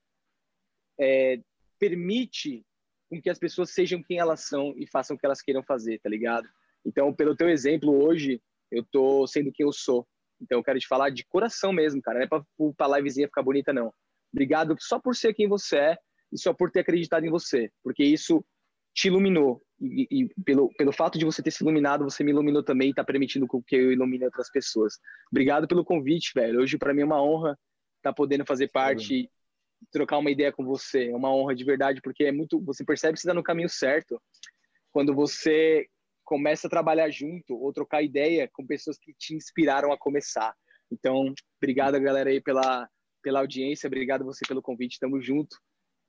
é, 0.99 1.39
permite 1.77 2.65
com 3.09 3.21
que 3.21 3.29
as 3.29 3.37
pessoas 3.37 3.71
sejam 3.71 4.01
quem 4.01 4.17
elas 4.17 4.41
são 4.41 4.73
e 4.77 4.87
façam 4.87 5.15
o 5.15 5.19
que 5.19 5.25
elas 5.25 5.41
queiram 5.41 5.63
fazer, 5.63 5.99
tá 5.99 6.09
ligado? 6.09 6.47
Então, 6.85 7.13
pelo 7.13 7.35
teu 7.35 7.49
exemplo 7.49 8.03
hoje, 8.03 8.41
eu 8.71 8.83
tô 8.83 9.27
sendo 9.27 9.51
quem 9.51 9.65
eu 9.65 9.71
sou. 9.71 10.07
Então, 10.41 10.59
eu 10.59 10.63
quero 10.63 10.79
te 10.79 10.87
falar 10.87 11.09
de 11.09 11.25
coração 11.25 11.71
mesmo, 11.71 12.01
cara. 12.01 12.19
Não 12.19 12.25
é 12.25 12.27
pra, 12.27 12.43
pra 12.75 12.97
livezinha 12.97 13.27
ficar 13.27 13.43
bonita, 13.43 13.71
não. 13.71 13.93
Obrigado 14.33 14.75
só 14.79 14.99
por 14.99 15.15
ser 15.15 15.33
quem 15.33 15.47
você 15.47 15.77
é 15.77 15.97
e 16.31 16.37
só 16.37 16.53
por 16.53 16.71
ter 16.71 16.79
acreditado 16.79 17.25
em 17.25 17.29
você, 17.29 17.71
porque 17.83 18.03
isso 18.03 18.43
te 18.93 19.07
iluminou. 19.07 19.61
E, 19.79 20.07
e, 20.09 20.29
pelo, 20.43 20.69
pelo 20.75 20.91
fato 20.91 21.19
de 21.19 21.25
você 21.25 21.43
ter 21.43 21.51
se 21.51 21.63
iluminado, 21.63 22.03
você 22.03 22.23
me 22.23 22.31
iluminou 22.31 22.63
também 22.63 22.87
e 22.87 22.91
está 22.91 23.03
permitindo 23.03 23.47
que 23.67 23.75
eu 23.75 23.91
ilumine 23.91 24.25
outras 24.25 24.49
pessoas. 24.49 24.97
Obrigado 25.31 25.67
pelo 25.67 25.83
convite, 25.83 26.31
velho. 26.33 26.61
Hoje, 26.61 26.77
para 26.77 26.93
mim, 26.93 27.01
é 27.01 27.05
uma 27.05 27.21
honra 27.21 27.51
estar 27.97 28.11
tá 28.11 28.13
podendo 28.13 28.45
fazer 28.45 28.69
parte, 28.69 29.29
trocar 29.91 30.17
uma 30.17 30.31
ideia 30.31 30.51
com 30.51 30.63
você. 30.63 31.09
É 31.09 31.15
uma 31.15 31.33
honra 31.33 31.55
de 31.55 31.63
verdade, 31.63 32.01
porque 32.01 32.23
é 32.23 32.31
muito. 32.31 32.59
Você 32.61 32.85
percebe 32.85 33.13
que 33.13 33.19
você 33.19 33.27
está 33.27 33.33
no 33.33 33.43
caminho 33.43 33.69
certo 33.69 34.21
quando 34.91 35.13
você 35.13 35.87
começa 36.23 36.67
a 36.67 36.69
trabalhar 36.69 37.09
junto 37.09 37.55
ou 37.55 37.73
trocar 37.73 38.01
ideia 38.01 38.49
com 38.53 38.65
pessoas 38.65 38.97
que 38.97 39.13
te 39.13 39.35
inspiraram 39.35 39.91
a 39.91 39.97
começar. 39.97 40.55
Então, 40.91 41.33
obrigado, 41.57 41.99
galera, 41.99 42.29
aí 42.29 42.39
pela, 42.39 42.87
pela 43.23 43.39
audiência. 43.39 43.87
Obrigado 43.87 44.23
você 44.23 44.45
pelo 44.47 44.61
convite. 44.61 44.99
Tamo 44.99 45.19
junto. 45.21 45.57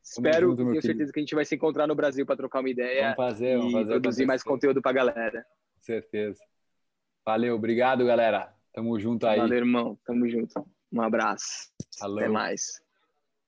Espero, 0.03 0.51
junto, 0.51 0.69
tenho 0.69 0.83
certeza 0.83 1.11
que 1.11 1.19
a 1.19 1.23
gente 1.23 1.35
vai 1.35 1.47
se 1.47 1.55
encontrar 1.55 1.87
no 1.87 1.95
Brasil 1.95 2.27
para 2.27 2.37
trocar 2.37 2.61
uma 2.61 2.69
ideia 2.69 3.15
vamos 3.15 3.17
fazer, 3.17 3.57
vamos 3.57 3.73
fazer 3.73 3.85
e 3.85 4.01
produzir 4.01 4.27
mais 4.27 4.43
conteúdo 4.43 4.83
para 4.83 4.91
a 4.91 4.95
galera. 4.95 5.47
Com 5.77 5.81
certeza. 5.81 6.39
Valeu, 7.25 7.55
obrigado, 7.55 8.05
galera. 8.05 8.55
Tamo 8.75 9.01
junto 9.01 9.27
aí. 9.27 9.39
Valeu, 9.39 9.57
irmão. 9.57 9.99
Tamo 10.05 10.29
junto. 10.29 10.53
Um 10.93 11.01
abraço. 11.01 11.71
Falou. 11.99 12.19
Até 12.19 12.29
mais. 12.29 12.83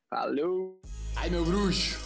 Falou. 0.09 0.81
Ai, 1.17 1.29
meu 1.29 1.45
bruxo. 1.45 2.06